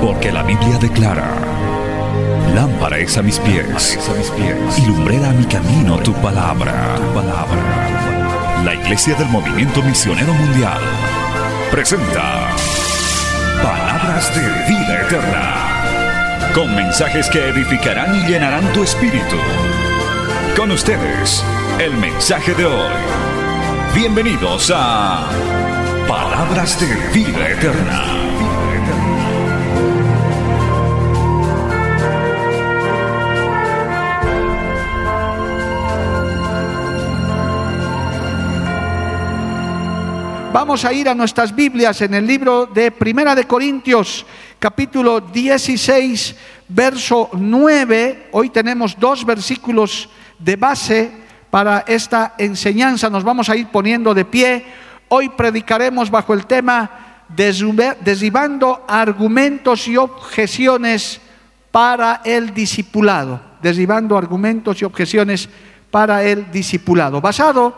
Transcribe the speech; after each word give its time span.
Porque 0.00 0.30
la 0.30 0.42
Biblia 0.42 0.78
declara, 0.78 1.34
lámpara 2.54 2.98
es 2.98 3.16
a 3.18 3.22
mis 3.22 3.38
pies, 3.40 3.98
y 4.78 4.86
lumbrera 4.86 5.30
a 5.30 5.32
mi 5.32 5.44
camino 5.46 5.98
tu 5.98 6.12
palabra, 6.14 6.94
tu 6.96 7.14
palabra. 7.14 8.62
La 8.64 8.74
Iglesia 8.74 9.14
del 9.14 9.28
Movimiento 9.28 9.82
Misionero 9.82 10.32
Mundial 10.32 10.80
presenta 11.70 12.50
Palabras 13.62 14.34
de 14.34 14.42
Vida 14.68 15.02
Eterna, 15.02 16.52
con 16.54 16.74
mensajes 16.74 17.28
que 17.28 17.48
edificarán 17.48 18.14
y 18.16 18.26
llenarán 18.26 18.72
tu 18.72 18.82
espíritu. 18.82 19.36
Con 20.56 20.70
ustedes, 20.70 21.44
el 21.78 21.96
mensaje 21.98 22.54
de 22.54 22.64
hoy. 22.64 23.25
Bienvenidos 23.96 24.70
a 24.74 25.26
Palabras 26.06 26.78
de 26.78 27.18
Vida 27.18 27.48
Eterna. 27.48 28.04
Vamos 40.52 40.84
a 40.84 40.92
ir 40.92 41.08
a 41.08 41.14
nuestras 41.14 41.56
Biblias 41.56 42.02
en 42.02 42.12
el 42.12 42.26
libro 42.26 42.66
de 42.66 42.90
Primera 42.90 43.34
de 43.34 43.44
Corintios, 43.44 44.26
capítulo 44.58 45.22
16, 45.22 46.36
verso 46.68 47.30
9. 47.32 48.28
Hoy 48.32 48.50
tenemos 48.50 48.94
dos 49.00 49.24
versículos 49.24 50.10
de 50.38 50.56
base 50.56 51.25
para 51.50 51.84
esta 51.86 52.34
enseñanza. 52.38 53.10
Nos 53.10 53.24
vamos 53.24 53.48
a 53.48 53.56
ir 53.56 53.68
poniendo 53.68 54.14
de 54.14 54.24
pie. 54.24 54.64
Hoy 55.08 55.28
predicaremos 55.30 56.10
bajo 56.10 56.34
el 56.34 56.46
tema 56.46 57.24
derribando 57.28 58.84
argumentos 58.86 59.88
y 59.88 59.96
objeciones 59.96 61.20
para 61.70 62.22
el 62.24 62.54
discipulado. 62.54 63.40
Derribando 63.62 64.16
argumentos 64.16 64.80
y 64.80 64.84
objeciones 64.84 65.48
para 65.90 66.24
el 66.24 66.50
discipulado. 66.50 67.20
Basado 67.20 67.74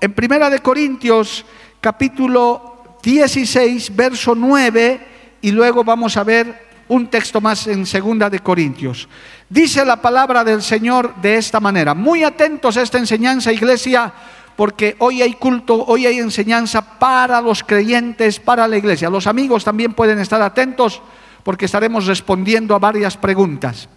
en 0.00 0.12
Primera 0.12 0.48
de 0.48 0.60
Corintios 0.60 1.44
capítulo 1.80 2.98
16, 3.02 3.94
verso 3.94 4.34
9, 4.34 5.00
y 5.42 5.50
luego 5.52 5.84
vamos 5.84 6.16
a 6.16 6.24
ver 6.24 6.68
un 6.88 7.06
texto 7.08 7.40
más 7.40 7.66
en 7.66 7.86
segunda 7.86 8.28
de 8.28 8.40
Corintios. 8.40 9.08
Dice 9.50 9.84
la 9.84 9.96
palabra 9.96 10.44
del 10.44 10.62
Señor 10.62 11.14
de 11.22 11.36
esta 11.36 11.58
manera. 11.58 11.94
Muy 11.94 12.22
atentos 12.22 12.76
a 12.76 12.82
esta 12.82 12.98
enseñanza, 12.98 13.50
iglesia, 13.50 14.12
porque 14.56 14.96
hoy 14.98 15.22
hay 15.22 15.34
culto, 15.34 15.84
hoy 15.86 16.04
hay 16.04 16.18
enseñanza 16.18 16.98
para 16.98 17.40
los 17.40 17.62
creyentes, 17.62 18.40
para 18.40 18.68
la 18.68 18.76
iglesia. 18.76 19.08
Los 19.08 19.26
amigos 19.26 19.64
también 19.64 19.94
pueden 19.94 20.18
estar 20.18 20.42
atentos 20.42 21.00
porque 21.42 21.64
estaremos 21.64 22.06
respondiendo 22.06 22.74
a 22.74 22.78
varias 22.78 23.16
preguntas. 23.16 23.88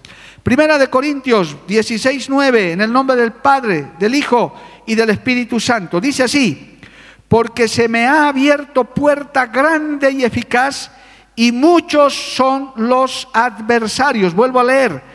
Primera 0.42 0.78
de 0.78 0.90
Corintios 0.90 1.58
16, 1.68 2.30
9, 2.30 2.72
en 2.72 2.82
el 2.82 2.94
nombre 2.94 3.18
del 3.18 3.34
Padre, 3.34 3.92
del 4.00 4.16
Hijo 4.16 4.56
y 4.86 4.96
del 4.96 5.10
Espíritu 5.10 5.60
Santo. 5.60 6.00
Dice 6.00 6.24
así, 6.24 6.80
porque 7.28 7.68
se 7.68 7.90
me 7.90 8.08
ha 8.08 8.30
abierto 8.30 8.86
puerta 8.86 9.48
grande 9.48 10.12
y 10.12 10.24
eficaz 10.24 10.92
y 11.36 11.52
muchos 11.52 12.14
son 12.14 12.72
los 12.78 13.28
adversarios. 13.34 14.34
Vuelvo 14.34 14.60
a 14.60 14.64
leer, 14.64 15.11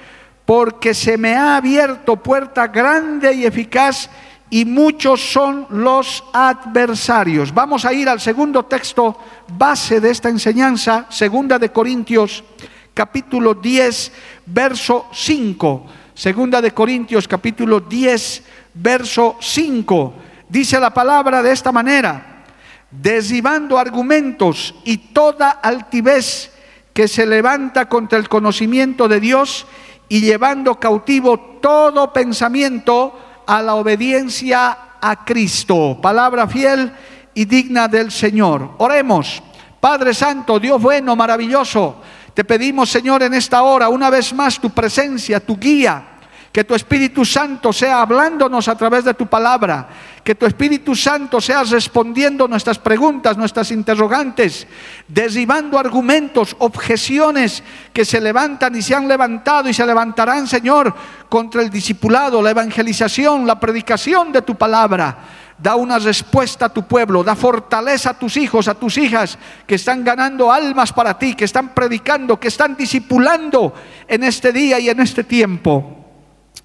porque 0.46 0.94
se 0.94 1.18
me 1.18 1.34
ha 1.34 1.56
abierto 1.56 2.16
puerta 2.16 2.68
grande 2.68 3.34
y 3.34 3.44
eficaz 3.44 4.08
y 4.48 4.64
muchos 4.64 5.20
son 5.20 5.66
los 5.68 6.24
adversarios. 6.32 7.52
Vamos 7.52 7.84
a 7.84 7.92
ir 7.92 8.08
al 8.08 8.20
segundo 8.20 8.64
texto 8.64 9.18
base 9.58 10.00
de 10.00 10.10
esta 10.10 10.28
enseñanza, 10.28 11.06
segunda 11.10 11.58
de 11.58 11.70
Corintios 11.70 12.44
capítulo 12.94 13.54
10, 13.54 14.12
verso 14.46 15.06
5. 15.12 15.86
Segunda 16.14 16.62
de 16.62 16.70
Corintios 16.70 17.28
capítulo 17.28 17.80
10, 17.80 18.42
verso 18.72 19.36
5 19.40 20.14
dice 20.48 20.78
la 20.78 20.92
palabra 20.92 21.42
de 21.42 21.52
esta 21.52 21.72
manera, 21.72 22.44
derribando 22.90 23.78
argumentos 23.78 24.74
y 24.84 24.98
toda 24.98 25.50
altivez 25.50 26.52
que 26.92 27.08
se 27.08 27.26
levanta 27.26 27.88
contra 27.88 28.18
el 28.18 28.28
conocimiento 28.28 29.08
de 29.08 29.20
Dios 29.20 29.66
y 30.08 30.20
llevando 30.20 30.78
cautivo 30.78 31.58
todo 31.60 32.12
pensamiento 32.12 33.18
a 33.46 33.62
la 33.62 33.74
obediencia 33.74 34.78
a 35.00 35.24
Cristo. 35.24 35.98
Palabra 36.00 36.46
fiel 36.46 36.92
y 37.34 37.44
digna 37.44 37.88
del 37.88 38.10
Señor. 38.10 38.72
Oremos. 38.78 39.42
Padre 39.80 40.14
Santo, 40.14 40.58
Dios 40.58 40.80
bueno, 40.80 41.14
maravilloso, 41.14 42.02
te 42.34 42.44
pedimos 42.44 42.90
Señor 42.90 43.22
en 43.22 43.34
esta 43.34 43.62
hora 43.62 43.88
una 43.88 44.10
vez 44.10 44.32
más 44.32 44.58
tu 44.58 44.70
presencia, 44.70 45.38
tu 45.38 45.56
guía 45.56 46.16
que 46.56 46.64
tu 46.64 46.74
Espíritu 46.74 47.22
Santo 47.22 47.70
sea 47.70 48.00
hablándonos 48.00 48.66
a 48.66 48.74
través 48.74 49.04
de 49.04 49.12
tu 49.12 49.26
palabra. 49.26 49.88
Que 50.26 50.34
tu 50.34 50.44
Espíritu 50.44 50.96
Santo 50.96 51.40
sea 51.40 51.62
respondiendo 51.62 52.48
nuestras 52.48 52.80
preguntas, 52.80 53.36
nuestras 53.36 53.70
interrogantes, 53.70 54.66
derribando 55.06 55.78
argumentos, 55.78 56.56
objeciones 56.58 57.62
que 57.92 58.04
se 58.04 58.20
levantan 58.20 58.74
y 58.74 58.82
se 58.82 58.96
han 58.96 59.06
levantado 59.06 59.68
y 59.68 59.72
se 59.72 59.86
levantarán, 59.86 60.48
Señor, 60.48 60.92
contra 61.28 61.62
el 61.62 61.70
discipulado, 61.70 62.42
la 62.42 62.50
evangelización, 62.50 63.46
la 63.46 63.60
predicación 63.60 64.32
de 64.32 64.42
tu 64.42 64.56
palabra. 64.56 65.16
Da 65.58 65.76
una 65.76 66.00
respuesta 66.00 66.66
a 66.66 66.74
tu 66.74 66.88
pueblo, 66.88 67.22
da 67.22 67.36
fortaleza 67.36 68.10
a 68.10 68.18
tus 68.18 68.36
hijos, 68.36 68.66
a 68.66 68.74
tus 68.74 68.98
hijas 68.98 69.38
que 69.64 69.76
están 69.76 70.02
ganando 70.02 70.50
almas 70.50 70.92
para 70.92 71.16
ti, 71.16 71.34
que 71.34 71.44
están 71.44 71.68
predicando, 71.72 72.40
que 72.40 72.48
están 72.48 72.76
discipulando 72.76 73.72
en 74.08 74.24
este 74.24 74.50
día 74.50 74.80
y 74.80 74.88
en 74.88 74.98
este 74.98 75.22
tiempo 75.22 75.95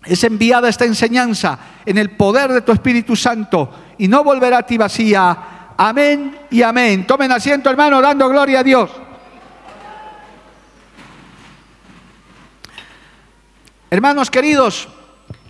es 0.06 0.24
enviada 0.24 0.70
esta 0.70 0.86
enseñanza 0.86 1.60
en 1.86 1.98
el 1.98 2.12
poder 2.12 2.52
de 2.52 2.62
tu 2.62 2.72
Espíritu 2.72 3.16
Santo 3.16 3.72
y 3.98 4.08
no 4.08 4.24
volverá 4.24 4.60
a 4.60 4.66
ti 4.66 4.78
vacía. 4.78 5.74
Amén 5.78 6.40
y 6.50 6.62
amén. 6.62 7.06
Tomen 7.06 7.32
asiento, 7.32 7.70
hermano, 7.70 8.02
dando 8.02 8.28
gloria 8.30 8.60
a 8.60 8.64
Dios. 8.64 8.90
Hermanos 13.90 14.32
queridos, 14.32 14.88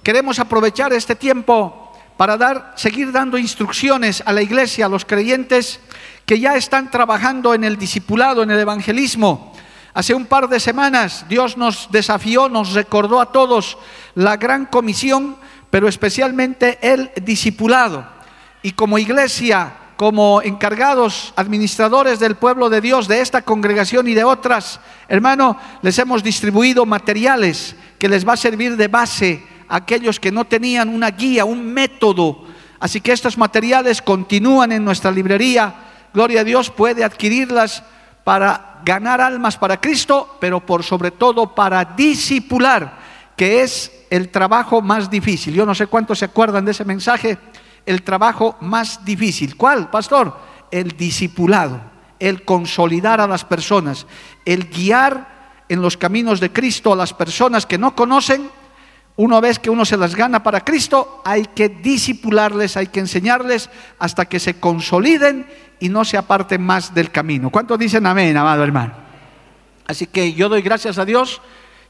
queremos 0.03 0.39
aprovechar 0.39 0.91
este 0.93 1.15
tiempo 1.15 1.93
para 2.17 2.37
dar, 2.37 2.73
seguir 2.75 3.11
dando 3.11 3.37
instrucciones 3.37 4.21
a 4.25 4.33
la 4.33 4.41
iglesia, 4.41 4.87
a 4.87 4.89
los 4.89 5.05
creyentes 5.05 5.79
que 6.25 6.39
ya 6.39 6.55
están 6.55 6.91
trabajando 6.91 7.53
en 7.53 7.63
el 7.63 7.77
discipulado, 7.77 8.43
en 8.43 8.51
el 8.51 8.59
evangelismo 8.59 9.50
Hace 9.93 10.13
un 10.13 10.25
par 10.25 10.47
de 10.47 10.59
semanas 10.59 11.25
Dios 11.27 11.57
nos 11.57 11.89
desafió, 11.91 12.47
nos 12.47 12.73
recordó 12.73 13.19
a 13.19 13.31
todos 13.31 13.77
la 14.15 14.37
gran 14.37 14.65
comisión, 14.65 15.35
pero 15.69 15.87
especialmente 15.87 16.79
el 16.81 17.11
discipulado. 17.21 18.05
Y 18.63 18.71
como 18.71 18.97
iglesia, 18.97 19.73
como 19.97 20.41
encargados, 20.41 21.33
administradores 21.35 22.19
del 22.19 22.35
pueblo 22.35 22.69
de 22.69 22.81
Dios, 22.81 23.07
de 23.07 23.21
esta 23.21 23.41
congregación 23.41 24.07
y 24.07 24.13
de 24.13 24.23
otras, 24.23 24.79
hermano, 25.07 25.57
les 25.81 25.99
hemos 25.99 26.23
distribuido 26.23 26.85
materiales 26.85 27.75
que 27.99 28.09
les 28.09 28.27
va 28.27 28.33
a 28.33 28.37
servir 28.37 28.77
de 28.77 28.87
base 28.87 29.45
a 29.67 29.75
aquellos 29.75 30.19
que 30.19 30.31
no 30.31 30.45
tenían 30.45 30.89
una 30.89 31.11
guía, 31.11 31.45
un 31.45 31.71
método. 31.71 32.45
Así 32.79 32.99
que 33.01 33.11
estos 33.11 33.37
materiales 33.37 34.01
continúan 34.01 34.71
en 34.71 34.83
nuestra 34.83 35.11
librería. 35.11 35.75
Gloria 36.13 36.41
a 36.41 36.45
Dios, 36.45 36.71
puede 36.71 37.03
adquirirlas 37.03 37.83
para 38.23 38.81
ganar 38.85 39.21
almas 39.21 39.57
para 39.57 39.79
Cristo, 39.79 40.37
pero 40.39 40.65
por 40.65 40.83
sobre 40.83 41.11
todo 41.11 41.53
para 41.53 41.85
discipular, 41.85 42.99
que 43.35 43.61
es 43.61 43.91
el 44.09 44.29
trabajo 44.29 44.81
más 44.81 45.09
difícil. 45.09 45.53
Yo 45.53 45.65
no 45.65 45.75
sé 45.75 45.87
cuántos 45.87 46.19
se 46.19 46.25
acuerdan 46.25 46.65
de 46.65 46.71
ese 46.71 46.85
mensaje, 46.85 47.37
el 47.85 48.03
trabajo 48.03 48.57
más 48.61 49.03
difícil. 49.03 49.55
¿Cuál, 49.55 49.89
pastor? 49.89 50.37
El 50.69 50.95
discipulado, 50.97 51.81
el 52.19 52.43
consolidar 52.43 53.21
a 53.21 53.27
las 53.27 53.45
personas, 53.45 54.05
el 54.45 54.69
guiar 54.69 55.31
en 55.69 55.81
los 55.81 55.97
caminos 55.97 56.39
de 56.39 56.51
Cristo 56.51 56.91
a 56.91 56.97
las 56.97 57.13
personas 57.13 57.65
que 57.65 57.77
no 57.77 57.95
conocen. 57.95 58.49
Una 59.17 59.39
vez 59.39 59.59
que 59.59 59.69
uno 59.69 59.85
se 59.85 59.97
las 59.97 60.15
gana 60.15 60.43
para 60.43 60.63
Cristo, 60.63 61.21
hay 61.25 61.45
que 61.45 61.69
disipularles, 61.69 62.77
hay 62.77 62.87
que 62.87 63.01
enseñarles 63.01 63.69
hasta 63.99 64.25
que 64.25 64.39
se 64.39 64.59
consoliden 64.59 65.47
y 65.81 65.89
no 65.89 66.05
se 66.05 66.15
aparten 66.17 66.61
más 66.61 66.93
del 66.93 67.11
camino. 67.11 67.49
¿Cuántos 67.49 67.77
dicen 67.77 68.05
amén, 68.05 68.37
amado 68.37 68.63
hermano? 68.63 68.93
Así 69.85 70.07
que 70.07 70.31
yo 70.33 70.47
doy 70.47 70.61
gracias 70.61 70.97
a 70.97 71.03
Dios 71.03 71.41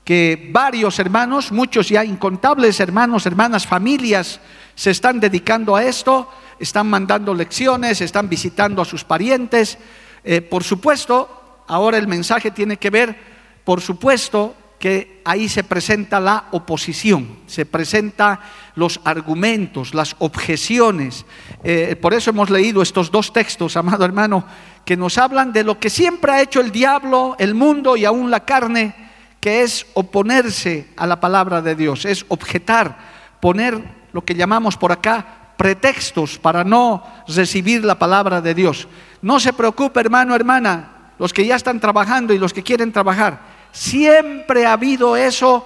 que 0.03 0.49
varios 0.51 0.97
hermanos, 0.97 1.51
muchos 1.51 1.89
ya 1.89 2.03
incontables 2.03 2.79
hermanos, 2.79 3.25
hermanas, 3.27 3.67
familias, 3.67 4.39
se 4.73 4.91
están 4.91 5.19
dedicando 5.19 5.75
a 5.75 5.83
esto, 5.83 6.27
están 6.57 6.89
mandando 6.89 7.33
lecciones, 7.35 8.01
están 8.01 8.29
visitando 8.29 8.81
a 8.81 8.85
sus 8.85 9.03
parientes. 9.03 9.77
Eh, 10.23 10.41
por 10.41 10.63
supuesto, 10.63 11.63
ahora 11.67 11.97
el 11.97 12.07
mensaje 12.07 12.49
tiene 12.49 12.77
que 12.77 12.89
ver, 12.89 13.15
por 13.63 13.81
supuesto, 13.81 14.55
que 14.79 15.21
ahí 15.25 15.47
se 15.47 15.63
presenta 15.63 16.19
la 16.19 16.45
oposición, 16.51 17.37
se 17.45 17.67
presenta 17.67 18.39
los 18.73 18.99
argumentos, 19.03 19.93
las 19.93 20.15
objeciones. 20.17 21.25
Eh, 21.63 21.95
por 22.01 22.13
eso 22.13 22.31
hemos 22.31 22.49
leído 22.49 22.81
estos 22.81 23.11
dos 23.11 23.31
textos, 23.31 23.77
amado 23.77 24.05
hermano, 24.05 24.43
que 24.85 24.97
nos 24.97 25.17
hablan 25.17 25.53
de 25.53 25.63
lo 25.63 25.79
que 25.79 25.89
siempre 25.89 26.31
ha 26.31 26.41
hecho 26.41 26.59
el 26.59 26.71
diablo, 26.71 27.35
el 27.39 27.53
mundo 27.53 27.95
y 27.95 28.05
aún 28.05 28.31
la 28.31 28.45
carne, 28.45 28.95
que 29.39 29.61
es 29.61 29.85
oponerse 29.93 30.87
a 30.97 31.05
la 31.05 31.19
palabra 31.19 31.61
de 31.61 31.75
Dios, 31.75 32.05
es 32.05 32.25
objetar, 32.27 32.97
poner 33.39 33.79
lo 34.13 34.23
que 34.23 34.35
llamamos 34.35 34.77
por 34.77 34.91
acá 34.91 35.53
pretextos 35.57 36.39
para 36.39 36.63
no 36.63 37.03
recibir 37.27 37.85
la 37.85 37.99
palabra 37.99 38.41
de 38.41 38.55
Dios. 38.55 38.87
No 39.21 39.39
se 39.39 39.53
preocupe, 39.53 39.99
hermano, 39.99 40.35
hermana, 40.35 41.13
los 41.19 41.33
que 41.33 41.45
ya 41.45 41.55
están 41.55 41.79
trabajando 41.79 42.33
y 42.33 42.39
los 42.39 42.53
que 42.53 42.63
quieren 42.63 42.91
trabajar 42.91 43.61
Siempre 43.71 44.65
ha 44.65 44.73
habido 44.73 45.15
eso, 45.15 45.65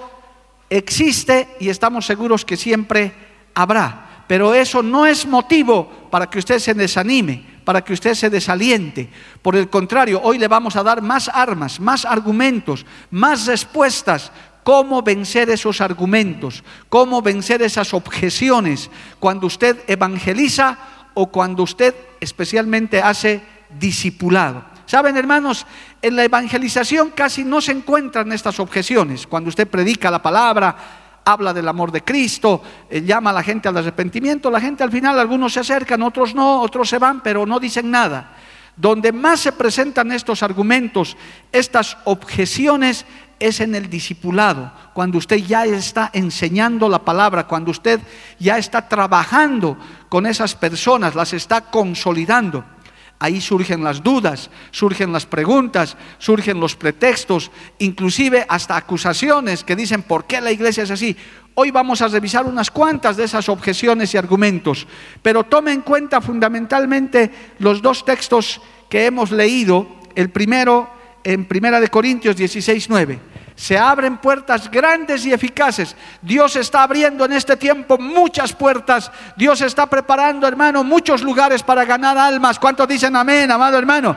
existe 0.70 1.50
y 1.60 1.70
estamos 1.70 2.06
seguros 2.06 2.46
que 2.46 2.56
siempre 2.56 3.14
habrá. 3.54 4.05
Pero 4.28 4.54
eso 4.54 4.82
no 4.82 5.06
es 5.06 5.26
motivo 5.26 5.90
para 6.10 6.30
que 6.30 6.40
usted 6.40 6.60
se 6.60 6.74
desanime, 6.74 7.46
para 7.64 7.84
que 7.84 7.94
usted 7.94 8.14
se 8.14 8.30
desaliente. 8.30 9.10
Por 9.42 9.56
el 9.56 9.70
contrario, 9.70 10.22
hoy 10.24 10.38
le 10.38 10.48
vamos 10.48 10.76
a 10.76 10.84
dar 10.84 11.02
más 11.02 11.30
armas, 11.30 11.80
más 11.80 12.06
argumentos, 12.06 12.86
más 13.12 13.46
respuestas 13.46 14.32
cómo 14.66 15.04
vencer 15.04 15.52
esos 15.52 15.80
argumentos, 15.80 16.64
cómo 16.90 17.22
vencer 17.22 17.62
esas 17.62 17.94
objeciones 17.94 18.90
cuando 19.20 19.46
usted 19.46 19.78
evangeliza 19.86 20.80
o 21.14 21.28
cuando 21.28 21.62
usted 21.62 21.94
especialmente 22.20 23.00
hace 23.00 23.44
discipulado. 23.80 24.66
Saben, 24.88 25.18
hermanos, 25.18 25.68
en 26.02 26.16
la 26.16 26.24
evangelización 26.24 27.12
casi 27.12 27.44
no 27.44 27.62
se 27.62 27.74
encuentran 27.74 28.32
estas 28.32 28.60
objeciones. 28.60 29.28
Cuando 29.28 29.50
usted 29.50 29.68
predica 29.68 30.10
la 30.10 30.22
palabra, 30.22 31.05
habla 31.26 31.54
del 31.54 31.68
amor 31.68 31.92
de 31.92 32.04
Cristo, 32.04 32.62
eh, 32.90 33.02
llama 33.02 33.32
a 33.32 33.34
la 33.34 33.44
gente 33.44 33.68
al 33.68 33.78
arrepentimiento, 33.78 34.52
la 34.52 34.62
gente 34.62 34.84
al 34.84 34.92
final, 34.92 35.20
algunos 35.20 35.54
se 35.54 35.60
acercan, 35.60 36.04
otros 36.04 36.36
no, 36.36 36.62
otros 36.62 36.88
se 36.88 37.00
van, 37.00 37.22
pero 37.22 37.46
no 37.46 37.60
dicen 37.60 37.90
nada. 37.90 38.32
Donde 38.78 39.12
más 39.12 39.40
se 39.40 39.52
presentan 39.52 40.12
estos 40.12 40.44
argumentos, 40.44 41.18
estas 41.52 41.98
objeciones, 42.04 43.06
es 43.40 43.60
en 43.60 43.76
el 43.76 43.90
discipulado, 43.90 44.72
cuando 44.94 45.18
usted 45.18 45.38
ya 45.38 45.66
está 45.66 46.10
enseñando 46.14 46.88
la 46.88 47.00
palabra, 47.00 47.48
cuando 47.48 47.72
usted 47.72 48.00
ya 48.40 48.58
está 48.58 48.88
trabajando 48.88 49.78
con 50.08 50.26
esas 50.26 50.56
personas, 50.56 51.16
las 51.16 51.34
está 51.34 51.62
consolidando. 51.62 52.64
Ahí 53.18 53.40
surgen 53.40 53.84
las 53.84 54.04
dudas, 54.04 54.50
surgen 54.72 55.14
las 55.14 55.26
preguntas, 55.26 55.96
surgen 56.18 56.60
los 56.60 56.76
pretextos, 56.76 57.50
inclusive 57.80 58.46
hasta 58.50 58.76
acusaciones 58.76 59.64
que 59.64 59.76
dicen 59.76 60.02
por 60.02 60.26
qué 60.26 60.42
la 60.42 60.52
iglesia 60.52 60.84
es 60.84 60.92
así. 60.92 61.16
Hoy 61.54 61.72
vamos 61.72 62.02
a 62.02 62.10
revisar 62.10 62.46
unas 62.46 62.70
cuantas 62.70 63.16
de 63.16 63.24
esas 63.24 63.48
objeciones 63.48 64.14
y 64.14 64.18
argumentos, 64.18 64.86
pero 65.22 65.46
tome 65.46 65.72
en 65.72 65.82
cuenta 65.82 66.20
fundamentalmente 66.20 67.32
los 67.60 67.82
dos 67.82 68.04
textos 68.04 68.62
que 68.90 69.06
hemos 69.06 69.32
leído, 69.32 69.88
el 70.16 70.30
primero 70.30 70.90
en 71.24 71.46
Primera 71.46 71.80
de 71.80 71.88
Corintios 71.88 72.36
16, 72.36 72.90
9 72.90 73.35
se 73.56 73.78
abren 73.78 74.18
puertas 74.18 74.70
grandes 74.70 75.26
y 75.26 75.32
eficaces. 75.32 75.96
Dios 76.22 76.56
está 76.58 76.84
abriendo 76.84 77.26
en 77.26 77.34
este 77.34 77.56
tiempo 77.56 77.98
muchas 77.98 78.52
puertas. 78.54 79.12
Dios 79.38 79.62
está 79.62 79.88
preparando, 79.88 80.48
hermano, 80.48 80.84
muchos 80.84 81.22
lugares 81.24 81.64
para 81.64 81.86
ganar 81.86 82.18
almas. 82.18 82.60
¿Cuántos 82.60 82.88
dicen 82.88 83.16
amén, 83.16 83.50
amado 83.50 83.78
hermano? 83.78 84.16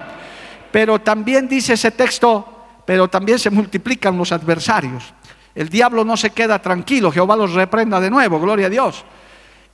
Pero 0.72 1.00
también 1.00 1.48
dice 1.48 1.74
ese 1.74 1.92
texto, 1.92 2.82
pero 2.84 3.08
también 3.08 3.38
se 3.38 3.50
multiplican 3.50 4.18
los 4.18 4.32
adversarios. 4.32 5.14
El 5.54 5.68
diablo 5.68 6.04
no 6.04 6.16
se 6.16 6.30
queda 6.30 6.60
tranquilo, 6.60 7.10
Jehová 7.10 7.36
los 7.36 7.52
reprenda 7.52 8.00
de 8.00 8.10
nuevo, 8.10 8.40
gloria 8.40 8.66
a 8.66 8.70
Dios. 8.70 9.04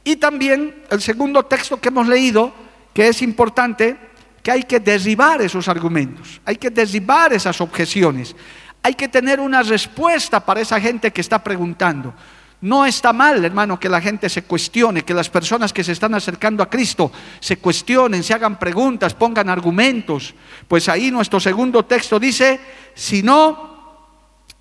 Y 0.05 0.17
también 0.17 0.85
el 0.91 1.01
segundo 1.01 1.45
texto 1.45 1.81
que 1.81 1.89
hemos 1.89 2.07
leído, 2.07 2.53
que 2.93 3.09
es 3.09 3.23
importante, 3.23 3.97
que 4.43 4.51
hay 4.51 4.63
que 4.65 4.79
derribar 4.79 5.41
esos 5.41 5.69
argumentos, 5.69 6.41
hay 6.45 6.57
que 6.57 6.71
derribar 6.71 7.33
esas 7.33 7.61
objeciones. 7.63 8.37
Hay 8.85 8.93
que 8.93 9.09
tener 9.09 9.41
una 9.41 9.63
respuesta 9.63 10.41
para 10.41 10.61
esa 10.61 10.79
gente 10.79 11.11
que 11.11 11.23
está 11.23 11.43
preguntando. 11.43 12.13
No 12.61 12.85
está 12.85 13.15
mal, 13.15 13.43
hermano, 13.43 13.81
que 13.81 13.89
la 13.89 13.99
gente 13.99 14.29
se 14.29 14.45
cuestione, 14.45 15.07
que 15.07 15.15
las 15.15 15.31
personas 15.31 15.73
que 15.73 15.83
se 15.83 15.93
están 15.93 16.15
acercando 16.15 16.63
a 16.63 16.69
Cristo 16.69 17.11
se 17.41 17.57
cuestionen, 17.57 18.23
se 18.23 18.35
hagan 18.35 18.59
preguntas, 18.59 19.15
pongan 19.15 19.49
argumentos. 19.49 20.35
Pues 20.69 20.91
ahí 20.91 21.11
nuestro 21.11 21.41
segundo 21.41 21.87
texto 21.87 22.21
dice, 22.21 22.61
si 22.93 23.23
no, 23.23 23.97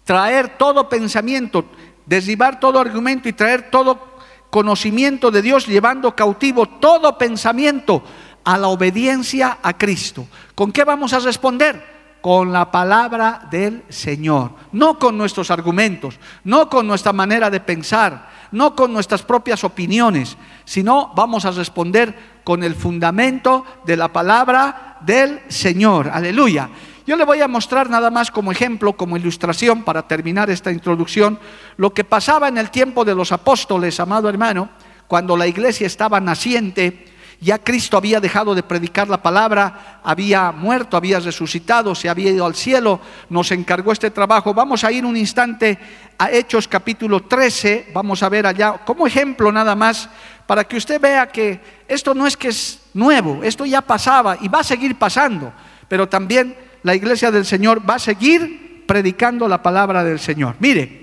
traer 0.05 0.57
todo 0.57 0.87
pensamiento, 0.87 1.65
derribar 2.05 2.61
todo 2.61 2.79
argumento 2.79 3.27
y 3.27 3.33
traer 3.33 3.69
todo 3.69 4.15
conocimiento 4.49 5.31
de 5.31 5.41
Dios, 5.41 5.67
llevando 5.67 6.15
cautivo 6.15 6.65
todo 6.65 7.17
pensamiento 7.17 8.01
a 8.45 8.57
la 8.57 8.69
obediencia 8.69 9.57
a 9.61 9.77
Cristo. 9.77 10.25
¿Con 10.55 10.71
qué 10.71 10.85
vamos 10.85 11.11
a 11.11 11.19
responder? 11.19 11.92
Con 12.23 12.53
la 12.53 12.71
palabra 12.71 13.49
del 13.51 13.83
Señor, 13.89 14.51
no 14.71 14.97
con 14.97 15.17
nuestros 15.17 15.51
argumentos, 15.51 16.17
no 16.45 16.69
con 16.69 16.87
nuestra 16.87 17.11
manera 17.11 17.49
de 17.49 17.59
pensar, 17.59 18.29
no 18.53 18.77
con 18.77 18.93
nuestras 18.93 19.23
propias 19.23 19.65
opiniones, 19.65 20.37
sino 20.63 21.11
vamos 21.17 21.43
a 21.43 21.51
responder 21.51 22.39
con 22.45 22.63
el 22.63 22.75
fundamento 22.75 23.65
de 23.85 23.97
la 23.97 24.07
palabra 24.07 24.99
del 25.01 25.41
Señor. 25.49 26.07
Aleluya. 26.07 26.69
Yo 27.05 27.17
le 27.17 27.25
voy 27.25 27.41
a 27.41 27.49
mostrar 27.49 27.89
nada 27.89 28.09
más 28.09 28.31
como 28.31 28.53
ejemplo, 28.53 28.93
como 28.93 29.17
ilustración, 29.17 29.83
para 29.83 30.07
terminar 30.07 30.49
esta 30.49 30.71
introducción, 30.71 31.37
lo 31.75 31.93
que 31.93 32.05
pasaba 32.05 32.47
en 32.47 32.57
el 32.57 32.71
tiempo 32.71 33.03
de 33.03 33.15
los 33.15 33.33
apóstoles, 33.33 33.99
amado 33.99 34.29
hermano, 34.29 34.69
cuando 35.09 35.35
la 35.35 35.45
iglesia 35.45 35.87
estaba 35.87 36.21
naciente 36.21 37.12
ya 37.43 37.59
Cristo 37.59 37.97
había 37.97 38.19
dejado 38.19 38.55
de 38.55 38.63
predicar 38.63 39.09
la 39.09 39.21
palabra, 39.21 39.99
había 40.03 40.51
muerto, 40.51 40.95
había 40.95 41.19
resucitado, 41.19 41.93
se 41.93 42.09
había 42.09 42.31
ido 42.31 42.45
al 42.45 42.55
cielo, 42.55 42.99
nos 43.29 43.51
encargó 43.51 43.91
este 43.91 44.09
trabajo. 44.09 44.53
Vamos 44.53 44.83
a 44.83 44.91
ir 44.91 45.05
un 45.05 45.17
instante 45.17 45.77
a 46.17 46.31
Hechos 46.31 46.67
capítulo 46.67 47.23
13, 47.23 47.91
vamos 47.93 48.23
a 48.23 48.29
ver 48.29 48.47
allá 48.47 48.79
como 48.85 49.05
ejemplo 49.05 49.51
nada 49.51 49.75
más, 49.75 50.09
para 50.47 50.63
que 50.63 50.77
usted 50.77 50.99
vea 50.99 51.27
que 51.27 51.59
esto 51.87 52.13
no 52.13 52.25
es 52.25 52.37
que 52.37 52.47
es 52.47 52.79
nuevo, 52.93 53.43
esto 53.43 53.65
ya 53.65 53.81
pasaba 53.81 54.37
y 54.39 54.47
va 54.47 54.59
a 54.59 54.63
seguir 54.63 54.97
pasando, 54.97 55.51
pero 55.87 56.07
también 56.07 56.55
la 56.83 56.95
iglesia 56.95 57.31
del 57.31 57.45
Señor 57.45 57.87
va 57.87 57.95
a 57.95 57.99
seguir 57.99 58.85
predicando 58.87 59.47
la 59.47 59.61
palabra 59.61 60.03
del 60.03 60.19
Señor. 60.19 60.55
Mire, 60.59 61.02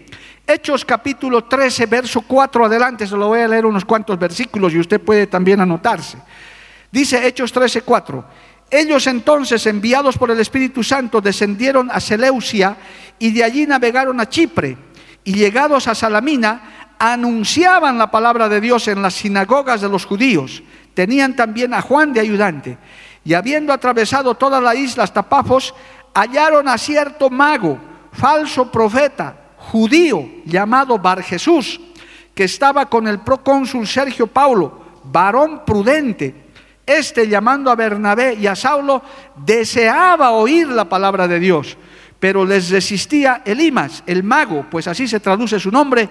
Hechos 0.51 0.85
capítulo 0.85 1.45
13, 1.45 1.87
verso 1.87 2.23
4 2.23 2.65
adelante, 2.65 3.07
se 3.07 3.17
lo 3.17 3.29
voy 3.29 3.41
a 3.41 3.47
leer 3.47 3.65
unos 3.65 3.85
cuantos 3.85 4.19
versículos 4.19 4.75
y 4.75 4.81
usted 4.81 5.01
puede 5.01 5.29
también 5.29 5.61
anotarse. 5.61 6.19
Dice 6.91 7.25
Hechos 7.25 7.53
13, 7.53 7.83
4. 7.83 8.25
Ellos 8.69 9.07
entonces, 9.07 9.65
enviados 9.67 10.19
por 10.19 10.29
el 10.33 10.41
Espíritu 10.41 10.83
Santo, 10.83 11.21
descendieron 11.21 11.89
a 11.89 12.01
Seleucia 12.01 12.77
y 13.21 13.31
de 13.31 13.45
allí 13.45 13.65
navegaron 13.65 14.19
a 14.19 14.29
Chipre. 14.29 14.77
Y 15.23 15.35
llegados 15.35 15.87
a 15.87 15.95
Salamina, 15.95 16.97
anunciaban 16.99 17.97
la 17.97 18.11
palabra 18.11 18.49
de 18.49 18.61
Dios 18.61 18.89
en 18.89 19.03
las 19.03 19.15
sinagogas 19.15 19.81
de 19.81 19.89
los 19.89 20.05
judíos. 20.05 20.65
Tenían 20.95 21.37
también 21.37 21.75
a 21.75 21.81
Juan 21.81 22.13
de 22.13 22.21
ayudante. 22.21 22.77
Y 23.25 23.35
habiendo 23.35 23.73
atravesado 23.73 24.35
toda 24.35 24.61
la 24.61 24.75
isla 24.75 25.05
hasta 25.05 25.29
Pafos, 25.29 25.75
hallaron 26.13 26.67
a 26.67 26.77
cierto 26.77 27.31
mago, 27.31 27.79
falso 28.13 28.69
profeta 28.69 29.40
judío 29.71 30.29
llamado 30.45 30.99
Bar 30.99 31.23
Jesús, 31.23 31.81
que 32.35 32.45
estaba 32.45 32.87
con 32.87 33.07
el 33.07 33.21
procónsul 33.21 33.87
Sergio 33.87 34.27
Paulo, 34.27 35.01
varón 35.05 35.63
prudente. 35.65 36.51
Este 36.85 37.29
llamando 37.29 37.71
a 37.71 37.77
Bernabé 37.77 38.35
y 38.35 38.49
a 38.49 38.57
Saulo 38.57 39.01
deseaba 39.37 40.33
oír 40.33 40.67
la 40.67 40.89
palabra 40.89 41.29
de 41.29 41.39
Dios, 41.39 41.77
pero 42.19 42.45
les 42.45 42.71
resistía 42.71 43.43
Elimas, 43.45 44.03
el 44.07 44.25
mago, 44.25 44.67
pues 44.69 44.89
así 44.89 45.07
se 45.07 45.21
traduce 45.21 45.61
su 45.61 45.71
nombre, 45.71 46.09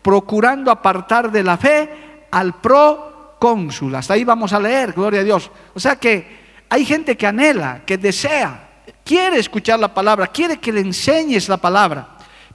procurando 0.00 0.70
apartar 0.70 1.30
de 1.30 1.42
la 1.42 1.58
fe 1.58 1.90
al 2.30 2.54
procónsul. 2.54 3.94
Hasta 3.94 4.14
ahí 4.14 4.24
vamos 4.24 4.54
a 4.54 4.60
leer, 4.60 4.92
gloria 4.92 5.20
a 5.20 5.24
Dios. 5.24 5.50
O 5.74 5.80
sea 5.80 5.96
que 5.96 6.40
hay 6.70 6.86
gente 6.86 7.14
que 7.14 7.26
anhela, 7.26 7.82
que 7.84 7.98
desea, 7.98 8.70
quiere 9.04 9.38
escuchar 9.38 9.78
la 9.78 9.92
palabra, 9.92 10.28
quiere 10.28 10.56
que 10.56 10.72
le 10.72 10.80
enseñes 10.80 11.50
la 11.50 11.58
palabra. 11.58 12.11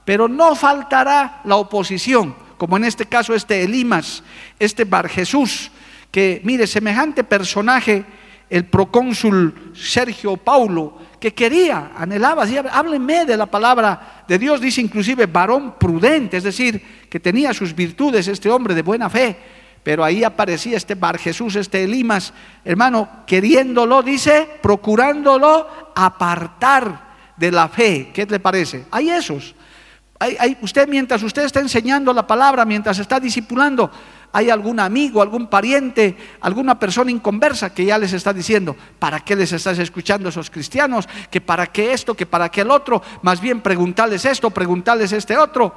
Pero 0.08 0.26
no 0.26 0.54
faltará 0.54 1.42
la 1.44 1.56
oposición, 1.56 2.34
como 2.56 2.78
en 2.78 2.84
este 2.84 3.04
caso 3.04 3.34
este 3.34 3.62
Elimas, 3.62 4.22
este 4.58 4.86
Bar 4.86 5.06
Jesús, 5.06 5.70
que 6.10 6.40
mire, 6.44 6.66
semejante 6.66 7.24
personaje, 7.24 8.06
el 8.48 8.64
procónsul 8.64 9.74
Sergio 9.76 10.38
Paulo, 10.38 10.96
que 11.20 11.34
quería, 11.34 11.90
anhelaba, 11.94 12.46
decía, 12.46 12.64
hábleme 12.72 13.26
de 13.26 13.36
la 13.36 13.44
palabra 13.44 14.24
de 14.26 14.38
Dios, 14.38 14.62
dice 14.62 14.80
inclusive 14.80 15.26
varón 15.26 15.74
prudente, 15.78 16.38
es 16.38 16.44
decir, 16.44 17.06
que 17.10 17.20
tenía 17.20 17.52
sus 17.52 17.74
virtudes 17.74 18.28
este 18.28 18.48
hombre 18.48 18.74
de 18.74 18.80
buena 18.80 19.10
fe, 19.10 19.36
pero 19.82 20.02
ahí 20.02 20.24
aparecía 20.24 20.78
este 20.78 20.94
Bar 20.94 21.18
Jesús, 21.18 21.54
este 21.54 21.84
Elimas, 21.84 22.32
hermano, 22.64 23.26
queriéndolo, 23.26 24.02
dice, 24.02 24.48
procurándolo 24.62 25.68
apartar 25.94 27.08
de 27.36 27.52
la 27.52 27.68
fe. 27.68 28.10
¿Qué 28.14 28.24
le 28.24 28.40
parece? 28.40 28.86
Hay 28.90 29.10
esos 29.10 29.54
usted 30.62 30.88
mientras 30.88 31.22
usted 31.22 31.44
está 31.44 31.60
enseñando 31.60 32.12
la 32.12 32.26
palabra, 32.26 32.64
mientras 32.64 32.98
está 32.98 33.20
discipulando, 33.20 33.90
hay 34.32 34.50
algún 34.50 34.80
amigo, 34.80 35.22
algún 35.22 35.46
pariente, 35.46 36.16
alguna 36.40 36.78
persona 36.78 37.10
inconversa 37.10 37.72
que 37.72 37.84
ya 37.84 37.98
les 37.98 38.12
está 38.12 38.32
diciendo, 38.32 38.76
¿para 38.98 39.20
qué 39.20 39.34
les 39.34 39.52
estás 39.52 39.78
escuchando 39.78 40.28
a 40.28 40.30
esos 40.30 40.50
cristianos? 40.50 41.08
Que 41.30 41.40
para 41.40 41.66
qué 41.66 41.92
esto, 41.92 42.14
que 42.14 42.26
para 42.26 42.50
qué 42.50 42.62
el 42.62 42.70
otro, 42.70 43.02
más 43.22 43.40
bien 43.40 43.60
preguntarles 43.60 44.24
esto, 44.24 44.50
preguntarles 44.50 45.12
este 45.12 45.36
otro. 45.36 45.74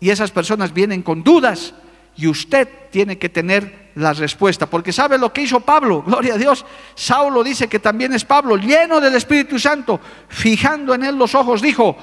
Y 0.00 0.10
esas 0.10 0.30
personas 0.30 0.72
vienen 0.72 1.02
con 1.02 1.24
dudas 1.24 1.74
y 2.16 2.28
usted 2.28 2.68
tiene 2.90 3.18
que 3.18 3.28
tener 3.28 3.90
la 3.94 4.12
respuesta, 4.12 4.66
porque 4.66 4.92
sabe 4.92 5.18
lo 5.18 5.32
que 5.32 5.42
hizo 5.42 5.60
Pablo, 5.60 6.02
gloria 6.06 6.34
a 6.34 6.38
Dios. 6.38 6.64
Saulo 6.94 7.42
dice 7.42 7.68
que 7.68 7.80
también 7.80 8.12
es 8.12 8.24
Pablo, 8.24 8.56
lleno 8.56 9.00
del 9.00 9.14
Espíritu 9.16 9.58
Santo, 9.58 10.00
fijando 10.28 10.94
en 10.94 11.04
él 11.04 11.16
los 11.16 11.34
ojos, 11.34 11.60
dijo, 11.60 11.96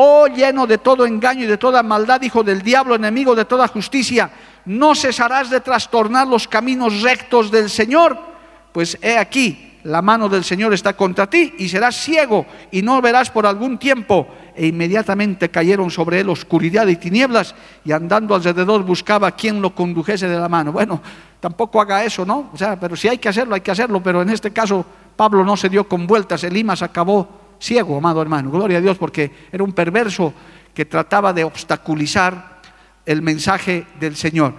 oh 0.00 0.28
lleno 0.28 0.66
de 0.66 0.78
todo 0.78 1.04
engaño 1.04 1.42
y 1.42 1.46
de 1.46 1.58
toda 1.58 1.82
maldad, 1.82 2.22
hijo 2.22 2.44
del 2.44 2.62
diablo, 2.62 2.94
enemigo 2.94 3.34
de 3.34 3.44
toda 3.44 3.66
justicia, 3.66 4.30
no 4.64 4.94
cesarás 4.94 5.50
de 5.50 5.60
trastornar 5.60 6.28
los 6.28 6.46
caminos 6.46 7.02
rectos 7.02 7.50
del 7.50 7.68
Señor. 7.68 8.16
Pues 8.70 8.96
he 9.02 9.18
aquí, 9.18 9.80
la 9.82 10.00
mano 10.00 10.28
del 10.28 10.44
Señor 10.44 10.72
está 10.72 10.92
contra 10.92 11.28
ti 11.28 11.54
y 11.58 11.68
serás 11.68 11.96
ciego 11.96 12.46
y 12.70 12.80
no 12.80 13.02
verás 13.02 13.28
por 13.30 13.44
algún 13.44 13.76
tiempo. 13.76 14.28
E 14.54 14.68
inmediatamente 14.68 15.50
cayeron 15.50 15.90
sobre 15.90 16.20
él 16.20 16.30
oscuridad 16.30 16.86
y 16.86 16.94
tinieblas 16.94 17.56
y 17.84 17.90
andando 17.90 18.36
alrededor 18.36 18.84
buscaba 18.84 19.26
a 19.26 19.32
quien 19.32 19.60
lo 19.60 19.74
condujese 19.74 20.28
de 20.28 20.38
la 20.38 20.48
mano. 20.48 20.70
Bueno, 20.70 21.02
tampoco 21.40 21.80
haga 21.80 22.04
eso, 22.04 22.24
¿no? 22.24 22.50
O 22.52 22.56
sea, 22.56 22.78
pero 22.78 22.94
si 22.94 23.08
hay 23.08 23.18
que 23.18 23.30
hacerlo, 23.30 23.56
hay 23.56 23.62
que 23.62 23.72
hacerlo, 23.72 24.00
pero 24.00 24.22
en 24.22 24.30
este 24.30 24.52
caso 24.52 24.86
Pablo 25.16 25.44
no 25.44 25.56
se 25.56 25.68
dio 25.68 25.88
con 25.88 26.06
vueltas, 26.06 26.44
Elimas 26.44 26.82
acabó 26.82 27.47
ciego, 27.58 27.96
amado 27.96 28.22
hermano. 28.22 28.50
Gloria 28.50 28.78
a 28.78 28.80
Dios 28.80 28.96
porque 28.98 29.30
era 29.50 29.64
un 29.64 29.72
perverso 29.72 30.32
que 30.74 30.84
trataba 30.84 31.32
de 31.32 31.44
obstaculizar 31.44 32.60
el 33.04 33.22
mensaje 33.22 33.86
del 33.98 34.16
Señor. 34.16 34.54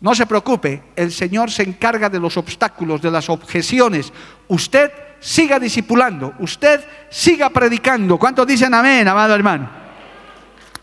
No 0.00 0.14
se 0.14 0.26
preocupe, 0.26 0.82
el 0.96 1.12
Señor 1.12 1.50
se 1.50 1.62
encarga 1.62 2.08
de 2.08 2.18
los 2.18 2.36
obstáculos, 2.36 3.02
de 3.02 3.10
las 3.10 3.28
objeciones. 3.28 4.12
Usted 4.48 4.90
siga 5.20 5.58
discipulando, 5.58 6.32
usted 6.38 6.80
siga 7.10 7.50
predicando. 7.50 8.18
¿Cuántos 8.18 8.46
dicen 8.46 8.72
amén, 8.72 9.06
amado 9.06 9.34
hermano? 9.34 9.68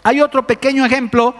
Hay 0.03 0.21
otro 0.21 0.45
pequeño 0.45 0.85
ejemplo 0.85 1.35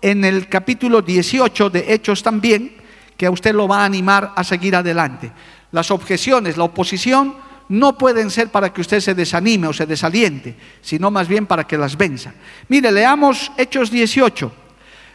en 0.00 0.24
el 0.24 0.48
capítulo 0.48 1.02
18 1.02 1.70
de 1.70 1.92
Hechos 1.92 2.22
también, 2.22 2.76
que 3.16 3.26
a 3.26 3.30
usted 3.30 3.54
lo 3.54 3.68
va 3.68 3.82
a 3.82 3.84
animar 3.84 4.32
a 4.34 4.44
seguir 4.44 4.74
adelante. 4.74 5.30
Las 5.72 5.90
objeciones, 5.90 6.56
la 6.56 6.64
oposición, 6.64 7.34
no 7.68 7.98
pueden 7.98 8.30
ser 8.30 8.48
para 8.48 8.72
que 8.72 8.80
usted 8.80 9.00
se 9.00 9.14
desanime 9.14 9.68
o 9.68 9.72
se 9.72 9.86
desaliente, 9.86 10.56
sino 10.80 11.10
más 11.10 11.28
bien 11.28 11.46
para 11.46 11.66
que 11.66 11.76
las 11.76 11.96
venza. 11.96 12.32
Mire, 12.68 12.90
leamos 12.90 13.52
Hechos 13.56 13.90
18. 13.90 14.52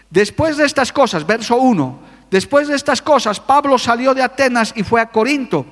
Después 0.10 0.58
de 0.58 0.66
estas 0.66 0.94
cosas, 0.94 1.26
verso 1.26 1.56
1, 1.58 2.00
después 2.30 2.68
de 2.68 2.76
estas 2.76 3.02
cosas, 3.02 3.40
Pablo 3.40 3.78
salió 3.80 4.14
de 4.14 4.22
Atenas 4.22 4.74
y 4.76 4.84
fue 4.84 5.02
a 5.02 5.08
Corinto 5.08 5.66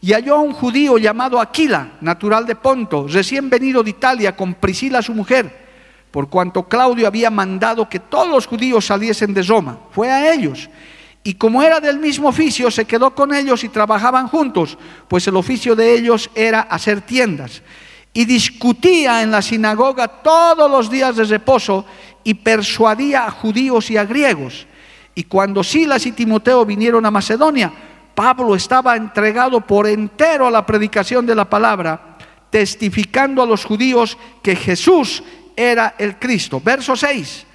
y 0.00 0.12
halló 0.12 0.36
a 0.36 0.40
un 0.40 0.52
judío 0.52 0.96
llamado 0.96 1.40
Aquila, 1.40 1.92
natural 2.00 2.46
de 2.46 2.56
Ponto, 2.56 3.06
recién 3.08 3.50
venido 3.50 3.82
de 3.82 3.90
Italia 3.90 4.34
con 4.34 4.54
Priscila 4.54 5.02
su 5.02 5.12
mujer, 5.12 5.68
por 6.10 6.28
cuanto 6.28 6.68
Claudio 6.68 7.06
había 7.06 7.30
mandado 7.30 7.88
que 7.88 8.00
todos 8.00 8.28
los 8.28 8.46
judíos 8.46 8.86
saliesen 8.86 9.34
de 9.34 9.42
Roma. 9.42 9.78
Fue 9.90 10.10
a 10.10 10.32
ellos. 10.32 10.70
Y 11.22 11.34
como 11.34 11.62
era 11.62 11.80
del 11.80 11.98
mismo 11.98 12.28
oficio, 12.28 12.70
se 12.70 12.86
quedó 12.86 13.14
con 13.14 13.34
ellos 13.34 13.62
y 13.62 13.68
trabajaban 13.68 14.28
juntos, 14.28 14.78
pues 15.06 15.26
el 15.28 15.36
oficio 15.36 15.76
de 15.76 15.94
ellos 15.94 16.30
era 16.34 16.60
hacer 16.62 17.02
tiendas. 17.02 17.62
Y 18.12 18.24
discutía 18.24 19.22
en 19.22 19.30
la 19.30 19.42
sinagoga 19.42 20.08
todos 20.08 20.70
los 20.70 20.90
días 20.90 21.16
de 21.16 21.24
reposo 21.24 21.84
y 22.24 22.34
persuadía 22.34 23.26
a 23.26 23.30
judíos 23.30 23.90
y 23.90 23.96
a 23.96 24.04
griegos. 24.04 24.66
Y 25.14 25.24
cuando 25.24 25.62
Silas 25.62 26.06
y 26.06 26.12
Timoteo 26.12 26.64
vinieron 26.64 27.04
a 27.04 27.10
Macedonia, 27.10 27.70
Pablo 28.14 28.54
estaba 28.54 28.96
entregado 28.96 29.60
por 29.60 29.86
entero 29.86 30.46
a 30.46 30.50
la 30.50 30.64
predicación 30.64 31.26
de 31.26 31.34
la 31.34 31.48
palabra, 31.48 32.16
testificando 32.48 33.42
a 33.42 33.46
los 33.46 33.64
judíos 33.64 34.16
que 34.42 34.56
Jesús 34.56 35.22
era 35.54 35.94
el 35.98 36.18
Cristo. 36.18 36.60
Verso 36.64 36.96
6. 36.96 37.46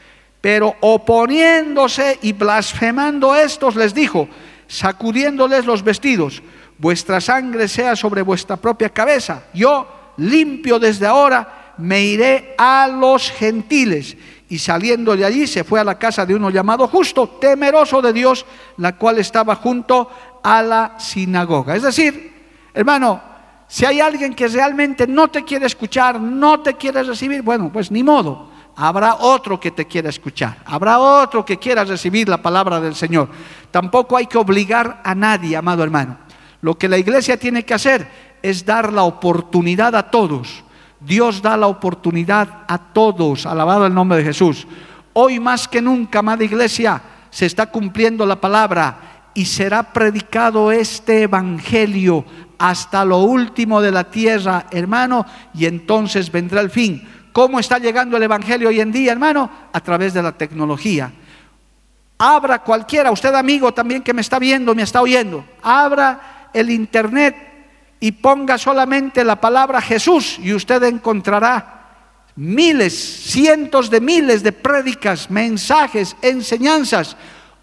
Pero 0.46 0.76
oponiéndose 0.82 2.20
y 2.22 2.32
blasfemando 2.34 3.34
estos, 3.36 3.76
les 3.76 3.96
dijo, 3.96 4.30
sacudiéndoles 4.68 5.66
los 5.66 5.82
vestidos, 5.82 6.44
vuestra 6.78 7.20
sangre 7.20 7.68
sea 7.68 7.96
sobre 7.96 8.22
vuestra 8.22 8.56
propia 8.56 8.90
cabeza. 8.90 9.46
Yo, 9.56 9.88
limpio 10.18 10.78
desde 10.78 11.08
ahora, 11.08 11.74
me 11.80 12.04
iré 12.04 12.54
a 12.60 12.88
los 12.88 13.32
gentiles 13.32 14.16
y 14.48 14.60
saliendo 14.60 15.18
de 15.18 15.26
allí 15.26 15.48
se 15.48 15.64
fue 15.64 15.80
a 15.80 15.84
la 15.84 15.98
casa 15.98 16.28
de 16.28 16.36
uno 16.36 16.52
llamado 16.52 16.88
justo, 16.88 17.28
temeroso 17.42 18.00
de 18.04 18.14
Dios, 18.14 18.46
la 18.78 18.96
cual 18.98 19.18
estaba 19.18 19.56
junto 19.56 20.12
a 20.44 20.62
la 20.62 21.00
sinagoga. 21.00 21.76
Es 21.76 21.82
decir, 21.82 22.34
hermano, 22.72 23.20
si 23.68 23.84
hay 23.84 24.00
alguien 24.00 24.36
que 24.36 24.48
realmente 24.48 25.08
no 25.08 25.28
te 25.28 25.44
quiere 25.44 25.66
escuchar, 25.66 26.22
no 26.22 26.60
te 26.60 26.76
quiere 26.76 27.02
recibir, 27.02 27.42
bueno, 27.42 27.72
pues 27.74 27.90
ni 27.90 28.04
modo. 28.04 28.54
Habrá 28.76 29.16
otro 29.16 29.60
que 29.60 29.72
te 29.72 29.86
quiera 29.86 30.10
escuchar, 30.10 30.58
habrá 30.66 31.00
otro 31.00 31.46
que 31.46 31.58
quiera 31.58 31.84
recibir 31.84 32.28
la 32.28 32.42
palabra 32.42 32.82
del 32.82 32.96
Señor. 32.96 33.30
Tampoco 33.72 34.18
hay 34.18 34.28
que 34.28 34.38
obligar 34.38 35.02
a 35.04 35.16
nadie, 35.16 35.56
amado 35.56 35.84
hermano. 35.84 36.18
Lo 36.62 36.78
que 36.78 36.90
la 36.90 36.98
iglesia 36.98 37.38
tiene 37.38 37.64
que 37.64 37.74
hacer 37.74 38.36
es 38.42 38.66
dar 38.66 38.92
la 38.92 39.04
oportunidad 39.04 39.96
a 39.96 40.10
todos 40.10 40.66
Dios 41.06 41.42
da 41.42 41.56
la 41.56 41.68
oportunidad 41.68 42.64
a 42.68 42.78
todos, 42.78 43.46
alabado 43.46 43.86
el 43.86 43.94
nombre 43.94 44.18
de 44.18 44.24
Jesús. 44.24 44.68
Hoy 45.14 45.40
más 45.40 45.68
que 45.68 45.82
nunca, 45.82 46.20
amada 46.20 46.44
iglesia, 46.44 47.02
se 47.30 47.46
está 47.46 47.68
cumpliendo 47.68 48.26
la 48.26 48.42
palabra 48.42 49.30
y 49.34 49.46
será 49.46 49.94
predicado 49.94 50.72
este 50.72 51.24
evangelio 51.24 52.26
hasta 52.58 53.06
lo 53.06 53.20
último 53.20 53.82
de 53.82 53.92
la 53.92 54.06
tierra, 54.06 54.66
hermano, 54.72 55.26
y 55.54 55.66
entonces 55.66 56.32
vendrá 56.32 56.62
el 56.62 56.70
fin. 56.70 57.08
¿Cómo 57.36 57.60
está 57.60 57.80
llegando 57.80 58.16
el 58.16 58.24
evangelio 58.24 58.70
hoy 58.70 58.80
en 58.80 58.94
día, 58.94 59.12
hermano? 59.12 59.52
A 59.74 59.82
través 59.82 60.14
de 60.14 60.24
la 60.24 60.32
tecnología. 60.32 61.12
Abra 62.18 62.60
cualquiera, 62.60 63.12
usted 63.12 63.36
amigo 63.36 63.74
también 63.74 64.04
que 64.04 64.14
me 64.14 64.22
está 64.22 64.40
viendo, 64.40 64.74
me 64.74 64.84
está 64.84 65.02
oyendo, 65.02 65.44
abra 65.62 66.48
el 66.54 66.70
internet 66.70 67.36
y 68.00 68.14
ponga 68.14 68.58
solamente 68.58 69.22
la 69.26 69.36
palabra 69.36 69.82
Jesús 69.82 70.40
y 70.42 70.54
usted 70.54 70.82
encontrará 70.84 72.24
miles, 72.38 72.94
cientos 72.98 73.90
de 73.90 74.00
miles 74.00 74.42
de 74.42 74.54
prédicas, 74.54 75.30
mensajes, 75.30 76.16
enseñanzas. 76.22 77.18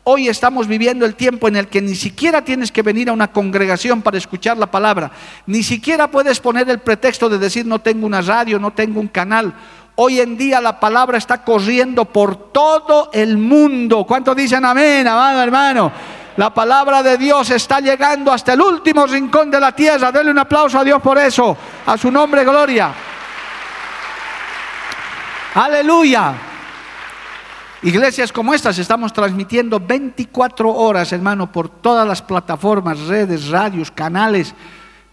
Hoy 0.05 0.29
estamos 0.29 0.67
viviendo 0.67 1.07
el 1.07 1.15
tiempo 1.15 1.47
en 1.47 1.55
el 1.55 1.69
que 1.69 1.81
ni 1.81 1.95
siquiera 1.95 2.43
tienes 2.43 2.73
que 2.73 2.83
venir 2.83 3.09
a 3.09 3.13
una 3.13 3.31
congregación 3.31 4.03
para 4.03 4.19
escuchar 4.19 4.59
la 4.59 4.69
palabra, 4.69 5.13
ni 5.47 5.63
siquiera 5.63 6.11
puedes 6.11 6.41
poner 6.41 6.69
el 6.69 6.81
pretexto 6.81 7.29
de 7.29 7.39
decir 7.39 7.65
no 7.67 7.79
tengo 7.79 8.05
una 8.05 8.21
radio, 8.21 8.59
no 8.59 8.73
tengo 8.73 8.99
un 8.99 9.07
canal. 9.07 9.55
Hoy 9.95 10.19
en 10.19 10.37
día 10.37 10.61
la 10.61 10.81
palabra 10.81 11.19
está 11.19 11.45
corriendo 11.45 12.05
por 12.07 12.51
todo 12.51 13.11
el 13.13 13.39
mundo. 13.39 14.05
¿Cuánto 14.05 14.35
dicen 14.35 14.65
amén, 14.65 15.07
amado 15.07 15.41
hermano? 15.41 15.93
La 16.37 16.53
palabra 16.53 17.01
de 17.05 17.17
Dios 17.17 17.51
está 17.51 17.79
llegando 17.79 18.33
hasta 18.33 18.55
el 18.55 18.61
último 18.61 19.07
rincón 19.07 19.53
de 19.53 19.61
la 19.61 19.71
tierra. 19.71 20.11
Denle 20.11 20.33
un 20.33 20.39
aplauso 20.39 20.81
a 20.81 20.85
Dios 20.85 21.01
por 21.01 21.17
eso. 21.19 21.57
A 21.87 21.97
su 21.97 22.11
nombre, 22.11 22.43
gloria. 22.43 22.93
Aleluya. 25.55 26.52
Iglesias 27.83 28.33
como 28.33 28.55
estas 28.55 28.79
estamos 28.79 29.13
transmitiendo 29.13 29.81
24 29.81 30.73
horas, 30.73 31.13
hermano, 31.13 31.51
por 31.51 31.69
todas 31.69 32.07
las 32.07 32.23
plataformas, 32.23 33.01
redes, 33.01 33.49
radios, 33.49 33.91
canales, 33.91 34.55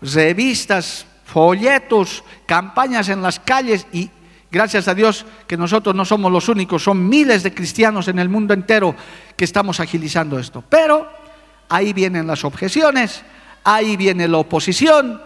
revistas, 0.01 1.05
folletos, 1.25 2.23
campañas 2.45 3.09
en 3.09 3.21
las 3.21 3.39
calles 3.39 3.88
y 3.91 4.09
Gracias 4.51 4.88
a 4.88 4.95
Dios 4.95 5.25
que 5.45 5.57
nosotros 5.57 5.93
no 5.93 6.03
somos 6.05 6.31
los 6.31 6.49
únicos, 6.49 6.83
son 6.83 7.07
miles 7.07 7.43
de 7.43 7.53
cristianos 7.53 8.07
en 8.07 8.17
el 8.17 8.29
mundo 8.29 8.55
entero 8.55 8.95
que 9.35 9.45
estamos 9.45 9.79
agilizando 9.79 10.39
esto. 10.39 10.63
Pero 10.67 11.07
ahí 11.69 11.93
vienen 11.93 12.25
las 12.25 12.43
objeciones, 12.43 13.21
ahí 13.63 13.95
viene 13.95 14.27
la 14.27 14.39
oposición, 14.39 15.21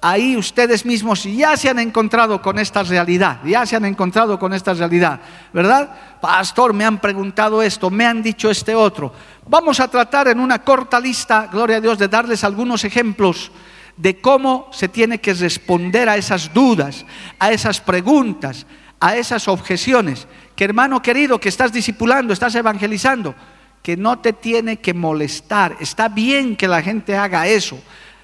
ahí 0.00 0.36
ustedes 0.36 0.84
mismos 0.84 1.24
ya 1.24 1.56
se 1.56 1.68
han 1.68 1.78
encontrado 1.78 2.40
con 2.40 2.58
esta 2.58 2.82
realidad, 2.82 3.40
ya 3.44 3.66
se 3.66 3.76
han 3.76 3.84
encontrado 3.84 4.38
con 4.38 4.52
esta 4.52 4.74
realidad, 4.74 5.20
¿verdad? 5.52 5.90
Pastor, 6.20 6.72
me 6.72 6.84
han 6.84 6.98
preguntado 6.98 7.62
esto, 7.62 7.90
me 7.90 8.06
han 8.06 8.22
dicho 8.22 8.50
este 8.50 8.74
otro. 8.74 9.12
Vamos 9.46 9.80
a 9.80 9.88
tratar 9.88 10.28
en 10.28 10.40
una 10.40 10.60
corta 10.62 11.00
lista, 11.00 11.48
gloria 11.50 11.78
a 11.78 11.80
Dios, 11.80 11.98
de 11.98 12.08
darles 12.08 12.44
algunos 12.44 12.84
ejemplos 12.84 13.50
de 13.96 14.20
cómo 14.20 14.68
se 14.72 14.88
tiene 14.88 15.18
que 15.18 15.34
responder 15.34 16.08
a 16.08 16.16
esas 16.16 16.54
dudas, 16.54 17.04
a 17.38 17.50
esas 17.50 17.80
preguntas, 17.80 18.66
a 19.00 19.16
esas 19.16 19.48
objeciones. 19.48 20.26
Que 20.54 20.64
hermano 20.64 21.02
querido, 21.02 21.40
que 21.40 21.48
estás 21.48 21.72
discipulando, 21.72 22.32
estás 22.32 22.54
evangelizando, 22.54 23.34
que 23.82 23.96
no 23.96 24.20
te 24.20 24.32
tiene 24.32 24.78
que 24.78 24.94
molestar. 24.94 25.76
Está 25.80 26.08
bien 26.08 26.56
que 26.56 26.68
la 26.68 26.82
gente 26.82 27.16
haga 27.16 27.48
eso. 27.48 27.78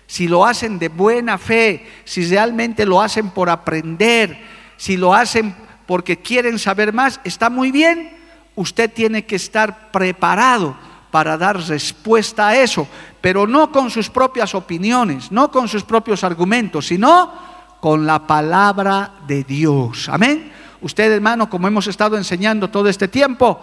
Si 0.07 0.29
lo 0.29 0.45
hacen 0.45 0.79
de 0.79 0.89
buena 0.89 1.39
fe, 1.39 1.87
si 2.05 2.27
realmente 2.27 2.85
lo 2.85 3.01
hacen 3.01 3.31
por 3.31 3.49
aprender, 3.51 4.39
si 4.77 4.97
lo 4.97 5.15
hacen 5.15 5.55
porque 5.87 6.19
quieren 6.19 6.59
saber 6.59 6.93
más, 6.93 7.21
está 7.25 7.51
muy 7.51 7.71
bien, 7.71 8.17
usted 8.55 8.93
tiene 8.93 9.25
que 9.25 9.37
estar 9.37 9.91
preparado 9.91 10.77
para 11.11 11.37
dar 11.37 11.59
respuesta 11.69 12.49
a 12.49 12.57
eso, 12.57 12.89
pero 13.21 13.47
no 13.47 13.71
con 13.71 13.91
sus 13.91 14.11
propias 14.11 14.55
opiniones, 14.55 15.31
no 15.31 15.51
con 15.51 15.69
sus 15.69 15.85
propios 15.85 16.25
argumentos, 16.25 16.87
sino 16.89 17.33
con 17.81 18.07
la 18.07 18.27
palabra 18.27 19.13
de 19.27 19.45
Dios. 19.45 20.09
Amén. 20.09 20.51
Usted, 20.81 21.13
hermano, 21.13 21.49
como 21.49 21.69
hemos 21.69 21.87
estado 21.87 22.17
enseñando 22.17 22.69
todo 22.69 22.89
este 22.89 23.09
tiempo, 23.09 23.61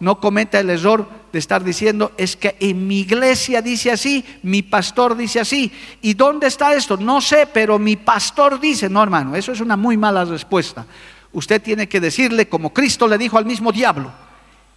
no 0.00 0.20
cometa 0.20 0.60
el 0.60 0.70
error 0.70 1.08
de 1.32 1.38
estar 1.38 1.64
diciendo, 1.64 2.12
es 2.16 2.36
que 2.36 2.56
en 2.60 2.86
mi 2.86 3.00
iglesia 3.00 3.62
dice 3.62 3.90
así, 3.90 4.24
mi 4.42 4.62
pastor 4.62 5.16
dice 5.16 5.40
así. 5.40 5.72
¿Y 6.02 6.14
dónde 6.14 6.46
está 6.46 6.74
esto? 6.74 6.96
No 6.96 7.20
sé, 7.20 7.46
pero 7.46 7.78
mi 7.78 7.96
pastor 7.96 8.60
dice, 8.60 8.88
no 8.88 9.02
hermano, 9.02 9.34
eso 9.34 9.52
es 9.52 9.60
una 9.60 9.76
muy 9.76 9.96
mala 9.96 10.24
respuesta. 10.24 10.86
Usted 11.32 11.60
tiene 11.60 11.88
que 11.88 12.00
decirle, 12.00 12.48
como 12.48 12.72
Cristo 12.72 13.08
le 13.08 13.18
dijo 13.18 13.38
al 13.38 13.46
mismo 13.46 13.72
diablo, 13.72 14.12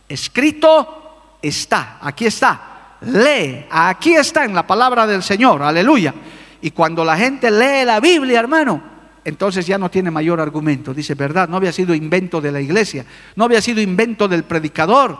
escrito 0.10 1.38
está, 1.42 2.00
aquí 2.02 2.26
está, 2.26 2.96
lee, 3.02 3.66
aquí 3.70 4.16
está 4.16 4.44
en 4.46 4.56
la 4.56 4.66
palabra 4.66 5.06
del 5.06 5.22
Señor, 5.22 5.62
aleluya. 5.62 6.14
Y 6.62 6.72
cuando 6.72 7.06
la 7.06 7.18
gente 7.18 7.52
lee 7.52 7.86
la 7.86 8.00
Biblia, 8.00 8.40
hermano, 8.40 8.97
entonces 9.28 9.68
ya 9.68 9.78
no 9.78 9.92
tiene 9.92 10.10
mayor 10.10 10.40
argumento. 10.40 10.94
Dice, 10.94 11.14
verdad, 11.14 11.50
no 11.50 11.58
había 11.58 11.74
sido 11.74 11.94
invento 11.94 12.40
de 12.40 12.50
la 12.50 12.62
iglesia, 12.62 13.06
no 13.36 13.44
había 13.44 13.62
sido 13.62 13.82
invento 13.82 14.26
del 14.30 14.46
predicador, 14.46 15.18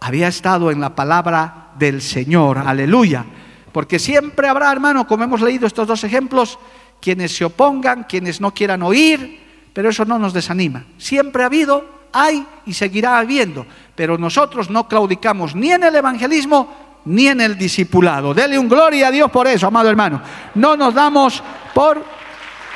había 0.00 0.28
estado 0.28 0.70
en 0.70 0.80
la 0.80 0.94
palabra 0.94 1.72
del 1.76 2.00
Señor, 2.00 2.58
aleluya. 2.58 3.24
Porque 3.72 3.98
siempre 3.98 4.46
habrá, 4.46 4.70
hermano, 4.70 5.08
como 5.08 5.24
hemos 5.24 5.40
leído 5.40 5.66
estos 5.66 5.88
dos 5.88 6.04
ejemplos, 6.04 6.56
quienes 7.00 7.36
se 7.36 7.46
opongan, 7.46 8.04
quienes 8.04 8.40
no 8.40 8.54
quieran 8.54 8.80
oír, 8.84 9.40
pero 9.72 9.90
eso 9.90 10.04
no 10.04 10.20
nos 10.20 10.32
desanima. 10.32 10.84
Siempre 10.96 11.42
ha 11.42 11.46
habido, 11.46 11.84
hay 12.12 12.46
y 12.64 12.74
seguirá 12.74 13.18
habiendo, 13.18 13.66
pero 13.96 14.16
nosotros 14.18 14.70
no 14.70 14.86
claudicamos 14.86 15.56
ni 15.56 15.72
en 15.72 15.82
el 15.82 15.96
evangelismo 15.96 17.00
ni 17.06 17.26
en 17.26 17.40
el 17.40 17.58
discipulado. 17.58 18.32
Dele 18.34 18.56
un 18.56 18.68
gloria 18.68 19.08
a 19.08 19.10
Dios 19.10 19.32
por 19.32 19.48
eso, 19.48 19.66
amado 19.66 19.90
hermano. 19.90 20.22
No 20.54 20.76
nos 20.76 20.94
damos 20.94 21.42
por 21.74 22.04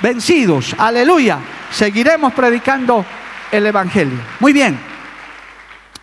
vencidos. 0.00 0.74
Aleluya. 0.78 1.38
Seguiremos 1.70 2.32
predicando 2.32 3.04
el 3.50 3.66
evangelio. 3.66 4.18
Muy 4.40 4.52
bien. 4.52 4.78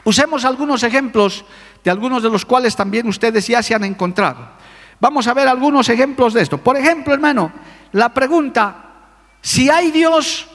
Usemos 0.04 0.46
algunos 0.46 0.84
ejemplos 0.84 1.46
de 1.84 1.92
algunos 1.92 2.24
de 2.24 2.30
los 2.30 2.46
cuales 2.46 2.76
también 2.76 3.08
ustedes 3.08 3.48
ya 3.48 3.62
se 3.64 3.76
han 3.76 3.84
encontrado. 3.84 4.50
Vamos 5.00 5.28
a 5.28 5.34
ver 5.34 5.48
algunos 5.48 5.90
ejemplos 5.90 6.34
de 6.34 6.42
esto. 6.42 6.58
Por 6.58 6.78
ejemplo, 6.78 7.14
hermano, 7.14 7.52
la 7.94 8.14
pregunta, 8.14 8.90
si 9.42 9.70
hay 9.70 9.92
Dios, 9.92 10.48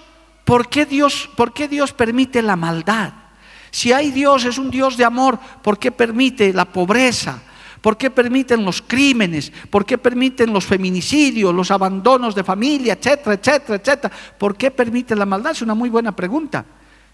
¿por 0.44 0.68
qué 0.68 0.84
Dios, 0.84 1.30
por 1.36 1.52
qué 1.52 1.68
Dios 1.68 1.92
permite 1.92 2.42
la 2.42 2.56
maldad? 2.56 3.12
Si 3.70 3.92
hay 3.92 4.10
Dios, 4.10 4.44
es 4.44 4.58
un 4.58 4.70
Dios 4.70 4.96
de 4.96 5.04
amor, 5.04 5.38
¿por 5.62 5.78
qué 5.78 5.90
permite 5.90 6.52
la 6.52 6.66
pobreza? 6.66 7.42
¿Por 7.84 7.98
qué 7.98 8.08
permiten 8.08 8.64
los 8.64 8.80
crímenes? 8.80 9.52
¿Por 9.68 9.84
qué 9.84 9.98
permiten 9.98 10.54
los 10.54 10.64
feminicidios, 10.64 11.54
los 11.54 11.70
abandonos 11.70 12.34
de 12.34 12.42
familia, 12.42 12.94
etcétera, 12.94 13.34
etcétera, 13.34 13.74
etcétera? 13.76 14.14
¿Por 14.38 14.56
qué 14.56 14.70
permite 14.70 15.14
la 15.14 15.26
maldad? 15.26 15.52
Es 15.52 15.60
una 15.60 15.74
muy 15.74 15.90
buena 15.90 16.16
pregunta. 16.16 16.64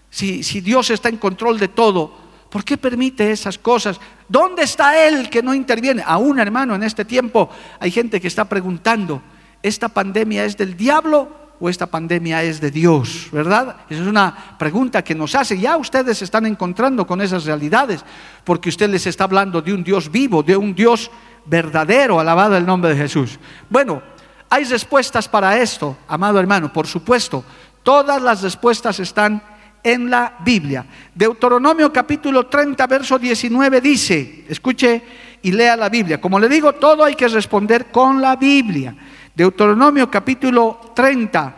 Si, 0.09 0.43
si 0.43 0.61
Dios 0.61 0.89
está 0.89 1.09
en 1.09 1.17
control 1.17 1.59
de 1.59 1.67
todo, 1.67 2.15
¿por 2.49 2.63
qué 2.63 2.77
permite 2.77 3.33
esas 3.33 3.57
cosas? 3.57 3.99
¿Dónde 4.29 4.63
está 4.63 5.05
Él 5.05 5.29
que 5.29 5.43
no 5.43 5.53
interviene? 5.53 6.03
Aún, 6.05 6.39
hermano, 6.39 6.73
en 6.73 6.83
este 6.83 7.03
tiempo 7.03 7.49
hay 7.77 7.91
gente 7.91 8.21
que 8.21 8.29
está 8.29 8.45
preguntando, 8.45 9.21
¿esta 9.61 9.89
pandemia 9.89 10.45
es 10.45 10.55
del 10.55 10.77
diablo 10.77 11.50
o 11.61 11.69
esta 11.69 11.85
pandemia 11.85 12.41
es 12.41 12.59
de 12.59 12.71
Dios, 12.71 13.29
¿verdad? 13.31 13.77
Esa 13.87 14.01
es 14.01 14.07
una 14.07 14.57
pregunta 14.57 15.03
que 15.03 15.13
nos 15.13 15.35
hace. 15.35 15.59
Ya 15.59 15.77
ustedes 15.77 16.17
se 16.17 16.25
están 16.25 16.47
encontrando 16.47 17.05
con 17.05 17.21
esas 17.21 17.45
realidades, 17.45 18.03
porque 18.43 18.69
usted 18.69 18.89
les 18.89 19.05
está 19.05 19.25
hablando 19.25 19.61
de 19.61 19.71
un 19.71 19.83
Dios 19.83 20.11
vivo, 20.11 20.41
de 20.41 20.57
un 20.57 20.73
Dios 20.73 21.11
verdadero, 21.45 22.19
alabado 22.19 22.57
el 22.57 22.65
nombre 22.65 22.89
de 22.89 22.97
Jesús. 22.97 23.39
Bueno, 23.69 24.01
hay 24.49 24.63
respuestas 24.63 25.29
para 25.29 25.55
esto, 25.59 25.95
amado 26.07 26.39
hermano, 26.39 26.73
por 26.73 26.87
supuesto. 26.87 27.45
Todas 27.83 28.19
las 28.19 28.41
respuestas 28.41 28.99
están 28.99 29.43
en 29.83 30.09
la 30.09 30.37
Biblia. 30.43 30.83
Deuteronomio 31.13 31.93
capítulo 31.93 32.47
30, 32.47 32.87
verso 32.87 33.19
19 33.19 33.81
dice, 33.81 34.45
escuche 34.49 35.03
y 35.43 35.51
lea 35.51 35.75
la 35.75 35.89
Biblia. 35.89 36.19
Como 36.19 36.39
le 36.39 36.49
digo, 36.49 36.73
todo 36.73 37.03
hay 37.03 37.13
que 37.13 37.27
responder 37.27 37.91
con 37.91 38.19
la 38.19 38.35
Biblia. 38.35 38.95
Deuteronomio 39.33 40.11
capítulo 40.11 40.91
30, 40.93 41.55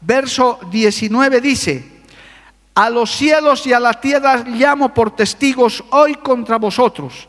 verso 0.00 0.58
19 0.70 1.40
dice, 1.40 2.00
a 2.74 2.88
los 2.88 3.10
cielos 3.10 3.66
y 3.66 3.74
a 3.74 3.80
la 3.80 3.92
tierra 3.94 4.44
llamo 4.46 4.94
por 4.94 5.14
testigos 5.14 5.84
hoy 5.90 6.14
contra 6.14 6.56
vosotros, 6.56 7.28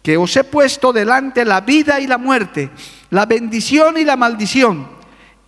que 0.00 0.16
os 0.16 0.36
he 0.36 0.44
puesto 0.44 0.92
delante 0.92 1.44
la 1.44 1.60
vida 1.60 1.98
y 1.98 2.06
la 2.06 2.18
muerte, 2.18 2.70
la 3.10 3.26
bendición 3.26 3.98
y 3.98 4.04
la 4.04 4.16
maldición. 4.16 4.86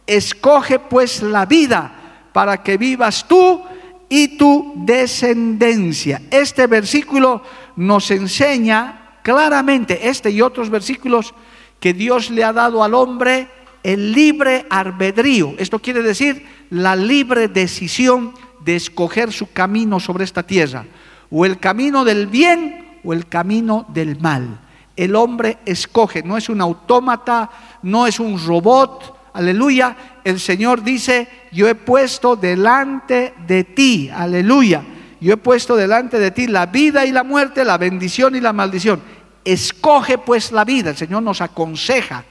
Escoge 0.04 0.80
pues 0.80 1.22
la 1.22 1.46
vida 1.46 2.28
para 2.32 2.62
que 2.62 2.76
vivas 2.76 3.28
tú 3.28 3.62
y 4.08 4.36
tu 4.36 4.72
descendencia. 4.74 6.22
Este 6.30 6.66
versículo 6.66 7.42
nos 7.76 8.10
enseña 8.10 9.20
claramente, 9.22 10.08
este 10.08 10.30
y 10.30 10.40
otros 10.40 10.70
versículos, 10.70 11.34
que 11.78 11.92
Dios 11.92 12.30
le 12.30 12.42
ha 12.42 12.52
dado 12.52 12.82
al 12.82 12.94
hombre 12.94 13.48
el 13.82 14.12
libre 14.12 14.66
albedrío. 14.70 15.54
Esto 15.58 15.78
quiere 15.78 16.02
decir 16.02 16.46
la 16.70 16.96
libre 16.96 17.48
decisión 17.48 18.34
de 18.64 18.76
escoger 18.76 19.32
su 19.32 19.52
camino 19.52 20.00
sobre 20.00 20.24
esta 20.24 20.42
tierra, 20.42 20.84
o 21.30 21.44
el 21.44 21.58
camino 21.58 22.04
del 22.04 22.26
bien 22.26 22.98
o 23.04 23.12
el 23.12 23.26
camino 23.26 23.86
del 23.88 24.18
mal. 24.20 24.60
El 24.96 25.14
hombre 25.14 25.58
escoge, 25.64 26.22
no 26.22 26.36
es 26.36 26.48
un 26.48 26.60
autómata, 26.60 27.50
no 27.82 28.06
es 28.06 28.18
un 28.18 28.44
robot, 28.44 29.30
aleluya. 29.32 29.96
El 30.24 30.40
Señor 30.40 30.82
dice, 30.82 31.28
yo 31.52 31.68
he 31.68 31.74
puesto 31.74 32.34
delante 32.34 33.34
de 33.46 33.64
ti, 33.64 34.10
aleluya. 34.12 34.82
Yo 35.20 35.32
he 35.32 35.36
puesto 35.36 35.76
delante 35.76 36.18
de 36.18 36.30
ti 36.30 36.46
la 36.46 36.66
vida 36.66 37.06
y 37.06 37.12
la 37.12 37.24
muerte, 37.24 37.64
la 37.64 37.78
bendición 37.78 38.34
y 38.34 38.40
la 38.40 38.52
maldición. 38.52 39.00
Escoge 39.44 40.18
pues 40.18 40.52
la 40.52 40.64
vida, 40.64 40.90
el 40.90 40.96
Señor 40.96 41.22
nos 41.22 41.40
aconseja 41.40 42.24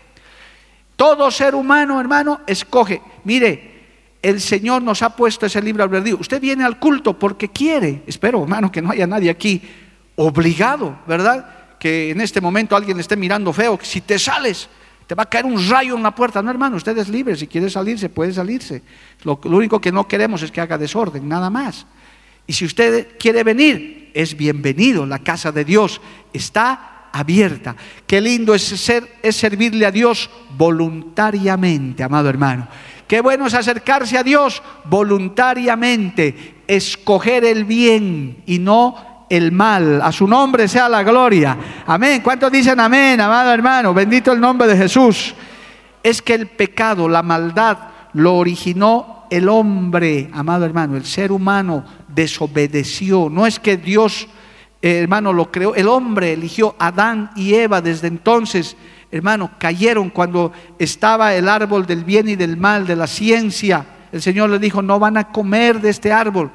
todo 0.97 1.31
ser 1.31 1.55
humano, 1.55 2.01
hermano, 2.01 2.41
escoge. 2.47 3.01
Mire, 3.23 3.77
el 4.21 4.41
Señor 4.41 4.81
nos 4.81 5.03
ha 5.03 5.15
puesto 5.15 5.45
ese 5.45 5.61
libre 5.61 5.83
albedrío. 5.83 6.17
Usted 6.19 6.41
viene 6.41 6.65
al 6.65 6.79
culto 6.79 7.17
porque 7.17 7.49
quiere. 7.49 8.03
Espero, 8.07 8.41
hermano, 8.41 8.71
que 8.71 8.81
no 8.81 8.89
haya 8.89 9.05
nadie 9.05 9.29
aquí 9.29 9.61
obligado, 10.15 10.99
¿verdad? 11.07 11.77
Que 11.79 12.09
en 12.09 12.19
este 12.19 12.41
momento 12.41 12.75
alguien 12.75 12.99
esté 12.99 13.15
mirando 13.15 13.53
feo. 13.53 13.79
Si 13.83 14.01
te 14.01 14.17
sales, 14.17 14.67
te 15.05 15.13
va 15.13 15.23
a 15.23 15.29
caer 15.29 15.45
un 15.45 15.69
rayo 15.69 15.95
en 15.95 16.01
la 16.01 16.15
puerta. 16.15 16.41
No, 16.41 16.49
hermano, 16.49 16.77
usted 16.77 16.97
es 16.97 17.09
libre. 17.09 17.35
Si 17.35 17.45
quiere 17.45 17.69
salirse, 17.69 18.09
puede 18.09 18.33
salirse. 18.33 18.81
Lo, 19.23 19.39
lo 19.43 19.57
único 19.57 19.79
que 19.79 19.91
no 19.91 20.07
queremos 20.07 20.41
es 20.41 20.51
que 20.51 20.61
haga 20.61 20.79
desorden, 20.79 21.29
nada 21.29 21.51
más. 21.51 21.85
Y 22.47 22.53
si 22.53 22.65
usted 22.65 23.17
quiere 23.19 23.43
venir, 23.43 24.09
es 24.15 24.35
bienvenido. 24.35 25.05
La 25.05 25.19
casa 25.19 25.51
de 25.51 25.63
Dios 25.63 26.01
está 26.33 26.96
abierta. 27.19 27.75
Qué 28.05 28.21
lindo 28.21 28.53
es, 28.53 28.63
ser, 28.63 29.17
es 29.21 29.35
servirle 29.35 29.85
a 29.85 29.91
Dios 29.91 30.29
voluntariamente, 30.57 32.03
amado 32.03 32.29
hermano. 32.29 32.67
Qué 33.07 33.21
bueno 33.21 33.47
es 33.47 33.53
acercarse 33.53 34.17
a 34.17 34.23
Dios 34.23 34.61
voluntariamente, 34.85 36.55
escoger 36.67 37.45
el 37.45 37.63
bien 37.63 38.43
y 38.45 38.59
no 38.59 39.25
el 39.29 39.51
mal. 39.51 40.01
A 40.01 40.11
su 40.11 40.27
nombre 40.27 40.67
sea 40.67 40.89
la 40.89 41.03
gloria. 41.03 41.57
Amén. 41.85 42.21
¿Cuántos 42.21 42.51
dicen 42.51 42.79
amén, 42.79 43.19
amado 43.21 43.53
hermano? 43.53 43.93
Bendito 43.93 44.33
el 44.33 44.39
nombre 44.39 44.67
de 44.67 44.77
Jesús. 44.77 45.33
Es 46.03 46.21
que 46.21 46.33
el 46.33 46.47
pecado, 46.47 47.07
la 47.07 47.23
maldad, 47.23 47.77
lo 48.13 48.35
originó 48.35 49.25
el 49.29 49.49
hombre, 49.49 50.29
amado 50.33 50.65
hermano. 50.65 50.97
El 50.97 51.05
ser 51.05 51.31
humano 51.31 51.83
desobedeció. 52.07 53.29
No 53.29 53.45
es 53.45 53.59
que 53.59 53.77
Dios 53.77 54.27
hermano, 54.81 55.33
lo 55.33 55.51
creó. 55.51 55.75
El 55.75 55.87
hombre 55.87 56.33
eligió 56.33 56.75
Adán 56.79 57.31
y 57.35 57.55
Eva 57.55 57.81
desde 57.81 58.07
entonces, 58.07 58.77
hermano, 59.11 59.51
cayeron 59.57 60.09
cuando 60.09 60.51
estaba 60.79 61.33
el 61.33 61.49
árbol 61.49 61.85
del 61.85 62.03
bien 62.03 62.29
y 62.29 62.35
del 62.35 62.57
mal, 62.57 62.85
de 62.85 62.95
la 62.95 63.07
ciencia. 63.07 63.85
El 64.11 64.21
Señor 64.21 64.49
le 64.49 64.59
dijo, 64.59 64.81
no 64.81 64.99
van 64.99 65.17
a 65.17 65.31
comer 65.31 65.81
de 65.81 65.89
este 65.89 66.11
árbol. 66.11 66.51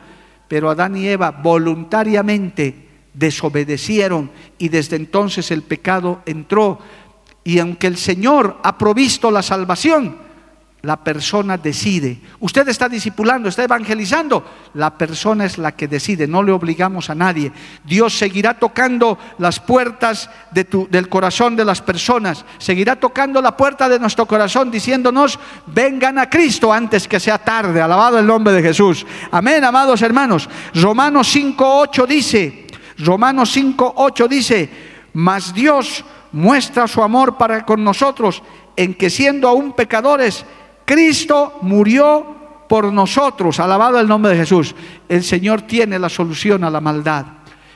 Pero 0.49 0.71
Adán 0.71 0.97
y 0.97 1.07
Eva 1.09 1.31
voluntariamente 1.31 2.89
desobedecieron 3.15 4.31
y 4.59 4.69
desde 4.69 4.97
entonces 4.97 5.51
el 5.51 5.63
pecado 5.63 6.23
entró. 6.27 6.79
Y 7.45 7.59
aunque 7.59 7.87
el 7.87 7.97
Señor 7.97 8.59
ha 8.63 8.79
provisto 8.79 9.31
la 9.31 9.43
salvación, 9.43 10.17
la 10.83 10.97
persona 10.97 11.57
decide. 11.57 12.19
Usted 12.41 12.69
está 12.69 12.89
discipulando, 12.89 13.49
está 13.49 13.63
evangelizando. 13.63 14.45
La 14.75 14.99
persona 14.99 15.45
es 15.45 15.57
la 15.57 15.73
que 15.73 15.87
decide, 15.87 16.27
no 16.27 16.43
le 16.43 16.51
obligamos 16.51 17.09
a 17.09 17.15
nadie. 17.15 17.53
Dios 17.85 18.19
seguirá 18.19 18.55
tocando 18.55 19.17
las 19.39 19.61
puertas 19.61 20.29
de 20.51 20.67
del 20.91 21.09
corazón 21.09 21.55
de 21.55 21.65
las 21.65 21.81
personas. 21.81 22.45
Seguirá 22.59 22.97
tocando 22.97 23.41
la 23.41 23.57
puerta 23.57 23.89
de 23.89 24.01
nuestro 24.01 24.27
corazón 24.27 24.73
diciéndonos, 24.73 25.39
vengan 25.67 26.19
a 26.19 26.29
Cristo 26.29 26.73
antes 26.73 27.07
que 27.07 27.21
sea 27.21 27.39
tarde. 27.39 27.81
Alabado 27.81 28.19
el 28.19 28.27
nombre 28.27 28.53
de 28.53 28.63
Jesús. 28.63 29.07
Amén, 29.31 29.63
amados 29.63 30.03
hermanos. 30.03 30.49
Romanos 30.75 31.35
5.8 31.37 32.07
dice, 32.09 32.67
Romanos 32.99 33.57
5.8 33.57 34.29
dice, 34.29 34.71
mas 35.13 35.55
Dios 35.55 36.05
muestra 36.33 36.89
su 36.89 37.03
amor 37.03 37.37
para 37.37 37.65
con 37.65 37.85
nosotros 37.85 38.43
en 38.77 38.95
que 38.95 39.11
siendo 39.11 39.49
aún 39.49 39.73
pecadores, 39.75 40.45
Cristo 40.85 41.59
murió 41.63 42.43
por 42.69 42.93
nosotros, 42.93 43.61
alabado 43.61 44.01
el 44.01 44.09
nombre 44.09 44.33
de 44.33 44.39
Jesús. 44.39 44.75
El 45.09 45.23
Señor 45.23 45.63
tiene 45.63 45.99
la 45.99 46.09
solución 46.09 46.65
a 46.65 46.71
la 46.71 46.81
maldad, 46.81 47.27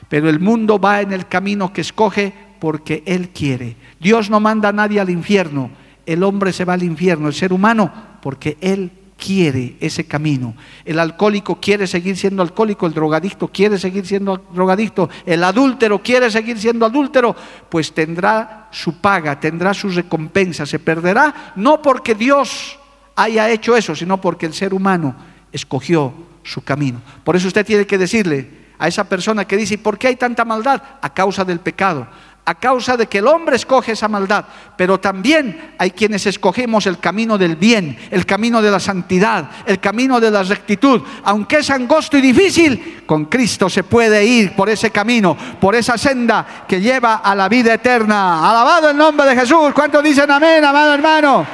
pero 0.09 0.29
el 0.29 0.39
mundo 0.39 0.79
va 0.79 1.01
en 1.01 1.13
el 1.13 1.27
camino 1.27 1.71
que 1.71 1.81
escoge 1.81 2.33
porque 2.59 3.03
Él 3.05 3.29
quiere. 3.29 3.75
Dios 3.99 4.29
no 4.29 4.39
manda 4.39 4.69
a 4.69 4.73
nadie 4.73 4.99
al 4.99 5.09
infierno, 5.09 5.69
el 6.05 6.23
hombre 6.23 6.51
se 6.51 6.65
va 6.65 6.73
al 6.73 6.83
infierno, 6.83 7.27
el 7.27 7.33
ser 7.33 7.53
humano, 7.53 7.91
porque 8.21 8.57
Él 8.61 8.91
quiere 9.17 9.75
ese 9.79 10.05
camino. 10.05 10.55
El 10.85 10.99
alcohólico 10.99 11.59
quiere 11.59 11.87
seguir 11.87 12.15
siendo 12.15 12.41
alcohólico, 12.41 12.85
el 12.85 12.93
drogadicto 12.93 13.47
quiere 13.49 13.77
seguir 13.77 14.05
siendo 14.05 14.37
drogadicto, 14.53 15.09
el 15.25 15.43
adúltero 15.43 16.01
quiere 16.01 16.31
seguir 16.31 16.57
siendo 16.57 16.85
adúltero, 16.85 17.35
pues 17.69 17.93
tendrá 17.93 18.67
su 18.71 18.99
paga, 18.99 19.39
tendrá 19.39 19.73
su 19.73 19.89
recompensa, 19.89 20.65
se 20.65 20.79
perderá 20.79 21.53
no 21.55 21.81
porque 21.81 22.15
Dios 22.15 22.76
haya 23.17 23.49
hecho 23.49 23.75
eso, 23.75 23.93
sino 23.93 24.21
porque 24.21 24.45
el 24.45 24.53
ser 24.53 24.73
humano 24.73 25.13
escogió 25.51 26.13
su 26.43 26.63
camino. 26.63 27.01
Por 27.25 27.35
eso 27.35 27.49
usted 27.49 27.65
tiene 27.65 27.85
que 27.85 27.97
decirle 27.97 28.67
a 28.79 28.87
esa 28.87 29.03
persona 29.03 29.45
que 29.45 29.57
dice, 29.57 29.77
¿por 29.77 29.97
qué 29.97 30.07
hay 30.07 30.15
tanta 30.15 30.45
maldad? 30.45 30.81
A 31.01 31.13
causa 31.13 31.43
del 31.43 31.59
pecado 31.59 32.07
a 32.47 32.55
causa 32.55 32.95
de 32.95 33.07
que 33.07 33.17
el 33.17 33.27
hombre 33.27 33.57
escoge 33.57 33.91
esa 33.91 34.07
maldad, 34.07 34.45
pero 34.77 35.01
también 35.01 35.73
hay 35.77 35.91
quienes 35.91 36.25
escogemos 36.27 36.87
el 36.87 36.97
camino 36.97 37.37
del 37.37 37.57
bien, 37.57 37.99
el 38.09 38.25
camino 38.25 38.61
de 38.61 38.71
la 38.71 38.79
santidad, 38.79 39.49
el 39.65 39.81
camino 39.81 40.17
de 40.21 40.31
la 40.31 40.43
rectitud. 40.43 41.01
Aunque 41.25 41.57
es 41.57 41.69
angosto 41.69 42.17
y 42.17 42.21
difícil, 42.21 43.03
con 43.05 43.25
Cristo 43.25 43.69
se 43.69 43.83
puede 43.83 44.25
ir 44.25 44.55
por 44.55 44.69
ese 44.69 44.91
camino, 44.91 45.35
por 45.59 45.75
esa 45.75 45.97
senda 45.97 46.63
que 46.65 46.79
lleva 46.79 47.15
a 47.15 47.35
la 47.35 47.49
vida 47.49 47.73
eterna. 47.73 48.49
Alabado 48.49 48.91
el 48.91 48.95
nombre 48.95 49.27
de 49.27 49.35
Jesús. 49.35 49.73
¿Cuántos 49.73 50.01
dicen 50.01 50.31
amén, 50.31 50.63
amado 50.63 50.93
hermano? 50.93 51.45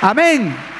Amén. 0.00 0.75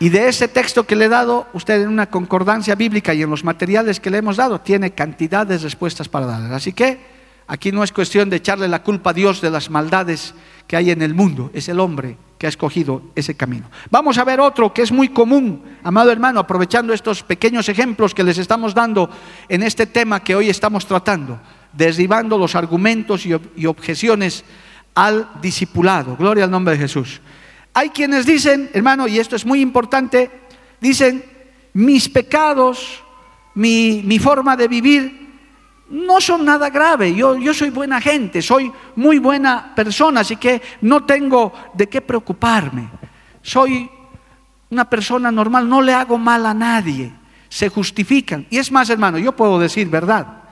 Y 0.00 0.10
de 0.10 0.28
ese 0.28 0.46
texto 0.46 0.84
que 0.84 0.94
le 0.94 1.06
he 1.06 1.08
dado, 1.08 1.48
usted 1.52 1.82
en 1.82 1.88
una 1.88 2.06
concordancia 2.06 2.76
bíblica 2.76 3.14
y 3.14 3.22
en 3.22 3.30
los 3.30 3.42
materiales 3.42 3.98
que 3.98 4.10
le 4.10 4.18
hemos 4.18 4.36
dado, 4.36 4.60
tiene 4.60 4.92
cantidad 4.92 5.46
de 5.46 5.58
respuestas 5.58 6.08
para 6.08 6.26
darle. 6.26 6.54
Así 6.54 6.72
que 6.72 7.00
aquí 7.48 7.72
no 7.72 7.82
es 7.82 7.90
cuestión 7.90 8.30
de 8.30 8.36
echarle 8.36 8.68
la 8.68 8.82
culpa 8.84 9.10
a 9.10 9.14
Dios 9.14 9.40
de 9.40 9.50
las 9.50 9.70
maldades 9.70 10.34
que 10.68 10.76
hay 10.76 10.92
en 10.92 11.02
el 11.02 11.14
mundo, 11.14 11.50
es 11.52 11.68
el 11.68 11.80
hombre 11.80 12.16
que 12.36 12.46
ha 12.46 12.48
escogido 12.48 13.02
ese 13.16 13.34
camino. 13.34 13.68
Vamos 13.90 14.18
a 14.18 14.24
ver 14.24 14.38
otro 14.38 14.72
que 14.72 14.82
es 14.82 14.92
muy 14.92 15.08
común, 15.08 15.64
amado 15.82 16.12
hermano, 16.12 16.38
aprovechando 16.38 16.92
estos 16.92 17.24
pequeños 17.24 17.68
ejemplos 17.68 18.14
que 18.14 18.22
les 18.22 18.38
estamos 18.38 18.74
dando 18.74 19.10
en 19.48 19.64
este 19.64 19.86
tema 19.86 20.22
que 20.22 20.36
hoy 20.36 20.48
estamos 20.48 20.86
tratando, 20.86 21.40
derribando 21.72 22.38
los 22.38 22.54
argumentos 22.54 23.26
y 23.26 23.66
objeciones 23.66 24.44
al 24.94 25.28
discipulado. 25.42 26.16
Gloria 26.16 26.44
al 26.44 26.50
nombre 26.52 26.74
de 26.74 26.80
Jesús. 26.80 27.20
Hay 27.74 27.90
quienes 27.90 28.26
dicen, 28.26 28.70
hermano, 28.72 29.06
y 29.06 29.18
esto 29.18 29.36
es 29.36 29.44
muy 29.44 29.60
importante, 29.60 30.30
dicen, 30.80 31.24
mis 31.72 32.08
pecados, 32.08 33.02
mi, 33.54 34.18
forma 34.18 34.56
de 34.56 34.68
vivir, 34.68 35.28
no 35.90 36.20
son 36.20 36.44
nada 36.44 36.70
grave. 36.70 37.14
Yo, 37.14 37.36
yo 37.36 37.54
soy 37.54 37.70
buena 37.70 38.00
gente, 38.00 38.42
soy 38.42 38.72
muy 38.96 39.18
buena 39.18 39.74
persona, 39.74 40.20
así 40.20 40.36
que 40.36 40.60
no 40.82 41.04
tengo 41.04 41.52
de 41.74 41.88
qué 41.88 42.00
preocuparme. 42.00 42.88
Soy 43.42 43.90
una 44.70 44.88
persona 44.88 45.30
normal, 45.30 45.68
no 45.68 45.80
le 45.80 45.92
hago 45.92 46.18
mal 46.18 46.46
a 46.46 46.54
nadie. 46.54 47.12
Se 47.48 47.68
justifican. 47.68 48.46
Y 48.50 48.58
es 48.58 48.70
más, 48.70 48.90
hermano, 48.90 49.18
yo 49.18 49.34
puedo 49.34 49.58
decir 49.58 49.88
verdad. 49.88 50.42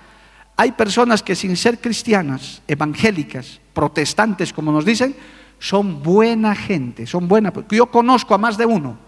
Hay 0.56 0.72
personas 0.72 1.22
que 1.22 1.34
sin 1.34 1.56
ser 1.56 1.80
cristianas, 1.80 2.62
evangélicas, 2.66 3.60
protestantes, 3.74 4.52
como 4.52 4.72
nos 4.72 4.86
dicen, 4.86 5.14
son 5.58 6.02
buena 6.02 6.54
gente, 6.54 7.06
son 7.06 7.28
buena. 7.28 7.52
Yo 7.70 7.86
conozco 7.86 8.34
a 8.34 8.38
más 8.38 8.56
de 8.56 8.66
uno. 8.66 8.98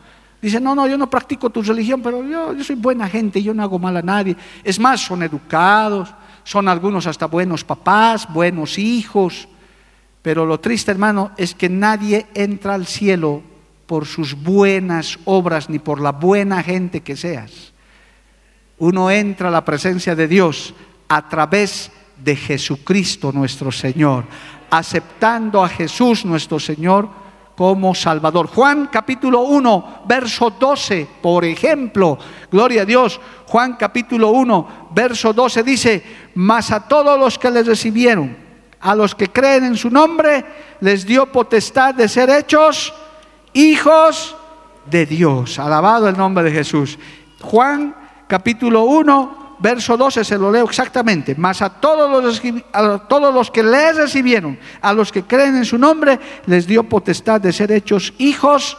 Dice, 0.40 0.60
no, 0.60 0.74
no, 0.74 0.86
yo 0.86 0.96
no 0.96 1.10
practico 1.10 1.50
tu 1.50 1.62
religión, 1.62 2.00
pero 2.00 2.22
yo, 2.22 2.54
yo 2.54 2.62
soy 2.62 2.76
buena 2.76 3.08
gente, 3.08 3.42
yo 3.42 3.52
no 3.52 3.62
hago 3.62 3.78
mal 3.78 3.96
a 3.96 4.02
nadie. 4.02 4.36
Es 4.62 4.78
más, 4.78 5.00
son 5.00 5.22
educados, 5.22 6.14
son 6.44 6.68
algunos 6.68 7.06
hasta 7.06 7.26
buenos 7.26 7.64
papás, 7.64 8.32
buenos 8.32 8.78
hijos. 8.78 9.48
Pero 10.22 10.46
lo 10.46 10.60
triste, 10.60 10.92
hermano, 10.92 11.32
es 11.36 11.54
que 11.54 11.68
nadie 11.68 12.26
entra 12.34 12.74
al 12.74 12.86
cielo 12.86 13.42
por 13.86 14.06
sus 14.06 14.34
buenas 14.34 15.18
obras 15.24 15.68
ni 15.68 15.78
por 15.78 16.00
la 16.00 16.12
buena 16.12 16.62
gente 16.62 17.00
que 17.00 17.16
seas. 17.16 17.72
Uno 18.78 19.10
entra 19.10 19.48
a 19.48 19.52
la 19.52 19.64
presencia 19.64 20.14
de 20.14 20.28
Dios 20.28 20.72
a 21.08 21.28
través 21.28 21.90
de 22.22 22.36
Jesucristo 22.36 23.32
nuestro 23.32 23.72
Señor 23.72 24.24
aceptando 24.70 25.62
a 25.62 25.68
Jesús 25.68 26.24
nuestro 26.24 26.58
Señor 26.58 27.08
como 27.56 27.94
Salvador. 27.94 28.46
Juan 28.46 28.86
capítulo 28.86 29.40
1, 29.40 30.02
verso 30.06 30.50
12, 30.50 31.08
por 31.20 31.44
ejemplo, 31.44 32.16
gloria 32.50 32.82
a 32.82 32.84
Dios, 32.84 33.20
Juan 33.48 33.74
capítulo 33.74 34.30
1, 34.30 34.88
verso 34.94 35.32
12 35.32 35.62
dice, 35.64 36.04
mas 36.36 36.70
a 36.70 36.86
todos 36.86 37.18
los 37.18 37.36
que 37.36 37.50
les 37.50 37.66
recibieron, 37.66 38.36
a 38.80 38.94
los 38.94 39.14
que 39.14 39.28
creen 39.28 39.64
en 39.64 39.76
su 39.76 39.90
nombre, 39.90 40.44
les 40.80 41.04
dio 41.04 41.32
potestad 41.32 41.94
de 41.94 42.08
ser 42.08 42.30
hechos 42.30 42.94
hijos 43.52 44.36
de 44.88 45.06
Dios. 45.06 45.58
Alabado 45.58 46.08
el 46.08 46.16
nombre 46.16 46.44
de 46.44 46.52
Jesús. 46.52 46.96
Juan 47.40 47.94
capítulo 48.28 48.84
1, 48.84 49.47
verso 49.58 49.96
12 49.96 50.24
se 50.24 50.38
lo 50.38 50.50
leo 50.50 50.64
exactamente, 50.64 51.34
mas 51.36 51.62
a 51.62 51.70
todos 51.70 52.22
los, 52.22 52.42
todos 53.08 53.34
los 53.34 53.50
que 53.50 53.62
le 53.62 53.92
recibieron, 53.92 54.58
a 54.80 54.92
los 54.92 55.12
que 55.12 55.22
creen 55.22 55.56
en 55.56 55.64
su 55.64 55.78
nombre, 55.78 56.18
les 56.46 56.66
dio 56.66 56.84
potestad 56.84 57.40
de 57.40 57.52
ser 57.52 57.72
hechos 57.72 58.14
hijos 58.18 58.76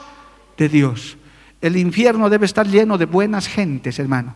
de 0.58 0.70
Dios. 0.70 1.18
El 1.62 1.78
infierno 1.78 2.30
debe 2.30 2.46
estar 2.46 2.68
lleno 2.68 2.98
de 2.98 3.06
buenas 3.06 3.48
gentes, 3.48 4.00
hermano, 4.00 4.36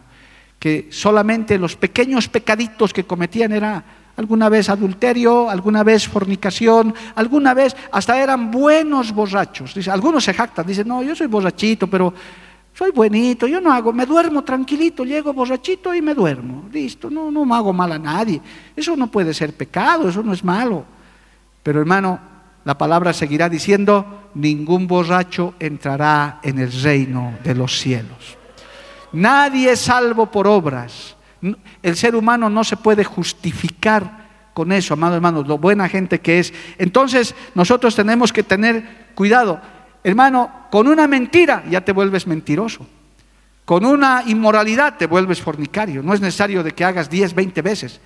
que 0.60 0.88
solamente 0.91 1.58
los 1.58 1.75
pequeños 1.75 2.27
pecaditos 2.27 2.93
que 2.93 3.06
cometían 3.06 3.51
era 3.51 3.84
alguna 4.15 4.49
vez 4.49 4.69
adulterio, 4.69 5.49
alguna 5.49 5.84
vez 5.84 6.08
fornicación, 6.08 6.93
alguna 7.15 7.53
vez 7.53 7.75
hasta 7.91 8.21
eran 8.21 8.51
buenos 8.51 9.12
borrachos. 9.12 9.73
Dice, 9.73 9.91
algunos 9.91 10.23
se 10.23 10.34
jactan, 10.34 10.65
dicen, 10.67 10.88
no, 10.88 11.01
yo 11.01 11.15
soy 11.15 11.27
borrachito, 11.27 11.88
pero 11.88 12.13
soy 12.73 12.91
buenito, 12.91 13.45
yo 13.45 13.62
no 13.62 13.71
hago, 13.71 13.93
me 13.93 14.05
duermo 14.05 14.43
tranquilito, 14.43 15.05
llego 15.05 15.31
borrachito 15.31 15.93
y 15.93 16.01
me 16.01 16.15
duermo. 16.15 16.69
Listo, 16.71 17.09
no, 17.09 17.29
no 17.29 17.45
me 17.45 17.55
hago 17.55 17.71
mal 17.71 17.91
a 17.91 17.99
nadie. 17.99 18.41
Eso 18.75 18.95
no 18.95 19.07
puede 19.07 19.33
ser 19.33 19.53
pecado, 19.53 20.09
eso 20.09 20.23
no 20.23 20.33
es 20.33 20.43
malo. 20.43 20.83
Pero 21.62 21.79
hermano, 21.79 22.19
la 22.65 22.77
palabra 22.77 23.13
seguirá 23.13 23.47
diciendo, 23.47 24.29
ningún 24.33 24.88
borracho 24.88 25.53
entrará 25.59 26.39
en 26.41 26.57
el 26.57 26.71
reino 26.81 27.38
de 27.43 27.53
los 27.53 27.79
cielos. 27.79 28.38
Nadie 29.12 29.71
es 29.71 29.81
salvo 29.81 30.31
por 30.31 30.47
obras. 30.47 31.15
El 31.83 31.95
ser 31.95 32.15
humano 32.15 32.49
no 32.49 32.63
se 32.63 32.77
puede 32.77 33.03
justificar 33.03 34.23
con 34.53 34.71
eso, 34.71 34.93
amado 34.93 35.15
hermano, 35.15 35.43
lo 35.43 35.57
buena 35.57 35.89
gente 35.89 36.21
que 36.21 36.39
es. 36.39 36.53
Entonces 36.77 37.36
nosotros 37.53 37.95
tenemos 37.95 38.33
que 38.33 38.43
tener 38.43 39.09
cuidado. 39.13 39.62
Hermano, 40.04 40.68
con 40.70 40.88
una 40.88 41.08
mentira 41.08 41.63
ya 41.70 41.82
te 41.82 41.92
vuelves 41.92 42.28
mentiroso. 42.28 42.86
Con 43.66 43.86
una 43.86 44.24
inmoralidad 44.28 44.98
te 44.98 45.08
vuelves 45.08 45.42
fornicario. 45.42 46.04
No 46.04 46.13
es 46.13 46.20
necesario 46.20 46.63
de 46.63 46.72
que 46.72 46.84
hagas 46.84 47.10
10, 47.10 47.34
20 47.34 47.62
veces. 47.62 48.02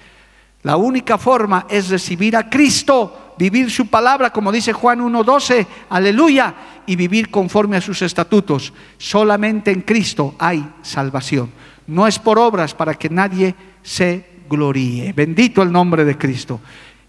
La 0.64 0.78
única 0.78 1.18
forma 1.18 1.66
es 1.70 1.90
recibir 1.90 2.36
a 2.36 2.50
Cristo, 2.50 3.34
vivir 3.38 3.72
su 3.72 3.88
palabra, 3.88 4.32
como 4.32 4.52
dice 4.52 4.74
Juan 4.74 5.00
1.12, 5.00 5.66
aleluya, 5.90 6.54
y 6.86 6.96
vivir 6.96 7.32
conforme 7.32 7.78
a 7.78 7.82
sus 7.82 8.02
estatutos. 8.02 8.74
Solamente 8.98 9.72
en 9.72 9.82
Cristo 9.82 10.36
hay 10.38 10.68
salvación. 10.82 11.52
No 11.88 12.06
es 12.06 12.20
por 12.20 12.38
obras 12.38 12.74
para 12.74 12.96
que 12.96 13.10
nadie 13.10 13.56
se 13.82 14.26
gloríe. 14.50 15.14
Bendito 15.14 15.62
el 15.62 15.72
nombre 15.72 16.06
de 16.06 16.18
Cristo. 16.18 16.60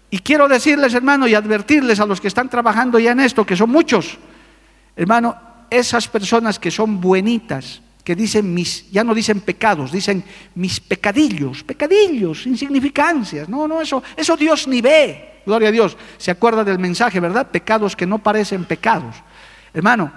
Y 0.09 0.19
quiero 0.19 0.47
decirles, 0.47 0.93
hermano, 0.93 1.27
y 1.27 1.35
advertirles 1.35 1.99
a 1.99 2.05
los 2.05 2.19
que 2.19 2.27
están 2.27 2.49
trabajando 2.49 2.97
ya 2.97 3.11
en 3.11 3.19
esto, 3.19 3.45
que 3.45 3.55
son 3.55 3.69
muchos, 3.69 4.17
Hermano, 4.99 5.33
esas 5.69 6.09
personas 6.09 6.59
que 6.59 6.69
son 6.69 6.99
buenitas, 6.99 7.81
que 8.03 8.17
dicen 8.17 8.53
mis, 8.53 8.91
ya 8.91 9.01
no 9.01 9.15
dicen 9.15 9.39
pecados, 9.39 9.93
dicen 9.93 10.21
mis 10.55 10.81
pecadillos, 10.81 11.63
pecadillos, 11.63 12.45
insignificancias. 12.45 13.47
No, 13.47 13.65
no, 13.65 13.81
eso, 13.81 14.03
eso 14.17 14.35
Dios 14.35 14.67
ni 14.67 14.81
ve. 14.81 15.41
Gloria 15.45 15.69
a 15.69 15.71
Dios. 15.71 15.95
Se 16.17 16.31
acuerda 16.31 16.65
del 16.65 16.79
mensaje, 16.79 17.21
¿verdad? 17.21 17.47
Pecados 17.47 17.95
que 17.95 18.05
no 18.05 18.19
parecen 18.19 18.65
pecados. 18.65 19.15
Hermano, 19.73 20.11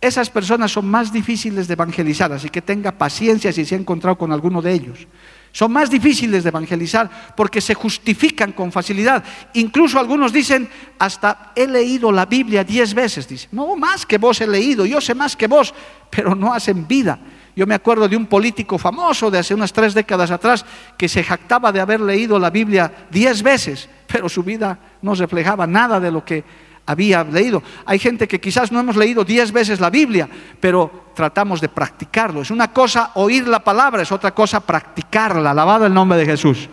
esas 0.00 0.30
personas 0.30 0.72
son 0.72 0.86
más 0.86 1.12
difíciles 1.12 1.68
de 1.68 1.74
evangelizar, 1.74 2.32
así 2.32 2.48
que 2.48 2.60
tenga 2.60 2.90
paciencia 2.90 3.52
si 3.52 3.64
se 3.64 3.76
ha 3.76 3.78
encontrado 3.78 4.18
con 4.18 4.32
alguno 4.32 4.60
de 4.60 4.72
ellos. 4.72 5.06
Son 5.52 5.70
más 5.70 5.90
difíciles 5.90 6.42
de 6.42 6.48
evangelizar 6.48 7.34
porque 7.36 7.60
se 7.60 7.74
justifican 7.74 8.52
con 8.52 8.72
facilidad. 8.72 9.22
Incluso 9.52 10.00
algunos 10.00 10.32
dicen, 10.32 10.68
hasta 10.98 11.52
he 11.54 11.66
leído 11.66 12.10
la 12.10 12.24
Biblia 12.24 12.64
diez 12.64 12.94
veces. 12.94 13.28
Dicen, 13.28 13.50
no, 13.52 13.76
más 13.76 14.06
que 14.06 14.16
vos 14.16 14.40
he 14.40 14.46
leído, 14.46 14.86
yo 14.86 15.00
sé 15.00 15.14
más 15.14 15.36
que 15.36 15.46
vos, 15.46 15.74
pero 16.10 16.34
no 16.34 16.54
hacen 16.54 16.88
vida. 16.88 17.18
Yo 17.54 17.66
me 17.66 17.74
acuerdo 17.74 18.08
de 18.08 18.16
un 18.16 18.26
político 18.26 18.78
famoso 18.78 19.30
de 19.30 19.38
hace 19.38 19.52
unas 19.52 19.74
tres 19.74 19.92
décadas 19.92 20.30
atrás 20.30 20.64
que 20.96 21.06
se 21.06 21.22
jactaba 21.22 21.70
de 21.70 21.80
haber 21.80 22.00
leído 22.00 22.38
la 22.38 22.48
Biblia 22.48 23.06
diez 23.10 23.42
veces, 23.42 23.90
pero 24.06 24.30
su 24.30 24.42
vida 24.42 24.78
no 25.02 25.14
reflejaba 25.14 25.66
nada 25.66 26.00
de 26.00 26.10
lo 26.10 26.24
que 26.24 26.44
había 26.86 27.24
leído. 27.24 27.62
Hay 27.84 27.98
gente 27.98 28.26
que 28.26 28.40
quizás 28.40 28.72
no 28.72 28.80
hemos 28.80 28.96
leído 28.96 29.24
diez 29.24 29.52
veces 29.52 29.80
la 29.80 29.90
Biblia, 29.90 30.28
pero 30.60 31.06
tratamos 31.14 31.60
de 31.60 31.68
practicarlo. 31.68 32.42
Es 32.42 32.50
una 32.50 32.72
cosa 32.72 33.12
oír 33.14 33.46
la 33.46 33.62
palabra, 33.62 34.02
es 34.02 34.12
otra 34.12 34.32
cosa 34.32 34.60
practicarla. 34.60 35.50
Alabado 35.50 35.86
el 35.86 35.94
nombre 35.94 36.18
de 36.18 36.26
Jesús. 36.26 36.68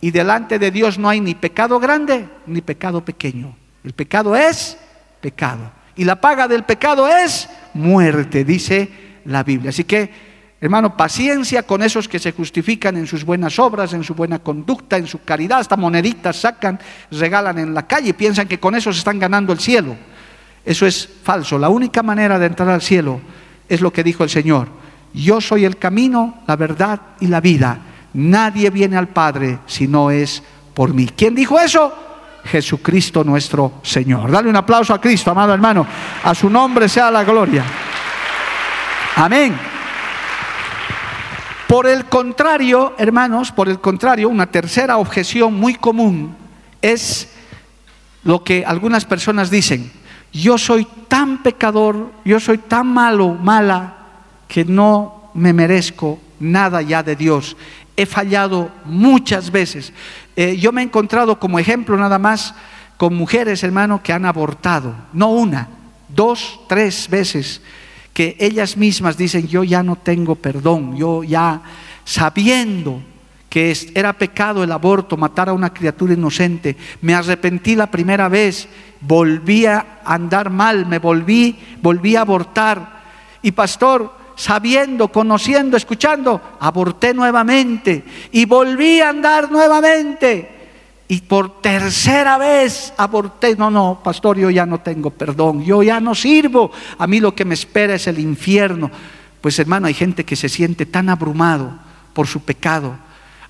Y 0.00 0.10
delante 0.10 0.58
de 0.58 0.70
Dios 0.70 0.98
no 0.98 1.08
hay 1.08 1.20
ni 1.20 1.34
pecado 1.34 1.80
grande 1.80 2.28
ni 2.46 2.60
pecado 2.60 3.04
pequeño. 3.04 3.56
El 3.82 3.92
pecado 3.92 4.36
es 4.36 4.78
pecado. 5.20 5.70
Y 5.96 6.04
la 6.04 6.20
paga 6.20 6.48
del 6.48 6.64
pecado 6.64 7.08
es 7.08 7.48
muerte, 7.72 8.44
dice 8.44 8.90
la 9.24 9.42
Biblia. 9.42 9.70
Así 9.70 9.84
que 9.84 10.33
Hermano, 10.64 10.96
paciencia 10.96 11.64
con 11.64 11.82
esos 11.82 12.08
que 12.08 12.18
se 12.18 12.32
justifican 12.32 12.96
en 12.96 13.06
sus 13.06 13.22
buenas 13.22 13.58
obras, 13.58 13.92
en 13.92 14.02
su 14.02 14.14
buena 14.14 14.38
conducta, 14.38 14.96
en 14.96 15.06
su 15.06 15.22
caridad, 15.22 15.58
hasta 15.58 15.76
moneditas 15.76 16.36
sacan, 16.40 16.80
regalan 17.10 17.58
en 17.58 17.74
la 17.74 17.86
calle 17.86 18.08
y 18.08 18.12
piensan 18.14 18.48
que 18.48 18.58
con 18.58 18.74
eso 18.74 18.90
se 18.90 19.00
están 19.00 19.18
ganando 19.18 19.52
el 19.52 19.60
cielo. 19.60 19.94
Eso 20.64 20.86
es 20.86 21.06
falso. 21.22 21.58
La 21.58 21.68
única 21.68 22.02
manera 22.02 22.38
de 22.38 22.46
entrar 22.46 22.70
al 22.70 22.80
cielo 22.80 23.20
es 23.68 23.82
lo 23.82 23.92
que 23.92 24.02
dijo 24.02 24.24
el 24.24 24.30
Señor. 24.30 24.68
Yo 25.12 25.38
soy 25.42 25.66
el 25.66 25.76
camino, 25.76 26.36
la 26.46 26.56
verdad 26.56 26.98
y 27.20 27.26
la 27.26 27.42
vida. 27.42 27.78
Nadie 28.14 28.70
viene 28.70 28.96
al 28.96 29.08
Padre 29.08 29.58
si 29.66 29.86
no 29.86 30.10
es 30.10 30.42
por 30.72 30.94
mí. 30.94 31.10
¿Quién 31.14 31.34
dijo 31.34 31.60
eso? 31.60 31.92
Jesucristo 32.42 33.22
nuestro 33.22 33.80
Señor. 33.82 34.30
Dale 34.30 34.48
un 34.48 34.56
aplauso 34.56 34.94
a 34.94 35.00
Cristo, 35.02 35.30
amado 35.30 35.52
hermano. 35.52 35.86
A 36.22 36.34
su 36.34 36.48
nombre 36.48 36.88
sea 36.88 37.10
la 37.10 37.22
gloria. 37.22 37.62
Amén. 39.16 39.73
Por 41.74 41.88
el 41.88 42.04
contrario, 42.04 42.94
hermanos, 42.98 43.50
por 43.50 43.68
el 43.68 43.80
contrario, 43.80 44.28
una 44.28 44.46
tercera 44.46 44.96
objeción 44.96 45.54
muy 45.54 45.74
común 45.74 46.36
es 46.80 47.30
lo 48.22 48.44
que 48.44 48.64
algunas 48.64 49.04
personas 49.04 49.50
dicen, 49.50 49.90
yo 50.32 50.56
soy 50.56 50.86
tan 51.08 51.42
pecador, 51.42 52.12
yo 52.24 52.38
soy 52.38 52.58
tan 52.58 52.86
malo, 52.86 53.34
mala, 53.34 53.96
que 54.46 54.64
no 54.64 55.32
me 55.34 55.52
merezco 55.52 56.20
nada 56.38 56.80
ya 56.80 57.02
de 57.02 57.16
Dios. 57.16 57.56
He 57.96 58.06
fallado 58.06 58.70
muchas 58.84 59.50
veces. 59.50 59.92
Eh, 60.36 60.56
yo 60.56 60.70
me 60.70 60.80
he 60.80 60.84
encontrado 60.84 61.40
como 61.40 61.58
ejemplo 61.58 61.96
nada 61.96 62.20
más 62.20 62.54
con 62.96 63.16
mujeres, 63.16 63.64
hermano, 63.64 64.00
que 64.00 64.12
han 64.12 64.26
abortado, 64.26 64.94
no 65.12 65.32
una, 65.32 65.70
dos, 66.08 66.60
tres 66.68 67.08
veces 67.10 67.60
que 68.14 68.36
ellas 68.38 68.76
mismas 68.76 69.18
dicen, 69.18 69.48
yo 69.48 69.64
ya 69.64 69.82
no 69.82 69.96
tengo 69.96 70.36
perdón, 70.36 70.96
yo 70.96 71.24
ya 71.24 71.60
sabiendo 72.04 73.02
que 73.50 73.76
era 73.94 74.12
pecado 74.12 74.62
el 74.64 74.72
aborto, 74.72 75.16
matar 75.16 75.48
a 75.48 75.52
una 75.52 75.74
criatura 75.74 76.14
inocente, 76.14 76.76
me 77.02 77.14
arrepentí 77.14 77.74
la 77.74 77.90
primera 77.90 78.28
vez, 78.28 78.68
volví 79.00 79.66
a 79.66 80.00
andar 80.04 80.48
mal, 80.48 80.86
me 80.86 80.98
volví, 80.98 81.56
volví 81.82 82.16
a 82.16 82.22
abortar. 82.22 83.02
Y 83.42 83.52
pastor, 83.52 84.12
sabiendo, 84.36 85.08
conociendo, 85.08 85.76
escuchando, 85.76 86.40
aborté 86.60 87.14
nuevamente 87.14 88.04
y 88.32 88.44
volví 88.44 89.00
a 89.00 89.10
andar 89.10 89.50
nuevamente 89.50 90.63
y 91.08 91.20
por 91.22 91.60
tercera 91.60 92.38
vez 92.38 92.92
aborté. 92.96 93.56
No, 93.56 93.70
no, 93.70 94.00
pastor, 94.02 94.38
yo 94.38 94.50
ya 94.50 94.66
no 94.66 94.80
tengo 94.80 95.10
perdón, 95.10 95.62
yo 95.64 95.82
ya 95.82 96.00
no 96.00 96.14
sirvo. 96.14 96.70
A 96.98 97.06
mí 97.06 97.20
lo 97.20 97.34
que 97.34 97.44
me 97.44 97.54
espera 97.54 97.94
es 97.94 98.06
el 98.06 98.18
infierno. 98.18 98.90
Pues 99.40 99.58
hermano, 99.58 99.86
hay 99.86 99.94
gente 99.94 100.24
que 100.24 100.36
se 100.36 100.48
siente 100.48 100.86
tan 100.86 101.10
abrumado 101.10 101.78
por 102.12 102.26
su 102.26 102.40
pecado. 102.40 102.96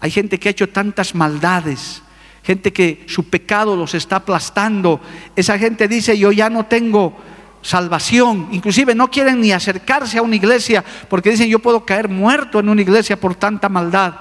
Hay 0.00 0.10
gente 0.10 0.38
que 0.38 0.48
ha 0.48 0.50
hecho 0.50 0.68
tantas 0.68 1.14
maldades, 1.14 2.02
gente 2.42 2.72
que 2.72 3.04
su 3.08 3.28
pecado 3.28 3.76
los 3.76 3.94
está 3.94 4.16
aplastando. 4.16 5.00
Esa 5.36 5.58
gente 5.58 5.86
dice, 5.86 6.18
yo 6.18 6.32
ya 6.32 6.50
no 6.50 6.66
tengo 6.66 7.16
salvación. 7.62 8.48
Inclusive 8.50 8.94
no 8.94 9.08
quieren 9.08 9.40
ni 9.40 9.52
acercarse 9.52 10.18
a 10.18 10.22
una 10.22 10.36
iglesia 10.36 10.84
porque 11.08 11.30
dicen, 11.30 11.48
yo 11.48 11.60
puedo 11.60 11.86
caer 11.86 12.08
muerto 12.08 12.58
en 12.58 12.68
una 12.68 12.82
iglesia 12.82 13.18
por 13.18 13.36
tanta 13.36 13.68
maldad 13.68 14.14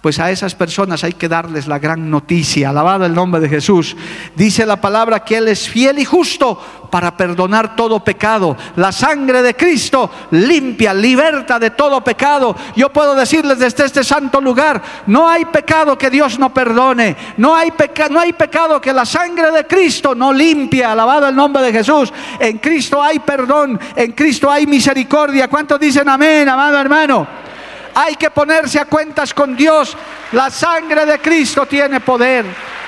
pues 0.00 0.18
a 0.18 0.30
esas 0.30 0.54
personas 0.54 1.04
hay 1.04 1.12
que 1.12 1.28
darles 1.28 1.66
la 1.66 1.78
gran 1.78 2.10
noticia. 2.10 2.70
Alabado 2.70 3.04
el 3.04 3.14
nombre 3.14 3.40
de 3.40 3.50
Jesús. 3.50 3.94
Dice 4.34 4.64
la 4.64 4.80
palabra 4.80 5.20
que 5.20 5.36
Él 5.36 5.48
es 5.48 5.68
fiel 5.68 5.98
y 5.98 6.06
justo 6.06 6.58
para 6.90 7.16
perdonar 7.16 7.76
todo 7.76 8.02
pecado. 8.02 8.56
La 8.76 8.92
sangre 8.92 9.42
de 9.42 9.54
Cristo 9.54 10.10
limpia, 10.30 10.94
liberta 10.94 11.58
de 11.58 11.70
todo 11.70 12.02
pecado. 12.02 12.56
Yo 12.76 12.90
puedo 12.90 13.14
decirles 13.14 13.58
desde 13.58 13.84
este 13.84 14.02
santo 14.02 14.40
lugar, 14.40 14.82
no 15.06 15.28
hay 15.28 15.44
pecado 15.44 15.98
que 15.98 16.08
Dios 16.08 16.38
no 16.38 16.52
perdone. 16.52 17.14
No 17.36 17.54
hay, 17.54 17.70
no 18.10 18.20
hay 18.20 18.32
pecado 18.32 18.80
que 18.80 18.94
la 18.94 19.04
sangre 19.04 19.50
de 19.50 19.66
Cristo 19.66 20.14
no 20.14 20.32
limpie. 20.32 20.82
Alabado 20.82 21.28
el 21.28 21.36
nombre 21.36 21.62
de 21.62 21.72
Jesús. 21.72 22.10
En 22.38 22.56
Cristo 22.56 23.02
hay 23.02 23.18
perdón, 23.18 23.78
en 23.94 24.12
Cristo 24.12 24.50
hay 24.50 24.66
misericordia. 24.66 25.48
¿Cuántos 25.48 25.78
dicen 25.78 26.08
amén, 26.08 26.48
amado 26.48 26.78
hermano? 26.78 27.49
Hay 27.94 28.14
que 28.16 28.30
ponerse 28.30 28.78
a 28.78 28.84
cuentas 28.84 29.34
con 29.34 29.56
Dios. 29.56 29.96
La 30.32 30.50
sangre 30.50 31.06
de 31.06 31.18
Cristo 31.18 31.66
tiene 31.66 32.00
poder. 32.00 32.44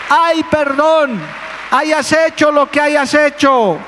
Hay 0.08 0.42
perdón. 0.44 1.20
Hayas 1.70 2.12
hecho 2.12 2.52
lo 2.52 2.70
que 2.70 2.80
hayas 2.80 3.14
hecho. 3.14 3.78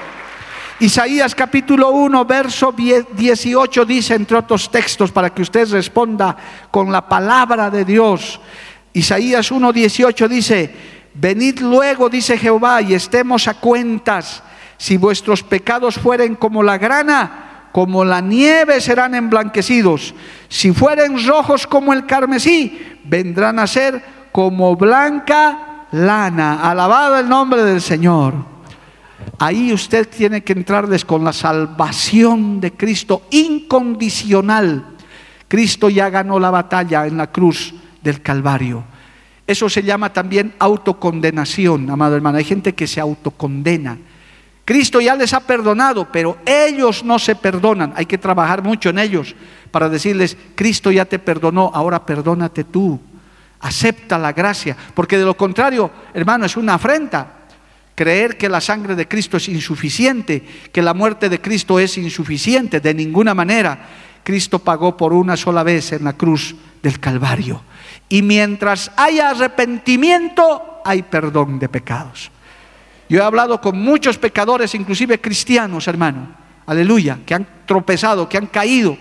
Isaías 0.81 1.35
capítulo 1.35 1.91
1, 1.91 2.25
verso 2.25 2.73
18 2.73 3.85
dice, 3.85 4.15
entre 4.15 4.39
otros 4.39 4.71
textos, 4.71 5.13
para 5.13 5.31
que 5.31 5.43
usted 5.43 5.69
responda 5.71 6.37
con 6.71 6.91
la 6.91 7.09
palabra 7.09 7.71
de 7.71 7.85
Dios. 7.85 8.41
Isaías 8.93 9.51
1, 9.51 9.73
18 9.73 10.29
dice, 10.29 10.75
venid 11.15 11.61
luego, 11.61 12.09
dice 12.09 12.37
Jehová, 12.37 12.83
y 12.83 12.95
estemos 12.95 13.47
a 13.47 13.55
cuentas. 13.55 14.43
Si 14.77 14.97
vuestros 14.97 15.43
pecados 15.43 15.95
fueren 15.95 16.35
como 16.35 16.63
la 16.63 16.77
grana, 16.77 17.44
como 17.75 18.05
la 18.05 18.21
nieve 18.21 18.81
serán 18.81 19.17
emblanquecidos. 19.17 20.15
Si 20.49 20.71
fueren 20.71 21.27
rojos 21.27 21.67
como 21.67 21.93
el 21.93 22.07
carmesí, 22.07 23.01
vendrán 23.03 23.59
a 23.59 23.67
ser 23.67 24.01
como 24.31 24.77
blanca 24.77 25.89
lana. 25.91 26.71
Alabado 26.71 27.19
el 27.19 27.29
nombre 27.29 27.65
del 27.65 27.81
Señor. 27.81 28.35
Ahí 29.41 29.73
usted 29.73 30.09
tiene 30.09 30.45
que 30.45 30.53
entrarles 30.53 31.05
con 31.05 31.25
la 31.25 31.33
salvación 31.33 32.61
de 32.61 32.75
Cristo 32.75 33.23
incondicional. 33.33 34.95
Cristo 35.49 35.89
ya 35.91 36.09
ganó 36.11 36.39
la 36.39 36.53
batalla 36.53 37.09
en 37.09 37.17
la 37.17 37.33
cruz 37.33 37.75
del 38.01 38.23
Calvario. 38.23 38.85
Eso 39.49 39.69
se 39.69 39.83
llama 39.83 40.13
también 40.13 40.55
autocondenación, 40.61 41.91
amado 41.91 42.15
hermano. 42.15 42.39
Hay 42.39 42.45
gente 42.45 42.73
que 42.73 42.87
se 42.87 43.01
autocondena 43.01 43.99
Cristo 44.65 45.01
ya 45.01 45.15
les 45.15 45.35
ha 45.35 45.41
perdonado, 45.41 46.09
pero 46.11 46.39
ellos 46.47 47.05
no 47.05 47.19
se 47.19 47.37
perdonan. 47.37 47.93
Hay 47.97 48.07
que 48.07 48.19
trabajar 48.19 48.63
mucho 48.63 48.89
en 48.89 48.99
ellos 48.99 49.35
para 49.71 49.89
decirles, 49.89 50.37
Cristo 50.55 50.91
ya 50.91 51.05
te 51.05 51.19
perdonó, 51.19 51.71
ahora 51.75 52.07
perdónate 52.07 52.65
tú. 52.65 52.99
Acepta 53.61 54.19
la 54.19 54.33
gracia, 54.33 54.77
porque 54.95 55.19
de 55.19 55.25
lo 55.25 55.37
contrario, 55.37 55.91
hermano, 56.15 56.47
es 56.47 56.57
una 56.57 56.75
afrenta. 56.75 57.41
Creer 57.95 58.37
que 58.37 58.49
la 58.49 58.61
sangre 58.61 58.95
de 58.97 59.07
Cristo 59.07 59.37
es 59.37 59.49
insuficiente, 59.49 60.43
que 60.73 60.83
la 60.83 60.95
muerte 60.95 61.29
de 61.29 61.41
Cristo 61.41 61.79
es 61.79 61.97
insuficiente, 61.99 62.81
de 62.81 62.95
ninguna 62.95 63.35
manera. 63.35 63.87
Cristo 64.23 64.59
pagó 64.59 64.97
por 64.97 65.13
una 65.13 65.37
sola 65.37 65.63
vez 65.63 65.93
en 65.93 66.05
la 66.05 66.15
cruz 66.15 66.57
del 66.83 66.99
Calvario. 66.99 67.63
Y 68.09 68.23
mientras 68.23 68.91
haya 68.97 69.31
arrepentimiento, 69.31 70.81
hay 70.85 71.03
perdón 71.03 71.59
de 71.59 71.69
pecados. 71.69 72.31
Yo 73.09 73.21
he 73.21 73.25
hablado 73.25 73.61
con 73.61 73.79
muchos 73.79 74.19
pecadores, 74.19 74.75
inclusive 74.75 75.21
cristianos, 75.21 75.87
hermano, 75.89 76.29
aleluya, 76.67 77.19
que 77.25 77.35
han 77.35 77.47
tropezado, 77.67 78.29
que 78.29 78.39
han 78.39 78.47
caído, 78.47 78.97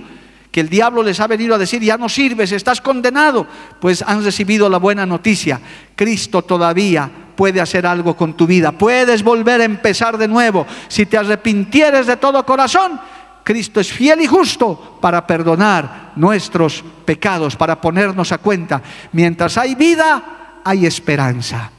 que 0.51 0.59
el 0.59 0.69
diablo 0.69 1.01
les 1.01 1.19
ha 1.19 1.27
venido 1.27 1.55
a 1.55 1.57
decir, 1.57 1.81
ya 1.81 1.97
no 1.97 2.09
sirves, 2.09 2.51
estás 2.51 2.81
condenado, 2.81 3.47
pues 3.79 4.03
han 4.03 4.23
recibido 4.23 4.69
la 4.69 4.77
buena 4.77 5.05
noticia. 5.05 5.59
Cristo 5.95 6.43
todavía 6.43 7.09
puede 7.35 7.59
hacer 7.59 7.87
algo 7.87 8.15
con 8.15 8.35
tu 8.35 8.45
vida, 8.45 8.71
puedes 8.71 9.23
volver 9.23 9.61
a 9.61 9.65
empezar 9.65 10.17
de 10.17 10.27
nuevo. 10.27 10.67
Si 10.87 11.05
te 11.05 11.17
arrepintieres 11.17 12.05
de 12.05 12.17
todo 12.17 12.45
corazón, 12.45 12.99
Cristo 13.43 13.79
es 13.79 13.91
fiel 13.91 14.21
y 14.21 14.27
justo 14.27 14.97
para 15.01 15.25
perdonar 15.25 16.11
nuestros 16.15 16.83
pecados, 17.05 17.55
para 17.55 17.81
ponernos 17.81 18.31
a 18.31 18.37
cuenta. 18.37 18.81
Mientras 19.11 19.57
hay 19.57 19.75
vida, 19.75 20.61
hay 20.63 20.85
esperanza. 20.85 21.71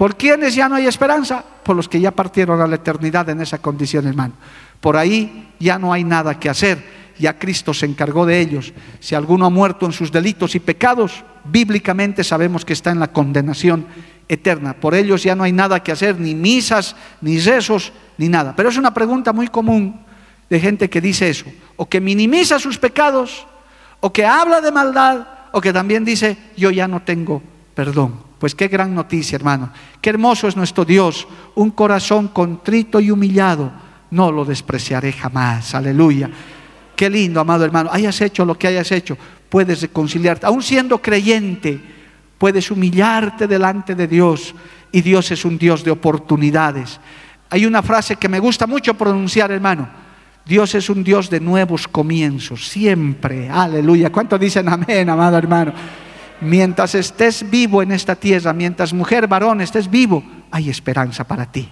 ¿Por 0.00 0.16
quiénes 0.16 0.54
ya 0.54 0.66
no 0.66 0.76
hay 0.76 0.86
esperanza? 0.86 1.44
Por 1.62 1.76
los 1.76 1.86
que 1.86 2.00
ya 2.00 2.10
partieron 2.10 2.58
a 2.62 2.66
la 2.66 2.76
eternidad 2.76 3.28
en 3.28 3.42
esa 3.42 3.58
condición, 3.58 4.06
hermano. 4.06 4.32
Por 4.80 4.96
ahí 4.96 5.52
ya 5.60 5.78
no 5.78 5.92
hay 5.92 6.04
nada 6.04 6.40
que 6.40 6.48
hacer. 6.48 6.82
Ya 7.18 7.38
Cristo 7.38 7.74
se 7.74 7.84
encargó 7.84 8.24
de 8.24 8.40
ellos. 8.40 8.72
Si 8.98 9.14
alguno 9.14 9.44
ha 9.44 9.50
muerto 9.50 9.84
en 9.84 9.92
sus 9.92 10.10
delitos 10.10 10.54
y 10.54 10.58
pecados, 10.60 11.22
bíblicamente 11.44 12.24
sabemos 12.24 12.64
que 12.64 12.72
está 12.72 12.90
en 12.90 12.98
la 12.98 13.12
condenación 13.12 13.84
eterna. 14.26 14.72
Por 14.72 14.94
ellos 14.94 15.22
ya 15.22 15.34
no 15.34 15.44
hay 15.44 15.52
nada 15.52 15.82
que 15.82 15.92
hacer, 15.92 16.18
ni 16.18 16.34
misas, 16.34 16.96
ni 17.20 17.38
rezos, 17.38 17.92
ni 18.16 18.30
nada. 18.30 18.56
Pero 18.56 18.70
es 18.70 18.78
una 18.78 18.94
pregunta 18.94 19.34
muy 19.34 19.48
común 19.48 20.00
de 20.48 20.60
gente 20.60 20.88
que 20.88 21.02
dice 21.02 21.28
eso, 21.28 21.44
o 21.76 21.86
que 21.86 22.00
minimiza 22.00 22.58
sus 22.58 22.78
pecados, 22.78 23.46
o 24.00 24.10
que 24.10 24.24
habla 24.24 24.62
de 24.62 24.72
maldad, 24.72 25.26
o 25.52 25.60
que 25.60 25.74
también 25.74 26.06
dice, 26.06 26.38
yo 26.56 26.70
ya 26.70 26.88
no 26.88 27.02
tengo 27.02 27.42
perdón. 27.74 28.29
Pues 28.40 28.54
qué 28.54 28.68
gran 28.68 28.94
noticia, 28.94 29.36
hermano. 29.36 29.70
Qué 30.00 30.08
hermoso 30.08 30.48
es 30.48 30.56
nuestro 30.56 30.86
Dios. 30.86 31.28
Un 31.56 31.72
corazón 31.72 32.28
contrito 32.28 32.98
y 32.98 33.10
humillado. 33.10 33.70
No 34.10 34.32
lo 34.32 34.46
despreciaré 34.46 35.12
jamás. 35.12 35.74
Aleluya. 35.74 36.30
Qué 36.96 37.10
lindo, 37.10 37.38
amado 37.38 37.66
hermano. 37.66 37.90
Hayas 37.92 38.18
hecho 38.22 38.46
lo 38.46 38.58
que 38.58 38.66
hayas 38.66 38.90
hecho. 38.92 39.18
Puedes 39.50 39.82
reconciliarte. 39.82 40.46
Aún 40.46 40.62
siendo 40.62 41.02
creyente, 41.02 41.78
puedes 42.38 42.70
humillarte 42.70 43.46
delante 43.46 43.94
de 43.94 44.08
Dios. 44.08 44.54
Y 44.90 45.02
Dios 45.02 45.30
es 45.30 45.44
un 45.44 45.58
Dios 45.58 45.84
de 45.84 45.90
oportunidades. 45.90 46.98
Hay 47.50 47.66
una 47.66 47.82
frase 47.82 48.16
que 48.16 48.30
me 48.30 48.38
gusta 48.38 48.66
mucho 48.66 48.94
pronunciar, 48.94 49.52
hermano. 49.52 49.86
Dios 50.46 50.74
es 50.74 50.88
un 50.88 51.04
Dios 51.04 51.28
de 51.28 51.40
nuevos 51.40 51.86
comienzos, 51.86 52.66
siempre. 52.66 53.50
Aleluya. 53.50 54.10
¿Cuánto 54.10 54.38
dicen 54.38 54.66
amén, 54.66 55.10
amado 55.10 55.36
hermano? 55.36 55.74
Mientras 56.40 56.94
estés 56.94 57.48
vivo 57.48 57.82
en 57.82 57.92
esta 57.92 58.14
tierra, 58.14 58.52
mientras 58.52 58.92
mujer, 58.92 59.28
varón, 59.28 59.60
estés 59.60 59.90
vivo, 59.90 60.22
hay 60.50 60.70
esperanza 60.70 61.24
para 61.24 61.50
ti. 61.50 61.68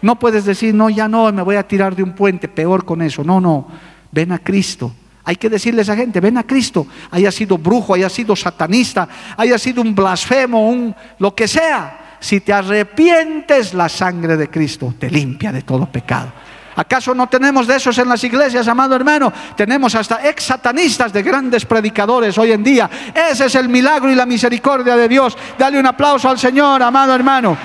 No 0.00 0.18
puedes 0.18 0.44
decir, 0.44 0.74
no, 0.74 0.90
ya 0.90 1.08
no, 1.08 1.30
me 1.32 1.42
voy 1.42 1.56
a 1.56 1.66
tirar 1.66 1.94
de 1.94 2.02
un 2.02 2.12
puente, 2.12 2.48
peor 2.48 2.84
con 2.84 3.02
eso. 3.02 3.22
No, 3.22 3.40
no, 3.40 3.68
ven 4.10 4.32
a 4.32 4.38
Cristo. 4.38 4.92
Hay 5.24 5.36
que 5.36 5.48
decirle 5.48 5.80
a 5.80 5.82
esa 5.82 5.94
gente, 5.94 6.20
ven 6.20 6.36
a 6.36 6.42
Cristo, 6.42 6.86
haya 7.10 7.30
sido 7.30 7.56
brujo, 7.56 7.94
haya 7.94 8.08
sido 8.08 8.34
satanista, 8.34 9.08
haya 9.36 9.56
sido 9.56 9.80
un 9.80 9.94
blasfemo, 9.94 10.68
un 10.68 10.94
lo 11.18 11.34
que 11.34 11.46
sea. 11.46 12.16
Si 12.18 12.40
te 12.40 12.52
arrepientes, 12.52 13.74
la 13.74 13.88
sangre 13.88 14.36
de 14.36 14.48
Cristo 14.48 14.94
te 14.98 15.10
limpia 15.10 15.52
de 15.52 15.62
todo 15.62 15.86
pecado. 15.86 16.32
¿Acaso 16.74 17.14
no 17.14 17.28
tenemos 17.28 17.66
de 17.66 17.76
esos 17.76 17.98
en 17.98 18.08
las 18.08 18.24
iglesias, 18.24 18.66
amado 18.68 18.96
hermano? 18.96 19.32
Tenemos 19.56 19.94
hasta 19.94 20.26
ex 20.28 20.44
satanistas 20.44 21.12
de 21.12 21.22
grandes 21.22 21.66
predicadores 21.66 22.36
hoy 22.38 22.52
en 22.52 22.62
día. 22.62 22.88
Ese 23.14 23.46
es 23.46 23.54
el 23.54 23.68
milagro 23.68 24.10
y 24.10 24.14
la 24.14 24.26
misericordia 24.26 24.96
de 24.96 25.08
Dios. 25.08 25.36
Dale 25.58 25.78
un 25.78 25.86
aplauso 25.86 26.28
al 26.28 26.38
Señor, 26.38 26.82
amado 26.82 27.14
hermano. 27.14 27.56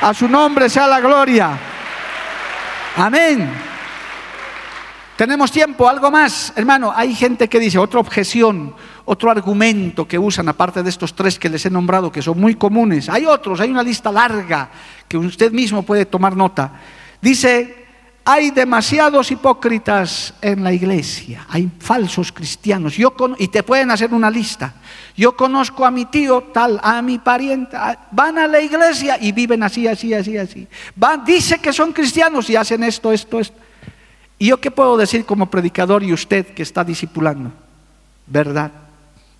A 0.00 0.12
su 0.12 0.28
nombre 0.28 0.68
sea 0.68 0.86
la 0.86 1.00
gloria. 1.00 1.50
Amén. 2.96 3.68
Tenemos 5.16 5.50
tiempo, 5.50 5.88
algo 5.88 6.12
más. 6.12 6.52
Hermano, 6.54 6.92
hay 6.94 7.12
gente 7.12 7.48
que 7.48 7.58
dice, 7.58 7.76
otra 7.76 7.98
objeción, 7.98 8.72
otro 9.04 9.32
argumento 9.32 10.06
que 10.06 10.16
usan, 10.16 10.48
aparte 10.48 10.82
de 10.82 10.90
estos 10.90 11.14
tres 11.14 11.40
que 11.40 11.48
les 11.48 11.66
he 11.66 11.70
nombrado, 11.70 12.12
que 12.12 12.22
son 12.22 12.38
muy 12.38 12.54
comunes. 12.54 13.08
Hay 13.08 13.26
otros, 13.26 13.58
hay 13.58 13.70
una 13.70 13.82
lista 13.82 14.12
larga 14.12 14.70
que 15.08 15.18
usted 15.18 15.50
mismo 15.50 15.82
puede 15.82 16.06
tomar 16.06 16.36
nota. 16.36 16.72
Dice, 17.20 17.87
hay 18.30 18.50
demasiados 18.50 19.30
hipócritas 19.30 20.34
en 20.42 20.62
la 20.62 20.70
iglesia, 20.70 21.46
hay 21.48 21.66
falsos 21.78 22.30
cristianos. 22.30 22.94
Yo 22.94 23.14
y 23.38 23.48
te 23.48 23.62
pueden 23.62 23.90
hacer 23.90 24.12
una 24.12 24.30
lista. 24.30 24.74
Yo 25.16 25.34
conozco 25.34 25.86
a 25.86 25.90
mi 25.90 26.04
tío 26.04 26.42
tal, 26.52 26.78
a 26.82 27.00
mi 27.00 27.18
pariente, 27.18 27.74
van 28.10 28.36
a 28.36 28.46
la 28.46 28.60
iglesia 28.60 29.16
y 29.18 29.32
viven 29.32 29.62
así, 29.62 29.88
así, 29.88 30.12
así, 30.12 30.36
así. 30.36 30.68
Van, 30.94 31.24
dice 31.24 31.58
que 31.58 31.72
son 31.72 31.90
cristianos 31.94 32.50
y 32.50 32.56
hacen 32.56 32.82
esto, 32.82 33.14
esto, 33.14 33.40
esto. 33.40 33.56
¿Y 34.38 34.48
yo 34.48 34.60
qué 34.60 34.70
puedo 34.70 34.98
decir 34.98 35.24
como 35.24 35.50
predicador 35.50 36.02
y 36.02 36.12
usted 36.12 36.48
que 36.48 36.64
está 36.64 36.84
discipulando? 36.84 37.50
¿Verdad? 38.26 38.70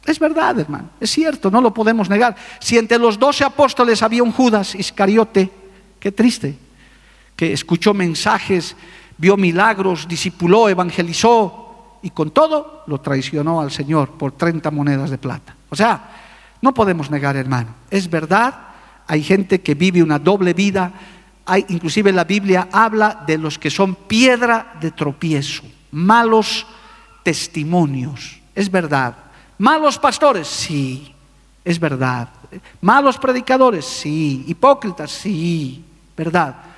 Es 0.07 0.19
verdad, 0.19 0.61
hermano, 0.61 0.89
es 0.99 1.11
cierto, 1.11 1.51
no 1.51 1.61
lo 1.61 1.75
podemos 1.75 2.09
negar. 2.09 2.35
Si 2.59 2.79
entre 2.79 2.97
los 2.97 3.19
doce 3.19 3.45
apóstoles 3.45 4.03
había 4.03 4.23
un 4.23 4.33
Judas 4.33 4.75
Iscariote, 4.75 5.51
qué 6.01 6.11
triste 6.11 6.68
que 7.39 7.53
escuchó 7.53 7.95
mensajes, 7.95 8.75
vio 9.17 9.37
milagros, 9.37 10.09
discipuló, 10.09 10.69
evangelizó 10.69 11.99
y 12.03 12.11
con 12.11 12.33
todo 12.33 12.83
lo 12.89 13.01
traicionó 13.01 13.61
al 13.61 13.71
Señor 13.71 14.11
por 14.19 14.33
30 14.33 14.73
monedas 14.73 15.09
de 15.09 15.19
plata. 15.19 15.55
O 15.71 15.77
sea, 15.77 16.17
no 16.61 16.75
podemos 16.75 17.13
negar, 17.13 17.37
hermano, 17.37 17.69
es 17.93 18.11
verdad, 18.11 18.55
hay 19.07 19.23
gente 19.23 19.61
que 19.61 19.77
vive 19.77 20.03
una 20.03 20.19
doble 20.19 20.53
vida, 20.53 20.93
hay, 21.47 21.65
inclusive 21.69 22.11
la 22.11 22.25
Biblia 22.25 22.71
habla 22.73 23.23
de 23.25 23.39
los 23.39 23.57
que 23.57 23.71
son 23.71 23.95
piedra 23.95 24.75
de 24.81 24.91
tropiezo, 24.91 25.63
malos 25.93 26.67
testimonios, 27.23 28.41
es 28.53 28.69
verdad. 28.69 29.15
Malos 29.59 29.97
pastores, 29.97 30.49
sí, 30.49 31.15
es 31.65 31.79
verdad. 31.79 32.31
Malos 32.81 33.17
predicadores, 33.17 33.85
sí. 33.85 34.45
Hipócritas, 34.49 35.11
sí, 35.11 35.85
verdad 36.17 36.69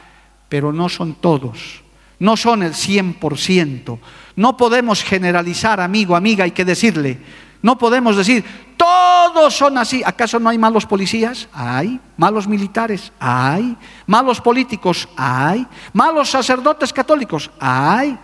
pero 0.50 0.72
no 0.72 0.90
son 0.90 1.14
todos, 1.14 1.80
no 2.18 2.36
son 2.36 2.62
el 2.62 2.74
100%. 2.74 3.98
No 4.36 4.56
podemos 4.56 5.02
generalizar, 5.02 5.80
amigo, 5.80 6.14
amiga, 6.14 6.44
hay 6.44 6.50
que 6.50 6.66
decirle. 6.66 7.18
No 7.62 7.78
podemos 7.78 8.16
decir, 8.16 8.44
todos 8.76 9.54
son 9.54 9.78
así. 9.78 10.02
¿Acaso 10.04 10.40
no 10.40 10.48
hay 10.48 10.58
malos 10.58 10.86
policías? 10.86 11.48
Hay. 11.52 12.00
Malos 12.16 12.48
militares? 12.48 13.12
Hay. 13.20 13.76
Malos 14.06 14.40
políticos? 14.40 15.08
Hay. 15.16 15.66
Malos 15.92 16.30
sacerdotes 16.30 16.92
católicos? 16.92 17.50
Hay. 17.60 18.18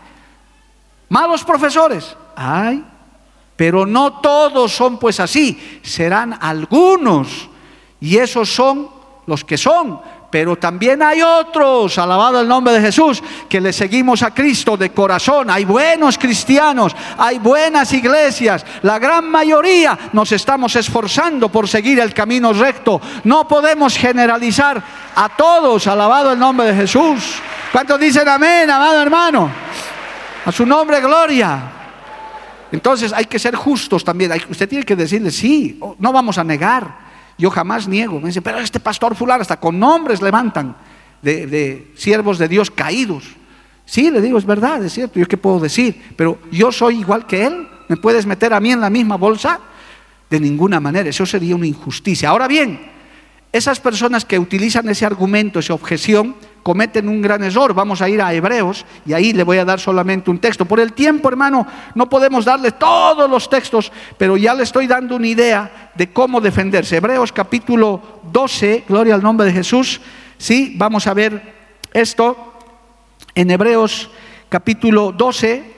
Malos 1.08 1.44
profesores? 1.44 2.16
Hay. 2.34 2.82
Pero 3.54 3.86
no 3.86 4.20
todos 4.20 4.72
son 4.72 4.98
pues 4.98 5.20
así. 5.20 5.80
Serán 5.82 6.36
algunos. 6.40 7.48
Y 8.00 8.16
esos 8.16 8.48
son 8.48 8.88
los 9.26 9.44
que 9.44 9.58
son. 9.58 10.00
Pero 10.30 10.56
también 10.56 11.02
hay 11.02 11.22
otros, 11.22 11.98
alabado 11.98 12.40
el 12.40 12.48
nombre 12.48 12.74
de 12.74 12.80
Jesús, 12.80 13.22
que 13.48 13.60
le 13.60 13.72
seguimos 13.72 14.22
a 14.22 14.34
Cristo 14.34 14.76
de 14.76 14.90
corazón. 14.90 15.50
Hay 15.50 15.64
buenos 15.64 16.18
cristianos, 16.18 16.94
hay 17.16 17.38
buenas 17.38 17.92
iglesias. 17.92 18.64
La 18.82 18.98
gran 18.98 19.30
mayoría 19.30 19.96
nos 20.12 20.32
estamos 20.32 20.74
esforzando 20.76 21.48
por 21.48 21.68
seguir 21.68 22.00
el 22.00 22.12
camino 22.12 22.52
recto. 22.52 23.00
No 23.24 23.46
podemos 23.46 23.96
generalizar 23.96 24.82
a 25.14 25.28
todos, 25.28 25.86
alabado 25.86 26.32
el 26.32 26.38
nombre 26.38 26.66
de 26.66 26.74
Jesús. 26.74 27.36
¿Cuántos 27.70 28.00
dicen 28.00 28.28
amén, 28.28 28.68
amado 28.68 29.00
hermano? 29.00 29.50
A 30.44 30.52
su 30.52 30.66
nombre, 30.66 31.00
gloria. 31.00 31.72
Entonces 32.72 33.12
hay 33.12 33.26
que 33.26 33.38
ser 33.38 33.54
justos 33.54 34.02
también. 34.02 34.32
Usted 34.50 34.68
tiene 34.68 34.84
que 34.84 34.96
decirle, 34.96 35.30
sí, 35.30 35.80
no 35.98 36.12
vamos 36.12 36.36
a 36.36 36.44
negar. 36.44 37.05
Yo 37.38 37.50
jamás 37.50 37.86
niego. 37.86 38.20
Me 38.20 38.28
dice, 38.28 38.42
pero 38.42 38.58
este 38.58 38.80
pastor 38.80 39.14
fulano, 39.14 39.42
hasta 39.42 39.58
con 39.58 39.78
nombres 39.78 40.22
levantan 40.22 40.76
de, 41.22 41.92
siervos 41.96 42.38
de 42.38 42.48
Dios 42.48 42.70
caídos. 42.70 43.24
Sí, 43.84 44.10
le 44.10 44.20
digo, 44.20 44.38
es 44.38 44.46
verdad, 44.46 44.84
es 44.84 44.92
cierto, 44.92 45.18
yo 45.18 45.26
qué 45.26 45.36
puedo 45.36 45.60
decir, 45.60 46.02
pero 46.16 46.38
yo 46.50 46.72
soy 46.72 47.00
igual 47.00 47.26
que 47.26 47.46
él. 47.46 47.68
¿Me 47.88 47.96
puedes 47.96 48.26
meter 48.26 48.52
a 48.52 48.58
mí 48.58 48.72
en 48.72 48.80
la 48.80 48.90
misma 48.90 49.16
bolsa? 49.16 49.60
De 50.28 50.40
ninguna 50.40 50.80
manera, 50.80 51.08
eso 51.08 51.24
sería 51.24 51.54
una 51.54 51.68
injusticia. 51.68 52.30
Ahora 52.30 52.48
bien, 52.48 52.95
esas 53.52 53.80
personas 53.80 54.24
que 54.24 54.38
utilizan 54.38 54.88
ese 54.88 55.06
argumento, 55.06 55.58
esa 55.58 55.74
objeción, 55.74 56.36
cometen 56.62 57.08
un 57.08 57.22
gran 57.22 57.42
error. 57.44 57.72
Vamos 57.74 58.02
a 58.02 58.08
ir 58.08 58.20
a 58.20 58.34
Hebreos 58.34 58.84
y 59.06 59.12
ahí 59.12 59.32
le 59.32 59.44
voy 59.44 59.58
a 59.58 59.64
dar 59.64 59.80
solamente 59.80 60.30
un 60.30 60.38
texto. 60.38 60.64
Por 60.64 60.80
el 60.80 60.92
tiempo, 60.92 61.28
hermano, 61.28 61.66
no 61.94 62.08
podemos 62.08 62.44
darle 62.44 62.72
todos 62.72 63.30
los 63.30 63.48
textos, 63.48 63.92
pero 64.18 64.36
ya 64.36 64.52
le 64.52 64.64
estoy 64.64 64.86
dando 64.86 65.16
una 65.16 65.28
idea 65.28 65.92
de 65.94 66.12
cómo 66.12 66.40
defenderse. 66.40 66.96
Hebreos 66.96 67.32
capítulo 67.32 68.20
12, 68.32 68.84
gloria 68.88 69.14
al 69.14 69.22
nombre 69.22 69.46
de 69.46 69.52
Jesús. 69.52 70.00
Sí, 70.38 70.74
vamos 70.76 71.06
a 71.06 71.14
ver 71.14 71.54
esto 71.92 72.54
en 73.34 73.50
Hebreos 73.50 74.10
capítulo 74.48 75.12
12, 75.12 75.74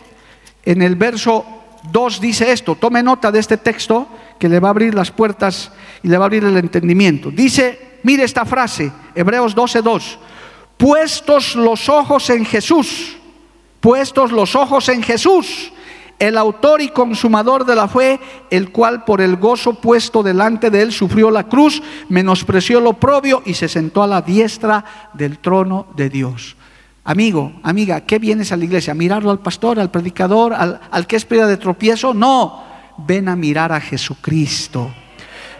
en 0.65 0.83
el 0.83 0.97
verso 0.97 1.45
2 1.93 2.21
dice 2.21 2.51
esto. 2.51 2.77
Tome 2.77 3.03
nota 3.03 3.31
de 3.31 3.41
este 3.41 3.57
texto 3.57 4.09
que 4.38 4.48
le 4.48 4.61
va 4.61 4.68
a 4.68 4.70
abrir 4.70 4.94
las 4.94 5.11
puertas 5.11 5.72
y 6.03 6.09
le 6.09 6.18
va 6.18 6.24
a 6.24 6.27
abrir 6.27 6.44
el 6.44 6.57
entendimiento. 6.57 7.31
Dice, 7.31 7.98
mire 8.03 8.24
esta 8.24 8.44
frase, 8.44 8.92
Hebreos 9.14 9.55
12, 9.55 9.83
2 9.83 10.18
puestos 10.79 11.57
los 11.57 11.90
ojos 11.90 12.31
en 12.31 12.46
Jesús, 12.46 13.16
puestos 13.81 14.33
los 14.33 14.55
ojos 14.55 14.88
en 14.88 15.03
Jesús, 15.03 15.72
el 16.18 16.38
autor 16.38 16.81
y 16.81 16.88
consumador 16.88 17.66
de 17.66 17.77
la 17.77 17.87
fe, 17.87 18.18
el 18.51 18.72
cual 18.72 19.05
por 19.05 19.20
el 19.20 19.37
gozo 19.37 19.74
puesto 19.74 20.22
delante 20.22 20.70
de 20.70 20.82
él 20.82 20.93
sufrió 20.93 21.30
la 21.30 21.45
cruz, 21.45 21.82
menospreció 22.09 22.80
lo 22.80 22.95
propio 22.95 23.43
y 23.45 23.55
se 23.55 23.68
sentó 23.68 24.03
a 24.03 24.07
la 24.07 24.22
diestra 24.22 24.84
del 25.12 25.39
trono 25.39 25.86
de 25.95 26.09
Dios. 26.09 26.57
Amigo, 27.05 27.53
amiga, 27.62 28.03
¿qué 28.03 28.18
vienes 28.18 28.53
a 28.53 28.57
la 28.57 28.64
iglesia? 28.64 28.93
¿A 28.93 28.97
mirarlo 28.97 29.30
al 29.30 29.39
pastor, 29.39 29.80
al 29.80 29.91
predicador, 29.91 30.53
al, 30.53 30.80
al 30.91 31.07
que 31.07 31.16
es 31.16 31.24
piedra 31.24 31.47
de 31.47 31.57
tropiezo? 31.57 32.12
No, 32.12 32.64
ven 32.99 33.28
a 33.28 33.36
mirar 33.36 33.72
a 33.72 33.80
Jesucristo, 33.80 34.92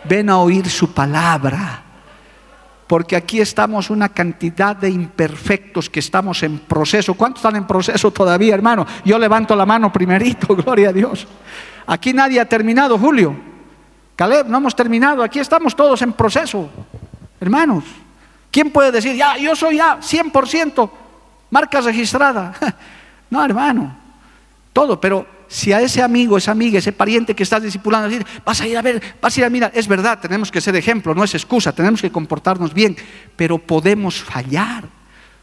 ven 0.05 0.31
a 0.31 0.39
oír 0.39 0.69
su 0.69 0.93
palabra 0.93 1.85
porque 2.89 3.17
aquí 3.17 3.39
estamos 3.39 3.91
una 3.91 4.09
cantidad 4.09 4.75
de 4.75 4.89
imperfectos 4.89 5.91
que 5.91 6.01
estamos 6.01 6.43
en 6.43 6.59
proceso. 6.59 7.13
¿Cuántos 7.13 7.41
están 7.41 7.57
en 7.57 7.67
proceso 7.67 8.11
todavía, 8.11 8.55
hermano? 8.55 8.87
Yo 9.05 9.19
levanto 9.19 9.55
la 9.55 9.67
mano 9.67 9.93
primerito, 9.93 10.57
gloria 10.57 10.89
a 10.89 10.93
Dios. 10.93 11.29
Aquí 11.87 12.15
nadie 12.15 12.41
ha 12.41 12.47
terminado, 12.47 12.99
Julio. 12.99 13.37
Caleb, 14.17 14.49
no 14.49 14.57
hemos 14.57 14.75
terminado, 14.75 15.23
aquí 15.23 15.39
estamos 15.39 15.77
todos 15.77 16.01
en 16.01 16.15
proceso, 16.15 16.69
hermanos. 17.39 17.85
¿Quién 18.51 18.71
puede 18.71 18.91
decir, 18.91 19.15
ya, 19.15 19.37
yo 19.37 19.55
soy 19.55 19.77
ya 19.77 19.99
100%, 20.01 20.91
marca 21.51 21.81
registrada? 21.81 22.55
No, 23.31 23.45
hermano, 23.45 23.95
todo, 24.73 24.99
pero 24.99 25.27
si 25.49 25.73
a 25.73 25.81
ese 25.81 26.03
amigo, 26.03 26.37
esa 26.37 26.53
amiga, 26.53 26.79
ese 26.79 26.93
pariente 26.93 27.35
que 27.35 27.43
estás 27.43 27.63
discipulando, 27.63 28.15
vas 28.45 28.61
a 28.61 28.67
ir 28.67 28.77
a 28.77 28.83
ver, 28.83 29.03
vas 29.21 29.37
a 29.37 29.41
ir 29.41 29.47
a 29.47 29.51
mirar, 29.51 29.73
es 29.75 29.89
verdad, 29.89 30.21
tenemos 30.21 30.51
que 30.51 30.61
ser 30.61 30.77
ejemplo, 30.77 31.15
no 31.15 31.25
es 31.25 31.35
excusa, 31.35 31.73
tenemos 31.73 32.03
que 32.03 32.13
comportarnos 32.13 32.75
bien, 32.75 32.97
pero 33.35 33.59
podemos 33.59 34.23
fallar, 34.23 34.85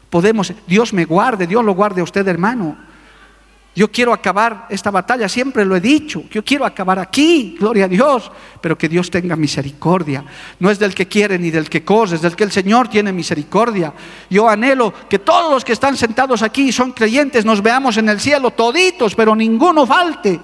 podemos, 0.08 0.52
Dios 0.66 0.92
me 0.92 1.04
guarde, 1.04 1.46
Dios 1.46 1.64
lo 1.64 1.74
guarde 1.74 2.00
a 2.00 2.04
usted, 2.04 2.26
hermano. 2.28 2.85
Yo 3.76 3.92
quiero 3.92 4.14
acabar 4.14 4.66
esta 4.70 4.90
batalla, 4.90 5.28
siempre 5.28 5.62
lo 5.62 5.76
he 5.76 5.80
dicho, 5.80 6.24
yo 6.30 6.42
quiero 6.42 6.64
acabar 6.64 6.98
aquí, 6.98 7.56
gloria 7.60 7.84
a 7.84 7.88
Dios, 7.88 8.32
pero 8.62 8.78
que 8.78 8.88
Dios 8.88 9.10
tenga 9.10 9.36
misericordia. 9.36 10.24
No 10.58 10.70
es 10.70 10.78
del 10.78 10.94
que 10.94 11.06
quiere 11.06 11.38
ni 11.38 11.50
del 11.50 11.68
que 11.68 11.84
corre, 11.84 12.16
es 12.16 12.22
del 12.22 12.34
que 12.34 12.44
el 12.44 12.52
Señor 12.52 12.88
tiene 12.88 13.12
misericordia. 13.12 13.92
Yo 14.30 14.48
anhelo 14.48 14.94
que 15.10 15.18
todos 15.18 15.52
los 15.52 15.62
que 15.62 15.74
están 15.74 15.94
sentados 15.94 16.40
aquí 16.40 16.72
son 16.72 16.92
creyentes, 16.92 17.44
nos 17.44 17.62
veamos 17.62 17.98
en 17.98 18.08
el 18.08 18.18
cielo 18.18 18.50
toditos, 18.52 19.14
pero 19.14 19.36
ninguno 19.36 19.86
falte. 19.86 20.40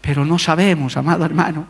Pero 0.00 0.24
no 0.24 0.38
sabemos, 0.38 0.96
amado 0.96 1.24
hermano. 1.24 1.66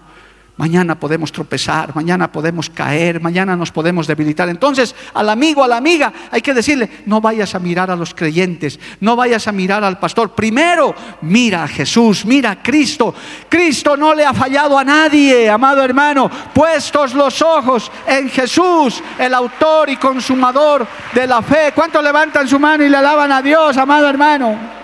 Mañana 0.56 1.00
podemos 1.00 1.32
tropezar, 1.32 1.96
mañana 1.96 2.30
podemos 2.30 2.70
caer, 2.70 3.20
mañana 3.20 3.56
nos 3.56 3.72
podemos 3.72 4.06
debilitar. 4.06 4.48
Entonces, 4.48 4.94
al 5.12 5.28
amigo, 5.28 5.64
a 5.64 5.68
la 5.68 5.78
amiga, 5.78 6.12
hay 6.30 6.42
que 6.42 6.54
decirle, 6.54 6.88
no 7.06 7.20
vayas 7.20 7.56
a 7.56 7.58
mirar 7.58 7.90
a 7.90 7.96
los 7.96 8.14
creyentes, 8.14 8.78
no 9.00 9.16
vayas 9.16 9.48
a 9.48 9.52
mirar 9.52 9.82
al 9.82 9.98
pastor. 9.98 10.30
Primero, 10.30 10.94
mira 11.22 11.64
a 11.64 11.68
Jesús, 11.68 12.24
mira 12.24 12.52
a 12.52 12.62
Cristo. 12.62 13.12
Cristo 13.48 13.96
no 13.96 14.14
le 14.14 14.24
ha 14.24 14.32
fallado 14.32 14.78
a 14.78 14.84
nadie, 14.84 15.50
amado 15.50 15.82
hermano. 15.82 16.30
Puestos 16.52 17.14
los 17.14 17.42
ojos 17.42 17.90
en 18.06 18.30
Jesús, 18.30 19.02
el 19.18 19.34
autor 19.34 19.90
y 19.90 19.96
consumador 19.96 20.86
de 21.12 21.26
la 21.26 21.42
fe. 21.42 21.72
¿Cuántos 21.74 22.04
levantan 22.04 22.46
su 22.46 22.60
mano 22.60 22.84
y 22.84 22.88
le 22.88 22.96
alaban 22.96 23.32
a 23.32 23.42
Dios, 23.42 23.76
amado 23.76 24.08
hermano? 24.08 24.83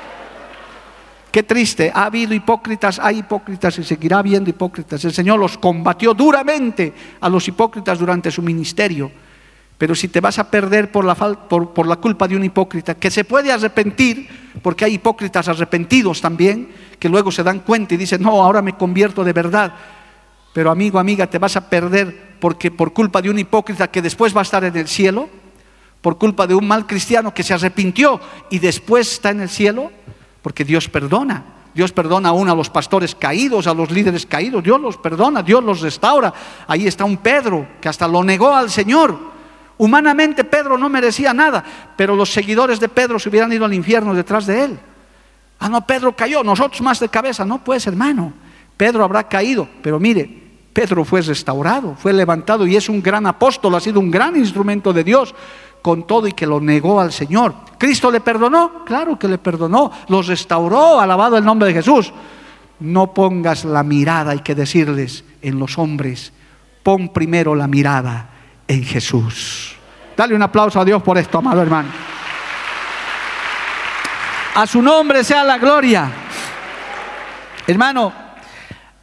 Qué 1.31 1.45
triste, 1.45 1.93
ha 1.95 2.07
habido 2.07 2.35
hipócritas, 2.35 2.99
hay 2.99 3.19
hipócritas 3.19 3.79
y 3.79 3.85
seguirá 3.85 4.19
habiendo 4.19 4.51
hipócritas. 4.51 5.05
El 5.05 5.13
Señor 5.13 5.39
los 5.39 5.59
combatió 5.59 6.13
duramente 6.13 6.93
a 7.21 7.29
los 7.29 7.47
hipócritas 7.47 7.99
durante 7.99 8.31
su 8.33 8.43
ministerio. 8.43 9.13
Pero 9.79 9.95
si 9.95 10.09
te 10.09 10.21
vas 10.21 10.39
a 10.39 10.51
perder 10.51 10.91
por 10.91 11.05
la, 11.05 11.15
por, 11.15 11.73
por 11.73 11.87
la 11.87 11.97
culpa 11.97 12.27
de 12.27 12.37
un 12.37 12.45
hipócrita, 12.45 12.97
que 12.97 13.11
se 13.11 13.25
puede 13.25 13.53
arrepentir, 13.53 14.29
porque 14.61 14.85
hay 14.85 14.95
hipócritas 14.95 15.49
arrepentidos 15.49 16.21
también, 16.21 16.69
que 16.99 17.09
luego 17.09 17.31
se 17.31 17.45
dan 17.45 17.61
cuenta 17.61 17.95
y 17.95 17.97
dicen, 17.97 18.21
no, 18.23 18.43
ahora 18.43 18.61
me 18.61 18.77
convierto 18.77 19.25
de 19.25 19.33
verdad. 19.33 19.73
Pero 20.53 20.71
amigo, 20.71 20.99
amiga, 20.99 21.29
te 21.29 21.39
vas 21.39 21.57
a 21.57 21.71
perder 21.71 22.37
porque 22.41 22.71
por 22.71 22.93
culpa 22.93 23.23
de 23.23 23.31
un 23.31 23.39
hipócrita 23.39 23.89
que 23.89 24.03
después 24.03 24.35
va 24.35 24.41
a 24.41 24.43
estar 24.43 24.65
en 24.65 24.77
el 24.77 24.89
cielo, 24.89 25.29
por 26.01 26.19
culpa 26.19 26.47
de 26.47 26.55
un 26.55 26.67
mal 26.67 26.87
cristiano 26.87 27.33
que 27.33 27.43
se 27.43 27.55
arrepintió 27.55 28.21
y 28.51 28.59
después 28.59 29.13
está 29.13 29.31
en 29.31 29.43
el 29.43 29.49
cielo, 29.49 29.93
porque 30.43 30.65
Dios 30.65 30.89
perdona. 30.89 31.45
Dios 31.73 31.93
perdona 31.93 32.31
aún 32.31 32.49
a 32.49 32.55
los 32.55 32.69
pastores 32.69 33.15
caídos, 33.15 33.67
a 33.67 33.75
los 33.75 33.91
líderes 33.91 34.27
caídos. 34.27 34.63
Dios 34.63 34.81
los 34.81 34.97
perdona, 34.97 35.43
Dios 35.43 35.63
los 35.63 35.81
restaura. 35.81 36.33
Ahí 36.67 36.87
está 36.87 37.05
un 37.05 37.19
Pedro 37.19 37.67
que 37.81 37.89
hasta 37.89 38.09
lo 38.09 38.25
negó 38.25 38.55
al 38.55 38.71
Señor. 38.71 39.17
Humanamente 39.79 40.45
Pedro 40.45 40.77
no 40.77 40.89
merecía 40.89 41.33
nada, 41.33 41.65
pero 41.97 42.15
los 42.15 42.33
seguidores 42.33 42.81
de 42.81 42.89
Pedro 42.89 43.19
se 43.19 43.29
hubieran 43.29 43.53
ido 43.53 43.65
al 43.65 43.73
infierno 43.73 44.15
detrás 44.15 44.47
de 44.47 44.65
él. 44.65 44.79
Ah, 45.61 45.69
no, 45.69 45.87
Pedro 45.87 46.15
cayó, 46.15 46.43
nosotros 46.43 46.81
más 46.81 47.01
de 47.01 47.09
cabeza. 47.09 47.45
No, 47.45 47.63
pues 47.63 47.87
hermano, 47.87 48.33
Pedro 48.77 49.05
habrá 49.05 49.29
caído, 49.29 49.69
pero 49.83 50.01
mire, 50.01 50.41
Pedro 50.73 51.05
fue 51.05 51.21
restaurado, 51.21 51.97
fue 51.97 52.13
levantado 52.13 52.67
y 52.67 52.77
es 52.77 52.89
un 52.89 53.03
gran 53.03 53.27
apóstol, 53.27 53.75
ha 53.75 53.81
sido 53.81 54.01
un 54.01 54.11
gran 54.11 54.37
instrumento 54.37 54.93
de 54.93 55.05
Dios 55.05 55.35
con 55.83 56.07
todo 56.07 56.27
y 56.27 56.33
que 56.33 56.47
lo 56.47 56.61
negó 56.61 57.01
al 57.01 57.13
Señor. 57.13 57.55
¿Cristo 57.79 58.11
le 58.11 58.21
perdonó? 58.21 58.85
Claro 58.85 59.19
que 59.19 59.29
le 59.29 59.39
perdonó, 59.39 59.91
los 60.09 60.27
restauró, 60.27 61.01
alabado 61.01 61.39
el 61.39 61.45
nombre 61.45 61.69
de 61.69 61.75
Jesús. 61.75 62.13
No 62.81 63.13
pongas 63.13 63.65
la 63.65 63.83
mirada, 63.83 64.33
hay 64.33 64.41
que 64.41 64.55
decirles, 64.55 65.25
en 65.43 65.59
los 65.59 65.79
hombres, 65.79 66.33
pon 66.83 67.11
primero 67.11 67.55
la 67.55 67.67
mirada 67.67 68.31
en 68.67 68.85
Jesús. 68.85 69.77
Dale 70.17 70.35
un 70.35 70.43
aplauso 70.43 70.81
a 70.81 70.85
Dios 70.85 71.03
por 71.03 71.17
esto, 71.19 71.39
amado 71.39 71.63
hermano. 71.63 71.89
A 74.55 74.67
su 74.67 74.83
nombre 74.83 75.25
sea 75.25 75.45
la 75.45 75.59
gloria. 75.59 76.11
Hermano, 77.67 78.13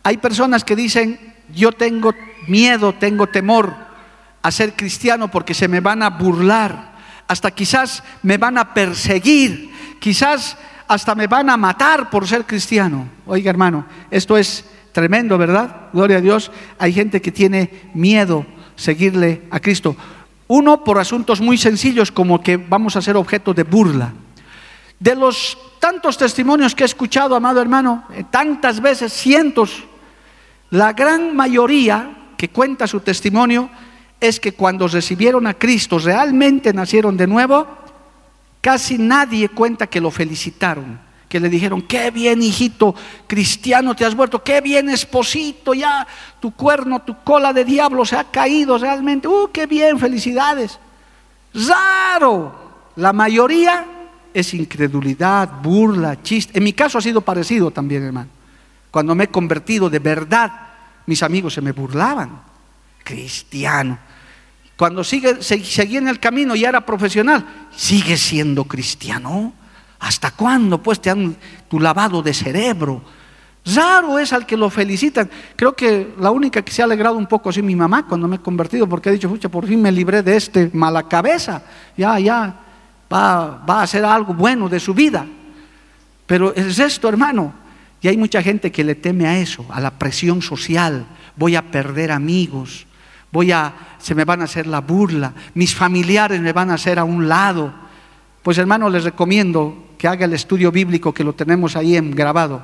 hay 0.04 0.18
personas 0.18 0.64
que 0.64 0.76
dicen, 0.76 1.36
yo 1.54 1.72
tengo 1.72 2.14
miedo, 2.48 2.94
tengo 2.94 3.28
temor 3.28 3.87
a 4.48 4.52
ser 4.52 4.76
cristiano 4.76 5.30
porque 5.30 5.54
se 5.54 5.68
me 5.68 5.82
van 5.82 6.02
a 6.02 6.10
burlar, 6.10 6.93
hasta 7.28 7.52
quizás 7.52 8.02
me 8.24 8.38
van 8.38 8.58
a 8.58 8.74
perseguir, 8.74 9.70
quizás 10.00 10.58
hasta 10.88 11.16
me 11.16 11.28
van 11.28 11.50
a 11.50 11.58
matar 11.58 12.10
por 12.10 12.26
ser 12.26 12.45
cristiano. 12.45 13.10
Oiga 13.26 13.50
hermano, 13.50 13.86
esto 14.10 14.38
es 14.38 14.64
tremendo, 14.93 15.38
¿verdad? 15.38 15.89
Gloria 15.91 16.18
a 16.18 16.22
Dios. 16.22 16.50
Hay 16.80 16.93
gente 16.93 17.22
que 17.22 17.32
tiene 17.32 17.89
miedo 17.93 18.45
seguirle 18.78 19.43
a 19.52 19.60
Cristo. 19.60 19.98
Uno 20.48 20.82
por 20.82 20.98
asuntos 20.98 21.41
muy 21.41 21.58
sencillos 21.58 22.10
como 22.10 22.41
que 22.41 22.56
vamos 22.56 22.95
a 22.95 23.02
ser 23.02 23.18
objeto 23.18 23.54
de 23.54 23.64
burla. 23.64 24.14
De 24.98 25.14
los 25.14 25.58
tantos 25.80 26.18
testimonios 26.18 26.74
que 26.74 26.84
he 26.84 26.86
escuchado, 26.86 27.36
amado 27.36 27.62
hermano, 27.62 28.06
eh, 28.14 28.24
tantas 28.32 28.80
veces, 28.80 29.12
cientos, 29.12 29.84
la 30.70 30.93
gran 30.93 31.36
mayoría 31.36 32.30
que 32.38 32.50
cuenta 32.50 32.88
su 32.88 33.02
testimonio 33.02 33.70
es 34.20 34.39
que 34.39 34.53
cuando 34.53 34.88
recibieron 34.88 35.47
a 35.47 35.53
Cristo, 35.53 35.99
realmente 35.99 36.74
nacieron 36.74 37.18
de 37.18 37.28
nuevo, 37.28 37.68
casi 38.61 38.97
nadie 38.97 39.49
cuenta 39.49 39.88
que 39.88 40.01
lo 40.01 40.11
felicitaron, 40.11 40.99
que 41.30 41.39
le 41.39 41.49
dijeron, 41.49 41.82
qué 41.82 42.09
bien 42.11 42.41
hijito 42.41 42.95
cristiano 43.28 43.95
te 43.95 44.05
has 44.05 44.15
vuelto, 44.15 44.43
qué 44.43 44.61
bien 44.61 44.89
esposito, 44.89 45.74
ya 45.74 46.07
tu 46.39 46.51
cuerno, 46.51 47.01
tu 47.01 47.24
cola 47.24 47.53
de 47.53 47.65
diablo 47.65 48.05
se 48.05 48.15
ha 48.15 48.24
caído 48.26 48.78
realmente, 48.78 49.28
uh, 49.28 49.49
qué 49.51 49.68
bien, 49.68 49.99
felicidades. 49.99 50.80
Raro, 51.53 52.53
la 52.95 53.13
mayoría 53.13 53.86
es 54.34 54.53
incredulidad, 54.53 55.61
burla, 55.61 56.22
chiste. 56.22 56.57
En 56.57 56.63
mi 56.63 56.74
caso 56.74 56.97
ha 56.97 57.01
sido 57.01 57.22
parecido 57.22 57.72
también, 57.72 58.03
hermano. 58.03 58.30
Cuando 58.91 59.15
me 59.15 59.26
he 59.26 59.28
convertido 59.28 59.89
de 59.89 59.99
verdad, 59.99 60.51
mis 61.05 61.24
amigos 61.24 61.53
se 61.53 61.61
me 61.61 61.72
burlaban. 61.72 62.41
Cristiano. 63.03 63.97
Cuando 64.78 65.04
sigue, 65.04 65.42
seguía 65.42 65.98
en 65.98 66.08
el 66.08 66.20
camino 66.20 66.56
y 66.56 66.64
era 66.64 66.86
profesional, 66.86 67.68
sigue 67.76 68.16
siendo 68.16 68.64
cristiano. 68.66 69.54
¿Hasta 70.00 70.30
cuándo? 70.30 70.82
Pues 70.84 71.02
te 71.02 71.10
han 71.10 71.36
tu 71.68 71.80
lavado 71.80 72.22
de 72.22 72.32
cerebro. 72.32 73.02
Raro 73.66 74.20
es 74.20 74.32
al 74.32 74.46
que 74.46 74.56
lo 74.56 74.70
felicitan. 74.70 75.30
Creo 75.56 75.76
que 75.76 76.14
la 76.20 76.30
única 76.30 76.62
que 76.62 76.72
se 76.72 76.84
ha 76.84 76.86
alegrado 76.86 77.18
un 77.18 77.26
poco 77.26 77.50
es 77.50 77.62
mi 77.62 77.76
mamá 77.76 78.06
cuando 78.08 78.28
me 78.28 78.36
he 78.36 78.40
convertido, 78.40 78.88
porque 78.88 79.10
ha 79.10 79.12
dicho, 79.12 79.28
pucha, 79.28 79.50
por 79.50 79.66
fin 79.66 79.82
me 79.82 79.92
libré 79.92 80.22
de 80.22 80.38
este 80.38 80.70
mala 80.72 81.08
cabeza. 81.08 81.64
Ya, 81.98 82.20
ya, 82.20 82.56
va, 83.12 83.66
va 83.68 83.80
a 83.80 83.84
hacer 83.84 84.06
algo 84.06 84.36
bueno 84.36 84.70
de 84.70 84.80
su 84.80 84.94
vida. 84.94 85.26
Pero 86.28 86.54
es 86.54 86.78
esto, 86.78 87.10
hermano. 87.10 87.52
Y 88.00 88.08
hay 88.08 88.16
mucha 88.16 88.44
gente 88.44 88.72
que 88.72 88.84
le 88.84 88.94
teme 88.94 89.26
a 89.26 89.40
eso, 89.40 89.66
a 89.72 89.82
la 89.82 89.90
presión 89.90 90.44
social. 90.44 91.08
Voy 91.36 91.56
a 91.56 91.72
perder 91.72 92.12
amigos 92.12 92.86
voy 93.32 93.52
a, 93.52 93.74
se 93.98 94.16
me 94.16 94.26
van 94.26 94.42
a 94.42 94.46
hacer 94.46 94.68
la 94.68 94.82
burla, 94.82 95.34
mis 95.54 95.76
familiares 95.76 96.42
me 96.42 96.54
van 96.54 96.72
a 96.72 96.76
hacer 96.76 97.00
a 97.00 97.04
un 97.04 97.28
lado. 97.28 97.74
Pues 98.44 98.58
hermano, 98.58 98.90
les 98.90 99.04
recomiendo 99.04 99.88
que 99.98 100.08
haga 100.08 100.26
el 100.26 100.34
estudio 100.34 100.72
bíblico 100.72 101.14
que 101.14 101.24
lo 101.24 101.34
tenemos 101.34 101.76
ahí 101.76 101.98
en 101.98 102.12
grabado. 102.12 102.62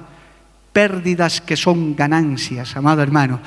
Pérdidas 0.72 1.42
que 1.42 1.58
son 1.58 1.96
ganancias, 1.96 2.76
amado 2.76 3.02
hermano. 3.02 3.40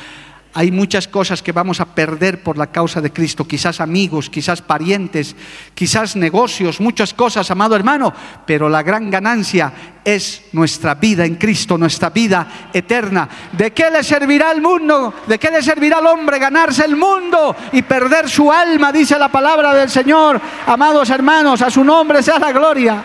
Hay 0.58 0.70
muchas 0.70 1.06
cosas 1.06 1.42
que 1.42 1.52
vamos 1.52 1.80
a 1.80 1.84
perder 1.84 2.42
por 2.42 2.56
la 2.56 2.68
causa 2.68 3.02
de 3.02 3.12
Cristo, 3.12 3.46
quizás 3.46 3.78
amigos, 3.78 4.30
quizás 4.30 4.62
parientes, 4.62 5.36
quizás 5.74 6.16
negocios, 6.16 6.80
muchas 6.80 7.12
cosas, 7.12 7.50
amado 7.50 7.76
hermano, 7.76 8.10
pero 8.46 8.66
la 8.70 8.82
gran 8.82 9.10
ganancia 9.10 9.70
es 10.02 10.44
nuestra 10.52 10.94
vida 10.94 11.26
en 11.26 11.34
Cristo, 11.34 11.76
nuestra 11.76 12.08
vida 12.08 12.70
eterna. 12.72 13.28
¿De 13.52 13.74
qué 13.74 13.90
le 13.90 14.02
servirá 14.02 14.48
al 14.48 14.62
mundo? 14.62 15.12
¿De 15.26 15.38
qué 15.38 15.50
le 15.50 15.62
servirá 15.62 15.98
al 15.98 16.06
hombre 16.06 16.38
ganarse 16.38 16.86
el 16.86 16.96
mundo 16.96 17.54
y 17.72 17.82
perder 17.82 18.26
su 18.26 18.50
alma? 18.50 18.90
Dice 18.90 19.18
la 19.18 19.28
palabra 19.28 19.74
del 19.74 19.90
Señor. 19.90 20.40
Amados 20.66 21.10
hermanos, 21.10 21.60
a 21.60 21.70
su 21.70 21.84
nombre 21.84 22.22
sea 22.22 22.38
la 22.38 22.52
gloria. 22.52 23.04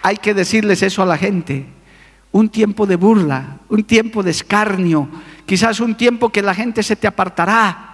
Hay 0.00 0.18
que 0.18 0.32
decirles 0.32 0.80
eso 0.84 1.02
a 1.02 1.06
la 1.06 1.18
gente 1.18 1.77
un 2.32 2.48
tiempo 2.48 2.86
de 2.86 2.96
burla, 2.96 3.58
un 3.68 3.84
tiempo 3.84 4.22
de 4.22 4.30
escarnio, 4.30 5.08
quizás 5.46 5.80
un 5.80 5.96
tiempo 5.96 6.30
que 6.30 6.42
la 6.42 6.54
gente 6.54 6.82
se 6.82 6.96
te 6.96 7.06
apartará, 7.06 7.84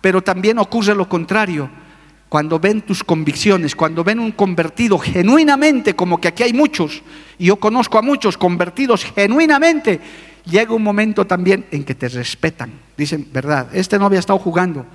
Pero 0.00 0.22
también 0.22 0.58
ocurre 0.58 0.94
lo 0.94 1.06
contrario. 1.06 1.68
Cuando 2.30 2.58
ven 2.58 2.80
tus 2.80 3.04
convicciones, 3.04 3.76
cuando 3.76 4.02
ven 4.02 4.18
un 4.18 4.32
convertido 4.32 4.98
genuinamente, 4.98 5.94
como 5.94 6.18
que 6.18 6.28
aquí 6.28 6.42
hay 6.42 6.54
muchos, 6.54 7.02
y 7.38 7.46
yo 7.46 7.56
conozco 7.56 7.98
a 7.98 8.02
muchos 8.02 8.38
convertidos 8.38 9.04
genuinamente, 9.04 10.00
llega 10.46 10.72
un 10.72 10.82
momento 10.82 11.26
también 11.26 11.66
en 11.70 11.84
que 11.84 11.94
te 11.94 12.08
respetan. 12.08 12.70
Dicen, 12.96 13.28
verdad, 13.30 13.68
este 13.74 13.98
no 13.98 14.06
había 14.06 14.20
estado 14.20 14.38
jugando. 14.38 14.86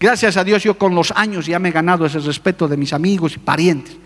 Gracias 0.00 0.36
a 0.36 0.42
Dios 0.42 0.62
yo 0.62 0.78
con 0.78 0.94
los 0.94 1.12
años 1.12 1.46
ya 1.46 1.58
me 1.58 1.68
he 1.68 1.72
ganado 1.72 2.06
ese 2.06 2.18
respeto 2.18 2.66
de 2.66 2.78
mis 2.78 2.92
amigos 2.92 3.34
y 3.36 3.38
parientes. 3.38 3.96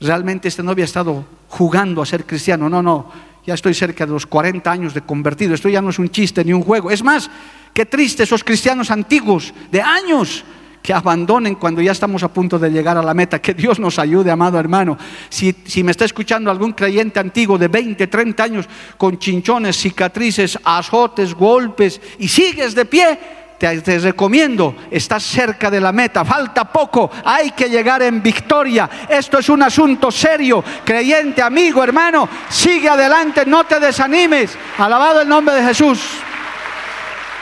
Realmente 0.00 0.48
este 0.48 0.62
no 0.62 0.72
había 0.72 0.84
estado 0.84 1.24
jugando 1.48 2.02
a 2.02 2.06
ser 2.06 2.24
cristiano. 2.24 2.68
No, 2.68 2.82
no, 2.82 3.10
ya 3.48 3.54
estoy 3.54 3.72
cerca 3.72 4.04
de 4.04 4.12
los 4.12 4.26
40 4.26 4.70
años 4.70 4.92
de 4.92 5.00
convertido. 5.00 5.54
Esto 5.54 5.70
ya 5.70 5.80
no 5.80 5.88
es 5.88 5.98
un 5.98 6.10
chiste 6.10 6.44
ni 6.44 6.52
un 6.52 6.60
juego. 6.60 6.90
Es 6.90 7.02
más, 7.02 7.30
qué 7.72 7.86
triste 7.86 8.24
esos 8.24 8.44
cristianos 8.44 8.90
antiguos 8.90 9.54
de 9.72 9.80
años 9.80 10.44
que 10.82 10.92
abandonen 10.92 11.54
cuando 11.54 11.80
ya 11.80 11.92
estamos 11.92 12.22
a 12.22 12.28
punto 12.28 12.58
de 12.58 12.68
llegar 12.68 12.98
a 12.98 13.02
la 13.02 13.14
meta. 13.14 13.40
Que 13.40 13.54
Dios 13.54 13.80
nos 13.80 13.98
ayude, 13.98 14.30
amado 14.30 14.58
hermano. 14.58 14.98
Si, 15.30 15.56
si, 15.64 15.82
me 15.82 15.92
está 15.92 16.04
escuchando 16.04 16.50
algún 16.50 16.72
creyente 16.72 17.20
antiguo 17.20 17.56
de 17.56 17.68
20, 17.68 18.06
30 18.06 18.42
años 18.42 18.68
con 18.98 19.18
chinchones, 19.18 19.78
cicatrices, 19.78 20.58
azotes, 20.62 21.32
golpes 21.32 22.02
y 22.18 22.28
sigues 22.28 22.74
de 22.74 22.84
pie, 22.84 23.18
te, 23.58 23.98
recomiendo, 23.98 24.74
estás 24.90 25.24
cerca 25.24 25.70
de 25.70 25.80
la 25.80 25.90
meta, 25.90 26.24
falta 26.24 26.64
poco, 26.64 27.10
hay 27.24 27.50
que 27.50 27.68
llegar 27.68 28.02
en 28.02 28.22
victoria. 28.22 28.88
Esto 29.08 29.38
es 29.38 29.48
un 29.48 29.62
asunto 29.62 30.10
serio, 30.10 30.62
creyente, 30.84 31.42
amigo, 31.42 31.82
hermano, 31.82 32.28
sigue 32.48 32.88
adelante, 32.88 33.44
no 33.44 33.64
te 33.64 33.80
desanimes. 33.80 34.56
Alabado 34.78 35.22
el 35.22 35.28
nombre 35.28 35.56
de 35.56 35.64
Jesús. 35.64 36.00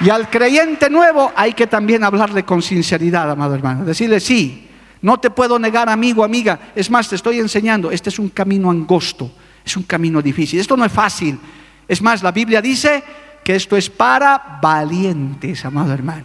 Y 0.00 0.10
al 0.10 0.28
creyente 0.28 0.90
nuevo 0.90 1.32
hay 1.36 1.52
que 1.52 1.66
también 1.66 2.04
hablarle 2.04 2.44
con 2.44 2.62
sinceridad, 2.62 3.30
amado 3.30 3.54
hermano. 3.54 3.84
Decirle, 3.84 4.20
sí, 4.20 4.68
no 5.02 5.18
te 5.18 5.30
puedo 5.30 5.58
negar, 5.58 5.88
amigo, 5.88 6.24
amiga. 6.24 6.58
Es 6.74 6.90
más, 6.90 7.08
te 7.08 7.16
estoy 7.16 7.38
enseñando, 7.38 7.90
este 7.90 8.08
es 8.10 8.18
un 8.18 8.30
camino 8.30 8.70
angosto, 8.70 9.30
es 9.64 9.76
un 9.76 9.82
camino 9.82 10.22
difícil. 10.22 10.60
Esto 10.60 10.76
no 10.76 10.84
es 10.84 10.92
fácil. 10.92 11.38
Es 11.86 12.02
más, 12.02 12.22
la 12.22 12.32
Biblia 12.32 12.60
dice 12.60 13.04
que 13.47 13.55
esto 13.55 13.76
es 13.76 13.88
para 13.88 14.59
valientes, 14.61 15.64
amado 15.64 15.92
hermano. 15.92 16.24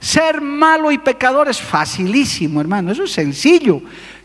Ser 0.00 0.40
malo 0.40 0.90
y 0.90 0.98
pecador 0.98 1.48
es 1.48 1.60
facilísimo, 1.62 2.60
hermano, 2.60 2.90
eso 2.90 3.04
es 3.04 3.12
sencillo. 3.12 3.80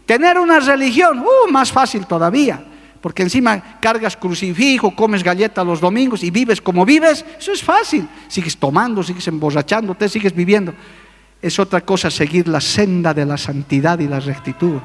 Tener 0.07 0.39
una 0.39 0.59
religión, 0.59 1.19
uh, 1.19 1.51
más 1.51 1.71
fácil 1.71 2.07
todavía, 2.07 2.65
porque 2.99 3.21
encima 3.21 3.78
cargas 3.80 4.17
crucifijo, 4.17 4.95
comes 4.95 5.21
galletas 5.21 5.63
los 5.63 5.80
domingos 5.80 6.23
y 6.23 6.32
vives 6.32 6.59
como 6.59 6.84
vives, 6.84 7.23
eso 7.38 7.51
es 7.51 7.61
fácil. 7.61 8.07
Sigues 8.28 8.57
tomando, 8.57 9.03
sigues 9.03 9.28
emborrachándote, 9.28 10.09
sigues 10.09 10.34
viviendo. 10.34 10.73
Es 11.39 11.59
otra 11.59 11.82
cosa 11.82 12.09
seguir 12.09 12.47
la 12.47 12.59
senda 12.59 13.13
de 13.13 13.23
la 13.23 13.38
santidad 13.38 13.99
y 13.99 14.07
la 14.07 14.19
rectitud. 14.19 14.80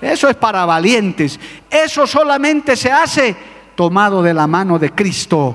Eso 0.00 0.30
es 0.30 0.36
para 0.36 0.64
valientes. 0.64 1.38
Eso 1.68 2.06
solamente 2.06 2.74
se 2.74 2.90
hace 2.90 3.36
tomado 3.76 4.22
de 4.22 4.32
la 4.32 4.46
mano 4.46 4.78
de 4.78 4.92
Cristo 4.92 5.54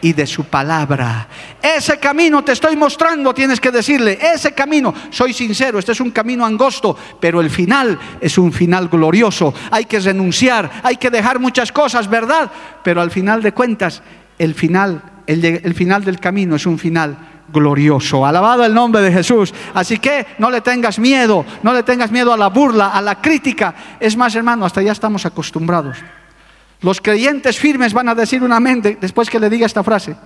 y 0.00 0.12
de 0.12 0.26
su 0.26 0.44
palabra. 0.44 1.28
Ese 1.62 1.98
camino 1.98 2.42
te 2.42 2.52
estoy 2.52 2.76
mostrando, 2.76 3.34
tienes 3.34 3.60
que 3.60 3.70
decirle, 3.70 4.18
ese 4.20 4.52
camino, 4.52 4.94
soy 5.10 5.32
sincero, 5.32 5.78
este 5.78 5.92
es 5.92 6.00
un 6.00 6.10
camino 6.10 6.44
angosto, 6.44 6.96
pero 7.20 7.40
el 7.40 7.50
final 7.50 7.98
es 8.20 8.38
un 8.38 8.52
final 8.52 8.88
glorioso. 8.88 9.52
Hay 9.70 9.86
que 9.86 10.00
renunciar, 10.00 10.70
hay 10.82 10.96
que 10.96 11.10
dejar 11.10 11.38
muchas 11.38 11.72
cosas, 11.72 12.08
¿verdad? 12.08 12.50
Pero 12.82 13.00
al 13.00 13.10
final 13.10 13.42
de 13.42 13.52
cuentas, 13.52 14.02
el 14.38 14.54
final, 14.54 15.02
el, 15.26 15.74
final 15.74 16.04
del 16.04 16.20
camino 16.20 16.56
es 16.56 16.66
un 16.66 16.78
final 16.78 17.16
glorioso. 17.52 18.26
Alabado 18.26 18.64
el 18.64 18.74
nombre 18.74 19.02
de 19.02 19.12
Jesús. 19.12 19.54
Así 19.74 19.98
que 19.98 20.26
no 20.38 20.50
le 20.50 20.60
tengas 20.60 20.98
miedo, 20.98 21.44
no 21.62 21.72
le 21.72 21.82
tengas 21.82 22.10
miedo 22.10 22.32
a 22.32 22.36
la 22.36 22.48
burla, 22.48 22.90
a 22.90 23.00
la 23.00 23.20
crítica. 23.20 23.74
Es 23.98 24.16
más, 24.16 24.34
hermano, 24.34 24.66
hasta 24.66 24.82
ya 24.82 24.92
estamos 24.92 25.24
acostumbrados. 25.26 25.98
Los 26.80 27.00
creyentes 27.00 27.58
firmes 27.58 27.92
van 27.92 28.08
a 28.08 28.14
decir 28.14 28.42
una 28.42 28.60
mente 28.60 28.98
después 29.00 29.30
que 29.30 29.40
le 29.40 29.50
diga 29.50 29.66
esta 29.66 29.82
frase. 29.82 30.16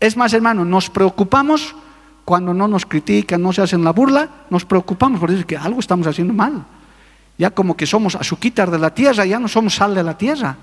Es 0.00 0.16
más, 0.16 0.32
hermano, 0.32 0.64
nos 0.64 0.90
preocupamos 0.90 1.74
cuando 2.24 2.52
no 2.52 2.68
nos 2.68 2.84
critican, 2.84 3.42
no 3.42 3.52
se 3.52 3.62
hacen 3.62 3.82
la 3.82 3.92
burla, 3.92 4.28
nos 4.50 4.64
preocupamos 4.64 5.18
por 5.18 5.30
decir 5.30 5.46
que 5.46 5.56
algo 5.56 5.80
estamos 5.80 6.06
haciendo 6.06 6.34
mal. 6.34 6.64
Ya 7.38 7.50
como 7.50 7.76
que 7.76 7.86
somos 7.86 8.14
azuquitar 8.14 8.70
de 8.70 8.78
la 8.78 8.92
tierra, 8.94 9.24
ya 9.24 9.38
no 9.38 9.48
somos 9.48 9.74
sal 9.74 9.94
de 9.94 10.02
la 10.02 10.18
tierra 10.18 10.56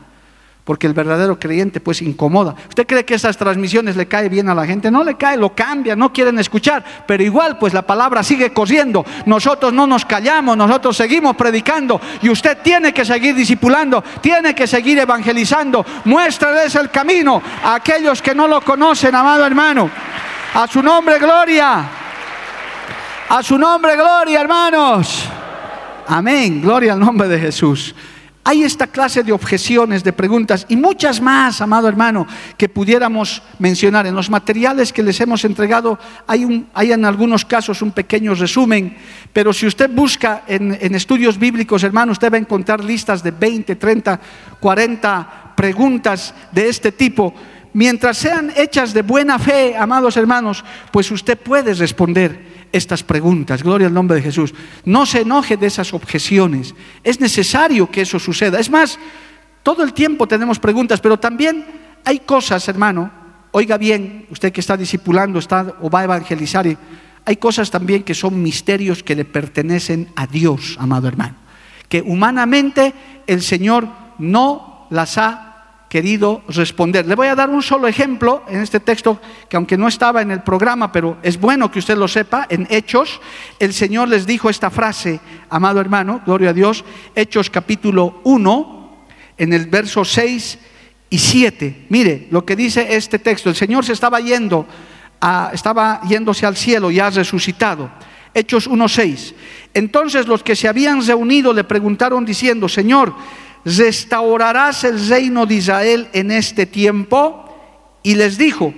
porque 0.66 0.88
el 0.88 0.94
verdadero 0.94 1.40
creyente 1.40 1.80
pues 1.80 2.02
incomoda. 2.02 2.56
¿Usted 2.68 2.88
cree 2.88 3.06
que 3.06 3.14
esas 3.14 3.38
transmisiones 3.38 3.96
le 3.96 4.08
cae 4.08 4.28
bien 4.30 4.50
a 4.50 4.56
la 4.56 4.66
gente? 4.66 4.90
No 4.90 5.04
le 5.04 5.16
cae, 5.16 5.38
lo 5.38 5.54
cambia, 5.54 5.96
no 5.96 6.12
quieren 6.12 6.40
escuchar, 6.40 6.84
pero 7.06 7.24
igual 7.24 7.60
pues 7.60 7.72
la 7.74 7.84
palabra 7.84 8.24
sigue 8.24 8.52
corriendo. 8.52 9.06
Nosotros 9.28 9.72
no 9.72 9.86
nos 9.86 10.06
callamos, 10.06 10.58
nosotros 10.58 10.98
seguimos 10.98 11.36
predicando 11.36 12.02
y 12.24 12.30
usted 12.30 12.58
tiene 12.64 12.92
que 12.92 13.06
seguir 13.06 13.36
discipulando, 13.36 14.04
tiene 14.22 14.56
que 14.56 14.66
seguir 14.66 14.98
evangelizando. 14.98 15.86
Muéstrales 16.06 16.74
el 16.74 16.90
camino 16.90 17.42
a 17.64 17.76
aquellos 17.76 18.20
que 18.24 18.34
no 18.34 18.48
lo 18.48 18.62
conocen, 18.62 19.14
amado 19.14 19.46
hermano. 19.46 19.90
A 20.56 20.68
su 20.68 20.82
nombre, 20.82 21.20
gloria. 21.20 21.86
A 23.30 23.44
su 23.44 23.58
nombre, 23.60 23.96
gloria, 23.96 24.42
hermanos. 24.42 25.30
Amén, 26.08 26.60
gloria 26.60 26.94
al 26.94 27.00
nombre 27.00 27.28
de 27.28 27.40
Jesús. 27.40 27.94
Hay 28.48 28.62
esta 28.62 28.86
clase 28.86 29.24
de 29.24 29.32
objeciones, 29.32 30.04
de 30.04 30.14
preguntas 30.14 30.68
y 30.70 30.76
muchas 30.76 31.20
más, 31.20 31.62
amado 31.62 31.88
hermano, 31.88 32.28
que 32.60 32.70
pudiéramos 32.70 33.42
mencionar. 33.58 34.06
En 34.06 34.14
los 34.14 34.30
materiales 34.30 34.94
que 34.94 35.02
les 35.02 35.20
hemos 35.20 35.44
entregado 35.46 35.98
hay, 36.28 36.46
un, 36.46 36.68
en 36.80 37.06
algunos 37.06 37.44
casos 37.44 37.82
un 37.82 37.92
pequeño 37.92 38.36
resumen, 38.36 38.96
pero 39.34 39.52
si 39.52 39.66
usted 39.66 39.90
busca 39.90 40.44
en, 40.46 40.78
en 40.80 40.94
estudios 40.94 41.40
bíblicos, 41.40 41.84
hermano, 41.84 42.12
usted 42.12 42.32
va 42.32 42.36
a 42.36 42.40
encontrar 42.40 42.84
listas 42.84 43.24
de 43.24 43.32
20, 43.32 43.78
30, 43.78 44.20
40 44.60 45.54
preguntas 45.56 46.36
de 46.52 46.70
este 46.70 46.92
tipo. 46.92 47.34
Mientras 47.74 48.16
sean 48.16 48.54
hechas 48.56 48.94
de 48.94 49.02
buena 49.02 49.40
fe, 49.40 49.76
amados 49.76 50.18
hermanos, 50.18 50.64
pues 50.92 51.10
usted 51.10 51.36
puede 51.36 51.74
responder 51.74 52.55
estas 52.76 53.04
preguntas. 53.04 53.64
Gloria 53.64 53.88
al 53.88 53.94
nombre 53.94 54.18
de 54.18 54.24
Jesús. 54.24 54.54
No 54.84 55.06
se 55.06 55.22
enoje 55.22 55.58
de 55.58 55.68
esas 55.68 55.94
objeciones. 55.94 56.76
Es 57.04 57.20
necesario 57.20 57.90
que 57.90 58.02
eso 58.02 58.20
suceda. 58.20 58.60
Es 58.60 58.70
más, 58.70 59.00
todo 59.64 59.84
el 59.84 59.94
tiempo 59.94 60.28
tenemos 60.28 60.60
preguntas, 60.60 61.00
pero 61.00 61.18
también 61.18 61.66
hay 62.04 62.20
cosas, 62.20 62.68
hermano. 62.68 63.12
Oiga 63.52 63.78
bien, 63.78 64.28
usted 64.30 64.52
que 64.52 64.60
está 64.60 64.76
discipulando 64.76 65.40
está, 65.40 65.76
o 65.82 65.90
va 65.90 66.02
a 66.02 66.04
evangelizar, 66.04 66.68
hay 67.26 67.36
cosas 67.38 67.72
también 67.72 68.04
que 68.04 68.14
son 68.14 68.42
misterios 68.44 69.02
que 69.02 69.16
le 69.16 69.26
pertenecen 69.26 70.10
a 70.16 70.28
Dios, 70.28 70.76
amado 70.80 71.08
hermano. 71.08 71.36
Que 71.88 72.02
humanamente 72.02 72.94
el 73.26 73.42
Señor 73.42 73.88
no 74.20 74.88
las 74.90 75.18
ha 75.18 75.55
querido 75.90 76.44
responder. 76.48 77.06
Le 77.08 77.16
voy 77.16 77.28
a 77.28 77.36
dar 77.36 77.50
un 77.50 77.62
solo 77.62 77.88
ejemplo 77.88 78.44
en 78.48 78.62
este 78.62 78.80
texto 78.80 79.20
que 79.48 79.56
aunque 79.56 79.78
no 79.78 79.88
estaba 79.88 80.22
en 80.22 80.32
el 80.32 80.42
programa, 80.42 80.92
pero 80.92 81.18
es 81.24 81.40
bueno 81.40 81.72
que 81.72 81.80
usted 81.80 81.98
lo 81.98 82.08
sepa, 82.08 82.48
en 82.50 82.68
Hechos, 82.70 83.22
el 83.60 83.74
Señor 83.74 84.10
les 84.10 84.26
dijo 84.26 84.50
esta 84.50 84.70
frase, 84.70 85.20
amado 85.50 85.80
hermano, 85.80 86.22
gloria 86.26 86.50
a 86.50 86.54
Dios, 86.54 86.84
Hechos 87.16 87.50
capítulo 87.50 88.22
1, 88.24 89.06
en 89.38 89.54
el 89.54 89.68
verso 89.68 90.04
6 90.04 90.60
y 91.10 91.18
7. 91.18 91.86
Mire 91.90 92.28
lo 92.32 92.46
que 92.46 92.56
dice 92.56 92.96
este 92.96 93.20
texto, 93.20 93.50
el 93.50 93.56
Señor 93.56 93.86
se 93.86 93.94
estaba 93.94 94.20
yendo, 94.20 94.66
estaba 95.54 96.02
yéndose 96.08 96.46
al 96.46 96.56
cielo, 96.56 96.92
ya 96.92 97.10
resucitado. 97.10 97.90
Hechos 98.34 98.70
1.6. 98.70 99.34
Entonces 99.74 100.28
los 100.28 100.44
que 100.44 100.58
se 100.58 100.68
habían 100.68 101.06
reunido 101.06 101.54
le 101.54 101.64
preguntaron 101.64 102.26
diciendo, 102.26 102.68
Señor, 102.68 103.16
¿restaurarás 103.66 104.84
el 104.84 105.10
reino 105.10 105.46
de 105.46 105.56
Israel 105.56 106.08
en 106.14 106.32
este 106.32 106.66
tiempo? 106.66 107.42
Y 108.04 108.16
les 108.16 108.38
dijo, 108.38 108.74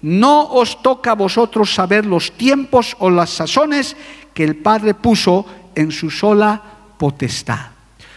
no 0.00 0.44
os 0.52 0.80
toca 0.80 1.10
a 1.10 1.14
vosotros 1.14 1.74
saber 1.74 2.06
los 2.06 2.32
tiempos 2.32 2.96
o 3.00 3.10
las 3.10 3.30
sazones 3.30 3.96
que 4.32 4.44
el 4.44 4.56
Padre 4.56 4.94
puso 4.94 5.44
en 5.74 5.90
su 5.90 6.10
sola 6.10 6.62
potestad. 6.96 7.72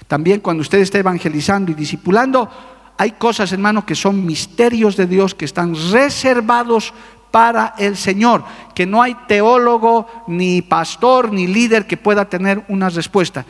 También 0.07 0.41
cuando 0.41 0.61
usted 0.61 0.79
está 0.79 0.99
evangelizando 0.99 1.71
y 1.71 1.75
discipulando, 1.75 2.49
hay 2.97 3.13
cosas, 3.13 3.51
hermano, 3.51 3.85
que 3.85 3.95
son 3.95 4.23
misterios 4.25 4.95
de 4.95 5.07
Dios 5.07 5.33
que 5.33 5.45
están 5.45 5.73
reservados 5.91 6.93
para 7.31 7.73
el 7.77 7.97
Señor, 7.97 8.43
que 8.75 8.85
no 8.85 9.01
hay 9.01 9.15
teólogo, 9.27 10.25
ni 10.27 10.61
pastor, 10.61 11.31
ni 11.31 11.47
líder 11.47 11.87
que 11.87 11.97
pueda 11.97 12.25
tener 12.25 12.63
una 12.67 12.89
respuesta. 12.89 13.45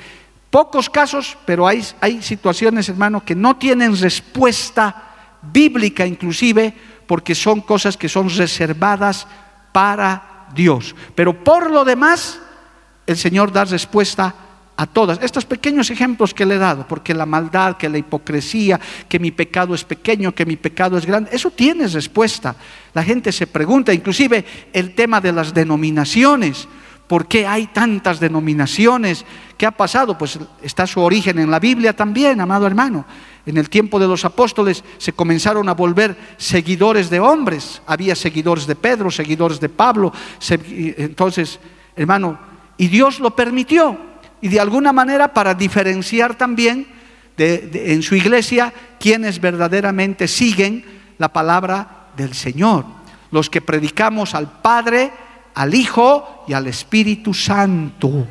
Pocos 0.52 0.90
casos, 0.90 1.38
pero 1.46 1.66
hay, 1.66 1.82
situaciones, 2.22 2.90
hermano, 2.90 3.24
que 3.24 3.36
no 3.36 3.56
tienen 3.56 3.98
respuesta 3.98 5.40
bíblica 5.42 6.06
inclusive, 6.06 6.74
porque 7.08 7.34
son 7.34 7.62
cosas 7.62 7.96
que 7.96 8.10
son 8.10 8.30
reservadas 8.30 9.26
para 9.72 10.50
Dios. 10.54 10.94
Pero 11.16 11.42
por 11.42 11.72
lo 11.72 11.86
demás, 11.86 12.38
el 13.08 13.16
Señor 13.16 13.54
da 13.54 13.64
respuesta 13.64 14.36
a 14.76 14.86
todas. 14.88 15.20
Estos 15.22 15.46
pequeños 15.46 15.90
ejemplos 15.90 16.34
que 16.34 16.46
le 16.46 16.56
he 16.56 16.58
dado, 16.58 16.86
porque 16.86 17.14
la 17.14 17.26
maldad, 17.26 17.78
que 17.78 17.88
la 17.88 17.98
hipocresía, 17.98 18.78
que 19.08 19.20
mi 19.20 19.32
pecado 19.32 19.74
es 19.74 19.86
pequeño, 19.86 20.36
que 20.36 20.46
mi 20.46 20.58
pecado 20.58 20.98
es 20.98 21.06
grande, 21.06 21.30
eso 21.32 21.52
tiene 21.52 21.88
respuesta. 21.88 22.58
La 22.94 23.04
gente 23.04 23.32
se 23.32 23.48
pregunta, 23.48 23.94
inclusive 23.94 24.44
el 24.74 24.96
tema 24.96 25.22
de 25.22 25.32
las 25.32 25.54
denominaciones. 25.54 26.68
¿Por 27.12 27.28
qué 27.28 27.46
hay 27.46 27.68
tantas 27.68 28.22
denominaciones? 28.22 29.26
¿Qué 29.58 29.66
ha 29.66 29.72
pasado? 29.72 30.18
Pues 30.18 30.40
está 30.62 30.88
su 30.88 31.02
origen 31.02 31.40
en 31.40 31.52
la 31.52 31.60
Biblia 31.60 31.94
también, 31.94 32.40
amado 32.40 32.66
hermano. 32.66 33.04
En 33.46 33.58
el 33.58 33.70
tiempo 33.70 34.00
de 34.00 34.08
los 34.08 34.24
apóstoles 34.24 34.82
se 34.98 35.12
comenzaron 35.12 35.68
a 35.68 35.74
volver 35.74 36.16
seguidores 36.38 37.10
de 37.10 37.20
hombres. 37.20 37.82
Había 37.86 38.16
seguidores 38.16 38.66
de 38.66 38.78
Pedro, 38.78 39.12
seguidores 39.12 39.60
de 39.60 39.68
Pablo. 39.68 40.14
Entonces, 40.40 41.60
hermano, 41.98 42.40
y 42.78 42.88
Dios 42.88 43.20
lo 43.20 43.36
permitió. 43.36 43.98
Y 44.40 44.48
de 44.48 44.62
alguna 44.62 44.94
manera 44.94 45.34
para 45.34 45.54
diferenciar 45.54 46.36
también 46.36 46.88
en 47.38 48.04
su 48.04 48.16
iglesia 48.16 48.74
quienes 49.02 49.42
verdaderamente 49.42 50.30
siguen 50.30 50.86
la 51.18 51.34
palabra 51.34 52.08
del 52.16 52.34
Señor. 52.36 52.86
Los 53.32 53.50
que 53.50 53.60
predicamos 53.60 54.34
al 54.34 54.50
Padre, 54.62 55.12
al 55.56 55.74
Hijo 55.74 56.44
y 56.48 56.54
al 56.54 56.68
Espíritu 56.68 57.34
Santo. 57.34 58.28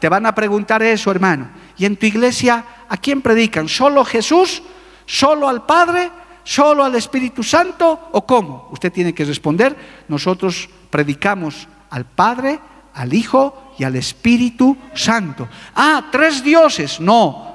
Te 0.00 0.08
van 0.08 0.26
a 0.26 0.34
preguntar 0.34 0.82
eso, 0.82 1.10
hermano. 1.10 1.48
¿Y 1.78 1.84
en 1.84 1.96
tu 1.96 2.06
iglesia 2.06 2.64
a 2.88 2.96
quién 2.96 3.22
predican? 3.22 3.68
¿Solo 3.68 4.04
Jesús? 4.04 4.62
¿Solo 5.06 5.48
al 5.48 5.64
Padre? 5.64 6.10
¿Solo 6.44 6.84
al 6.84 6.94
Espíritu 6.94 7.42
Santo? 7.42 8.08
¿O 8.12 8.26
cómo? 8.26 8.68
Usted 8.72 8.92
tiene 8.92 9.14
que 9.14 9.24
responder. 9.24 9.76
Nosotros 10.08 10.68
predicamos 10.90 11.68
al 11.90 12.04
Padre, 12.04 12.58
al 12.94 13.14
Hijo 13.14 13.74
y 13.78 13.84
al 13.84 13.96
Espíritu 13.96 14.76
Santo. 14.94 15.48
Ah, 15.74 16.08
tres 16.10 16.42
dioses. 16.42 17.00
No, 17.00 17.52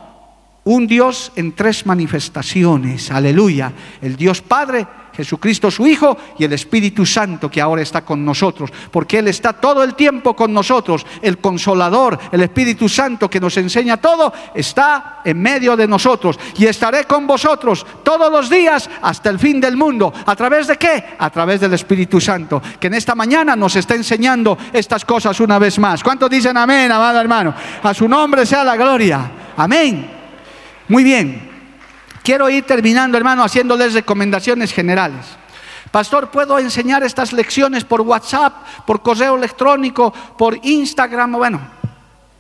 un 0.63 0.88
Dios 0.88 1.32
en 1.36 1.53
tres 1.53 1.86
manifestaciones. 1.86 3.11
Aleluya. 3.11 3.72
El 4.01 4.15
Dios 4.15 4.41
Padre, 4.41 4.86
Jesucristo 5.18 5.72
su 5.72 5.88
Hijo 5.88 6.15
y 6.38 6.43
el 6.43 6.53
Espíritu 6.53 7.03
Santo 7.03 7.49
que 7.49 7.59
ahora 7.59 7.82
está 7.82 8.05
con 8.05 8.24
nosotros. 8.24 8.72
Porque 8.91 9.18
Él 9.18 9.28
está 9.28 9.53
todo 9.53 9.84
el 9.84 9.95
tiempo 9.95 10.36
con 10.36 10.53
nosotros. 10.53 11.03
El 11.24 11.39
consolador, 11.39 12.20
el 12.32 12.41
Espíritu 12.41 12.88
Santo 12.88 13.28
que 13.28 13.39
nos 13.39 13.57
enseña 13.57 13.97
todo, 13.97 14.32
está 14.53 15.22
en 15.26 15.41
medio 15.41 15.76
de 15.76 15.88
nosotros. 15.88 16.39
Y 16.59 16.68
estaré 16.68 17.05
con 17.05 17.26
vosotros 17.26 17.84
todos 18.03 18.32
los 18.32 18.47
días 18.47 18.88
hasta 19.01 19.32
el 19.32 19.39
fin 19.39 19.59
del 19.59 19.76
mundo. 19.76 20.13
¿A 20.24 20.36
través 20.36 20.68
de 20.68 20.78
qué? 20.78 21.03
A 21.18 21.32
través 21.32 21.61
del 21.61 21.74
Espíritu 21.74 22.22
Santo. 22.22 22.61
Que 22.80 22.86
en 22.86 22.93
esta 22.93 23.15
mañana 23.15 23.55
nos 23.55 23.76
está 23.76 23.95
enseñando 23.95 24.55
estas 24.72 25.03
cosas 25.03 25.39
una 25.39 25.57
vez 25.57 25.80
más. 25.80 26.03
¿Cuántos 26.03 26.30
dicen 26.30 26.55
amén, 26.57 26.91
amado 26.91 27.20
hermano? 27.20 27.55
A 27.82 27.91
su 27.95 28.07
nombre 28.07 28.45
sea 28.45 28.63
la 28.63 28.78
gloria. 28.78 29.32
Amén. 29.57 30.11
Muy 30.89 31.03
bien, 31.03 31.47
quiero 32.28 32.49
ir 32.49 32.65
terminando, 32.65 33.17
hermano, 33.17 33.41
haciéndoles 33.41 33.93
recomendaciones 33.93 34.73
generales. 34.73 35.25
Pastor, 35.91 36.30
¿puedo 36.30 36.59
enseñar 36.59 37.01
estas 37.01 37.32
lecciones 37.32 37.86
por 37.86 38.01
WhatsApp, 38.01 38.53
por 38.86 39.01
correo 39.01 39.38
electrónico, 39.38 40.13
por 40.38 40.59
Instagram? 40.61 41.32
Bueno, 41.32 41.61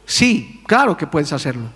sí, 0.05 0.61
claro 0.67 0.97
que 0.97 1.07
puedes 1.07 1.31
hacerlo. 1.31 1.69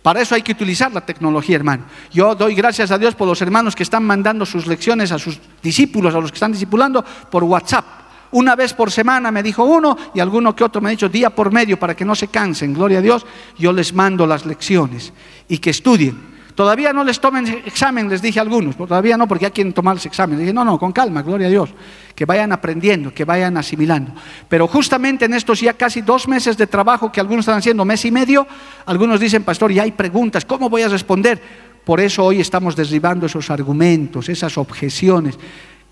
Para 0.00 0.22
eso 0.22 0.34
hay 0.34 0.40
que 0.40 0.52
utilizar 0.52 0.90
la 0.90 1.02
tecnología, 1.02 1.56
hermano. 1.56 1.84
Yo 2.10 2.34
doy 2.34 2.54
gracias 2.54 2.90
a 2.92 2.96
Dios 2.96 3.14
por 3.14 3.28
los 3.28 3.42
hermanos 3.42 3.76
que 3.76 3.82
están 3.82 4.04
mandando 4.04 4.46
sus 4.46 4.66
lecciones 4.66 5.12
a 5.12 5.18
sus 5.18 5.38
discípulos, 5.62 6.14
a 6.14 6.18
los 6.18 6.30
que 6.30 6.36
están 6.36 6.52
discipulando, 6.52 7.04
por 7.30 7.44
WhatsApp. 7.44 7.84
Una 8.30 8.56
vez 8.56 8.72
por 8.72 8.90
semana 8.90 9.30
me 9.30 9.42
dijo 9.42 9.64
uno 9.64 9.98
y 10.14 10.20
alguno 10.20 10.56
que 10.56 10.64
otro 10.64 10.80
me 10.80 10.88
ha 10.88 10.92
dicho 10.92 11.10
día 11.10 11.28
por 11.28 11.52
medio 11.52 11.78
para 11.78 11.94
que 11.94 12.06
no 12.06 12.14
se 12.14 12.28
cansen. 12.28 12.72
Gloria 12.72 13.00
a 13.00 13.02
Dios, 13.02 13.26
yo 13.58 13.70
les 13.70 13.92
mando 13.92 14.26
las 14.26 14.46
lecciones 14.46 15.12
y 15.46 15.58
que 15.58 15.68
estudien. 15.68 16.39
Todavía 16.60 16.92
no 16.92 17.04
les 17.04 17.18
tomen 17.18 17.46
examen, 17.64 18.10
les 18.10 18.20
dije 18.20 18.38
a 18.38 18.42
algunos, 18.42 18.76
todavía 18.76 19.16
no, 19.16 19.26
porque 19.26 19.44
ya 19.44 19.50
quieren 19.50 19.72
tomar 19.72 19.94
los 19.94 20.04
exámenes. 20.04 20.40
Dije, 20.40 20.52
no, 20.52 20.62
no, 20.62 20.78
con 20.78 20.92
calma, 20.92 21.22
gloria 21.22 21.46
a 21.46 21.50
Dios, 21.50 21.70
que 22.14 22.26
vayan 22.26 22.52
aprendiendo, 22.52 23.14
que 23.14 23.24
vayan 23.24 23.56
asimilando. 23.56 24.12
Pero 24.46 24.68
justamente 24.68 25.24
en 25.24 25.32
estos 25.32 25.58
ya 25.58 25.72
casi 25.72 26.02
dos 26.02 26.28
meses 26.28 26.58
de 26.58 26.66
trabajo 26.66 27.10
que 27.10 27.18
algunos 27.18 27.44
están 27.44 27.56
haciendo, 27.56 27.86
mes 27.86 28.04
y 28.04 28.10
medio, 28.10 28.46
algunos 28.84 29.18
dicen, 29.18 29.42
pastor, 29.42 29.72
ya 29.72 29.84
hay 29.84 29.92
preguntas, 29.92 30.44
¿cómo 30.44 30.68
voy 30.68 30.82
a 30.82 30.88
responder? 30.88 31.40
Por 31.82 31.98
eso 31.98 32.26
hoy 32.26 32.42
estamos 32.42 32.76
derribando 32.76 33.24
esos 33.24 33.48
argumentos, 33.48 34.28
esas 34.28 34.58
objeciones. 34.58 35.38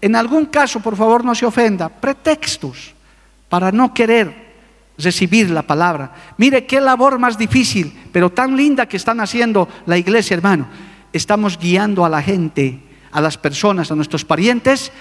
En 0.02 0.16
algún 0.16 0.44
caso, 0.44 0.80
por 0.80 0.96
favor, 0.96 1.24
no 1.24 1.34
se 1.34 1.46
ofenda, 1.46 1.88
pretextos 1.88 2.92
para 3.48 3.72
no 3.72 3.94
querer 3.94 4.47
recibir 4.98 5.50
la 5.50 5.62
palabra. 5.62 6.12
Mire 6.36 6.66
qué 6.66 6.80
labor 6.80 7.18
más 7.18 7.38
difícil, 7.38 7.92
pero 8.12 8.30
tan 8.30 8.56
linda 8.56 8.86
que 8.86 8.96
están 8.96 9.20
haciendo 9.20 9.68
la 9.86 9.96
iglesia, 9.96 10.36
hermano. 10.36 10.66
Estamos 11.12 11.58
guiando 11.58 12.04
a 12.04 12.08
la 12.08 12.22
gente, 12.22 12.80
a 13.12 13.20
las 13.20 13.38
personas, 13.38 13.90
a 13.90 13.94
nuestros 13.94 14.24
parientes, 14.24 14.92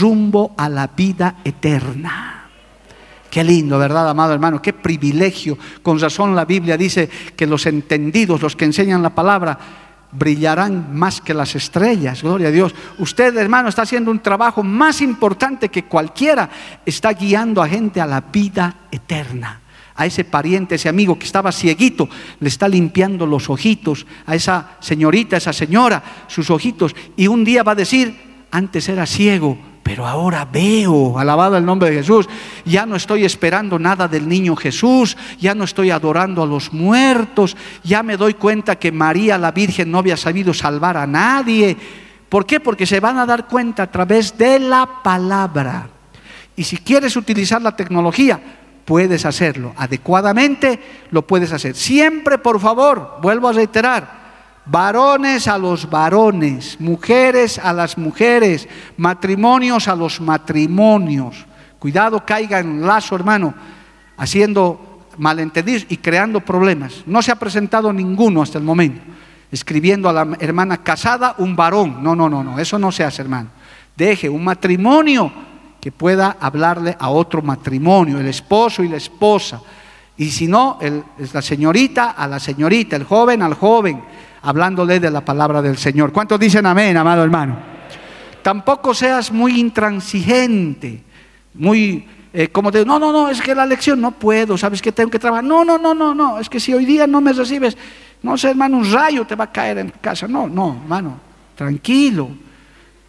rumbo 0.00 0.54
a 0.56 0.68
la 0.68 0.88
vida 0.88 1.36
eterna. 1.44 2.48
Qué 3.30 3.42
lindo, 3.42 3.78
¿verdad, 3.78 4.10
amado 4.10 4.34
hermano? 4.34 4.60
Qué 4.60 4.74
privilegio. 4.74 5.56
Con 5.82 5.98
razón 5.98 6.34
la 6.34 6.44
Biblia 6.44 6.76
dice 6.76 7.08
que 7.34 7.46
los 7.46 7.64
entendidos, 7.64 8.42
los 8.42 8.56
que 8.56 8.66
enseñan 8.66 9.02
la 9.02 9.14
palabra, 9.14 9.58
brillarán 10.12 10.94
más 10.94 11.20
que 11.20 11.34
las 11.34 11.54
estrellas, 11.56 12.22
gloria 12.22 12.48
a 12.48 12.52
Dios. 12.52 12.74
Usted, 12.98 13.36
hermano, 13.36 13.68
está 13.68 13.82
haciendo 13.82 14.10
un 14.10 14.20
trabajo 14.20 14.62
más 14.62 15.00
importante 15.00 15.70
que 15.70 15.84
cualquiera. 15.84 16.50
Está 16.84 17.12
guiando 17.12 17.62
a 17.62 17.68
gente 17.68 18.00
a 18.00 18.06
la 18.06 18.20
vida 18.20 18.76
eterna. 18.90 19.60
A 19.94 20.06
ese 20.06 20.24
pariente, 20.24 20.76
ese 20.76 20.88
amigo 20.88 21.18
que 21.18 21.26
estaba 21.26 21.52
cieguito, 21.52 22.08
le 22.40 22.48
está 22.48 22.68
limpiando 22.68 23.26
los 23.26 23.50
ojitos. 23.50 24.06
A 24.26 24.34
esa 24.34 24.76
señorita, 24.80 25.36
esa 25.36 25.52
señora, 25.52 26.02
sus 26.28 26.50
ojitos. 26.50 26.94
Y 27.16 27.26
un 27.26 27.44
día 27.44 27.62
va 27.62 27.72
a 27.72 27.76
decir, 27.76 28.46
antes 28.50 28.88
era 28.88 29.06
ciego, 29.06 29.58
pero 29.82 30.06
ahora 30.06 30.44
veo, 30.50 31.18
alabado 31.18 31.56
el 31.56 31.64
nombre 31.64 31.90
de 31.90 31.96
Jesús, 31.96 32.28
ya 32.64 32.86
no 32.86 32.96
estoy 32.96 33.24
esperando 33.24 33.78
nada 33.78 34.06
del 34.06 34.28
niño 34.28 34.54
Jesús, 34.54 35.16
ya 35.40 35.54
no 35.54 35.64
estoy 35.64 35.90
adorando 35.90 36.42
a 36.42 36.46
los 36.46 36.72
muertos, 36.72 37.56
ya 37.82 38.02
me 38.02 38.16
doy 38.16 38.34
cuenta 38.34 38.76
que 38.76 38.92
María 38.92 39.38
la 39.38 39.50
Virgen 39.50 39.90
no 39.90 39.98
había 39.98 40.16
sabido 40.16 40.54
salvar 40.54 40.96
a 40.96 41.06
nadie. 41.06 41.76
¿Por 42.28 42.46
qué? 42.46 42.60
Porque 42.60 42.86
se 42.86 43.00
van 43.00 43.18
a 43.18 43.26
dar 43.26 43.48
cuenta 43.48 43.82
a 43.84 43.90
través 43.90 44.38
de 44.38 44.58
la 44.60 45.02
palabra. 45.02 45.88
Y 46.54 46.64
si 46.64 46.76
quieres 46.78 47.16
utilizar 47.16 47.60
la 47.60 47.74
tecnología, 47.74 48.40
puedes 48.84 49.26
hacerlo 49.26 49.74
adecuadamente, 49.76 50.78
lo 51.10 51.26
puedes 51.26 51.52
hacer. 51.52 51.74
Siempre, 51.74 52.38
por 52.38 52.60
favor, 52.60 53.18
vuelvo 53.20 53.48
a 53.48 53.52
reiterar, 53.52 54.21
varones 54.66 55.48
a 55.48 55.58
los 55.58 55.88
varones, 55.88 56.80
mujeres 56.80 57.58
a 57.58 57.72
las 57.72 57.98
mujeres, 57.98 58.68
matrimonios 58.96 59.88
a 59.88 59.96
los 59.96 60.20
matrimonios. 60.20 61.46
Cuidado, 61.78 62.24
caiga 62.24 62.60
en 62.60 62.86
lazo, 62.86 63.16
hermano, 63.16 63.54
haciendo 64.16 65.00
malentendidos 65.18 65.86
y 65.88 65.96
creando 65.96 66.40
problemas. 66.40 67.02
No 67.06 67.22
se 67.22 67.32
ha 67.32 67.36
presentado 67.36 67.92
ninguno 67.92 68.42
hasta 68.42 68.58
el 68.58 68.64
momento, 68.64 69.00
escribiendo 69.50 70.08
a 70.08 70.12
la 70.12 70.36
hermana 70.38 70.82
casada 70.82 71.34
un 71.38 71.56
varón. 71.56 72.02
No, 72.02 72.14
no, 72.14 72.28
no, 72.28 72.44
no, 72.44 72.58
eso 72.58 72.78
no 72.78 72.92
se 72.92 73.04
hace, 73.04 73.22
hermano. 73.22 73.50
Deje 73.96 74.28
un 74.28 74.44
matrimonio 74.44 75.32
que 75.80 75.90
pueda 75.90 76.36
hablarle 76.40 76.96
a 76.98 77.10
otro 77.10 77.42
matrimonio, 77.42 78.20
el 78.20 78.28
esposo 78.28 78.84
y 78.84 78.88
la 78.88 78.96
esposa. 78.96 79.60
Y 80.16 80.30
si 80.30 80.46
no, 80.46 80.78
la 81.32 81.42
señorita 81.42 82.10
a 82.12 82.28
la 82.28 82.38
señorita, 82.38 82.94
el 82.94 83.04
joven 83.04 83.42
al 83.42 83.54
joven 83.54 84.02
hablándole 84.42 85.00
de 85.00 85.10
la 85.10 85.24
palabra 85.24 85.62
del 85.62 85.78
Señor. 85.78 86.12
¿Cuántos 86.12 86.38
dicen 86.38 86.66
amén, 86.66 86.96
amado 86.96 87.22
hermano? 87.22 87.58
Tampoco 88.42 88.92
seas 88.92 89.30
muy 89.30 89.58
intransigente, 89.58 91.02
muy 91.54 92.04
eh, 92.32 92.48
como 92.48 92.70
de, 92.70 92.84
no, 92.84 92.98
no, 92.98 93.12
no, 93.12 93.28
es 93.28 93.40
que 93.40 93.54
la 93.54 93.66
lección 93.66 94.00
no 94.00 94.10
puedo, 94.10 94.56
sabes 94.56 94.80
que 94.80 94.90
tengo 94.90 95.10
que 95.10 95.18
trabajar. 95.18 95.44
No, 95.44 95.64
no, 95.64 95.78
no, 95.78 95.94
no, 95.94 96.14
no, 96.14 96.38
es 96.40 96.48
que 96.48 96.58
si 96.58 96.72
hoy 96.74 96.84
día 96.84 97.06
no 97.06 97.20
me 97.20 97.32
recibes, 97.32 97.76
no 98.22 98.36
sé, 98.36 98.50
hermano, 98.50 98.78
un 98.78 98.90
rayo 98.90 99.26
te 99.26 99.34
va 99.34 99.44
a 99.44 99.52
caer 99.52 99.78
en 99.78 99.90
casa. 100.00 100.26
No, 100.26 100.48
no, 100.48 100.78
hermano, 100.82 101.20
tranquilo. 101.54 102.30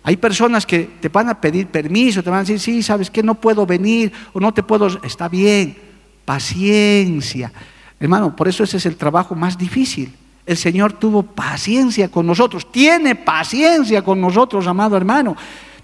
Hay 0.03 0.17
personas 0.17 0.65
que 0.65 0.97
te 0.99 1.07
van 1.07 1.29
a 1.29 1.39
pedir 1.39 1.67
permiso, 1.67 2.21
te 2.21 2.29
van 2.29 2.39
a 2.39 2.43
decir, 2.43 2.59
sí, 2.59 2.83
sabes 2.83 3.09
que 3.09 3.23
no 3.23 3.35
puedo 3.35 3.65
venir 3.65 4.11
o 4.33 4.39
no 4.39 4.53
te 4.53 4.61
puedo, 4.61 4.87
está 5.01 5.29
bien, 5.29 5.77
paciencia. 6.25 7.51
Hermano, 7.99 8.35
por 8.35 8.49
eso 8.49 8.65
ese 8.65 8.77
es 8.77 8.85
el 8.85 8.97
trabajo 8.97 9.33
más 9.33 9.57
difícil. 9.57 10.13
El 10.45 10.57
Señor 10.57 10.93
tuvo 10.93 11.23
paciencia 11.23 12.09
con 12.09 12.27
nosotros, 12.27 12.69
tiene 12.71 13.15
paciencia 13.15 14.01
con 14.01 14.19
nosotros, 14.19 14.67
amado 14.67 14.97
hermano. 14.97 15.35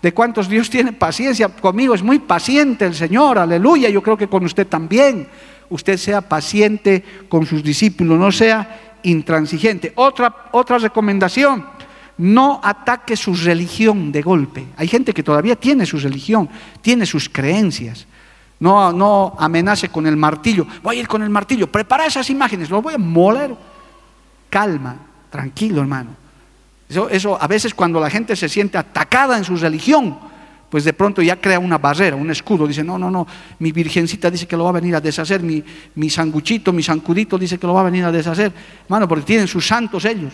¿De 0.01 0.13
cuántos 0.13 0.47
Dios 0.47 0.69
tiene 0.69 0.93
paciencia 0.93 1.49
conmigo? 1.49 1.93
Es 1.93 2.03
muy 2.03 2.19
paciente 2.19 2.85
el 2.85 2.95
Señor, 2.95 3.37
aleluya. 3.37 3.89
Yo 3.89 4.01
creo 4.01 4.17
que 4.17 4.27
con 4.27 4.45
usted 4.45 4.67
también. 4.67 5.27
Usted 5.69 5.97
sea 5.97 6.21
paciente 6.21 7.03
con 7.29 7.45
sus 7.45 7.63
discípulos, 7.63 8.17
no 8.17 8.31
sea 8.31 8.97
intransigente. 9.03 9.93
Otra, 9.95 10.49
otra 10.51 10.77
recomendación, 10.79 11.65
no 12.17 12.59
ataque 12.63 13.15
su 13.15 13.35
religión 13.35 14.11
de 14.11 14.21
golpe. 14.21 14.65
Hay 14.77 14.87
gente 14.87 15.13
que 15.13 15.21
todavía 15.21 15.55
tiene 15.55 15.85
su 15.85 15.99
religión, 15.99 16.49
tiene 16.81 17.05
sus 17.05 17.29
creencias. 17.29 18.07
No, 18.59 18.91
no 18.91 19.35
amenace 19.37 19.89
con 19.89 20.07
el 20.07 20.17
martillo. 20.17 20.65
Voy 20.81 20.97
a 20.97 20.99
ir 21.01 21.07
con 21.07 21.21
el 21.21 21.29
martillo, 21.29 21.71
prepara 21.71 22.05
esas 22.05 22.29
imágenes, 22.29 22.69
lo 22.69 22.81
voy 22.81 22.95
a 22.95 22.97
moler 22.97 23.55
calma, 24.49 24.97
tranquilo 25.29 25.81
hermano. 25.81 26.15
Eso, 26.87 27.09
eso 27.09 27.41
a 27.41 27.47
veces 27.47 27.73
cuando 27.73 27.99
la 27.99 28.09
gente 28.09 28.35
se 28.35 28.49
siente 28.49 28.77
atacada 28.77 29.37
en 29.37 29.43
su 29.43 29.55
religión, 29.55 30.17
pues 30.69 30.83
de 30.83 30.93
pronto 30.93 31.21
ya 31.21 31.35
crea 31.35 31.59
una 31.59 31.77
barrera, 31.77 32.15
un 32.15 32.29
escudo. 32.29 32.67
Dice, 32.67 32.83
no, 32.83 32.97
no, 32.97 33.09
no, 33.09 33.27
mi 33.59 33.71
virgencita 33.71 34.29
dice 34.29 34.47
que 34.47 34.55
lo 34.55 34.63
va 34.65 34.69
a 34.69 34.73
venir 34.73 34.95
a 34.95 35.01
deshacer, 35.01 35.41
mi, 35.41 35.63
mi 35.95 36.09
sanguchito, 36.09 36.71
mi 36.71 36.83
sancudito 36.83 37.37
dice 37.37 37.57
que 37.57 37.67
lo 37.67 37.73
va 37.73 37.81
a 37.81 37.85
venir 37.85 38.05
a 38.05 38.11
deshacer. 38.11 38.51
Hermano, 38.83 39.07
porque 39.07 39.25
tienen 39.25 39.47
sus 39.47 39.65
santos 39.65 40.05
ellos. 40.05 40.33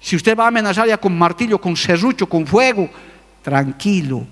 Si 0.00 0.16
usted 0.16 0.36
va 0.36 0.44
a 0.44 0.48
amenazar 0.48 0.86
ya 0.86 0.98
con 0.98 1.16
martillo, 1.16 1.58
con 1.58 1.76
serrucho, 1.76 2.26
con 2.26 2.46
fuego, 2.46 2.88
tranquilo, 3.42 4.26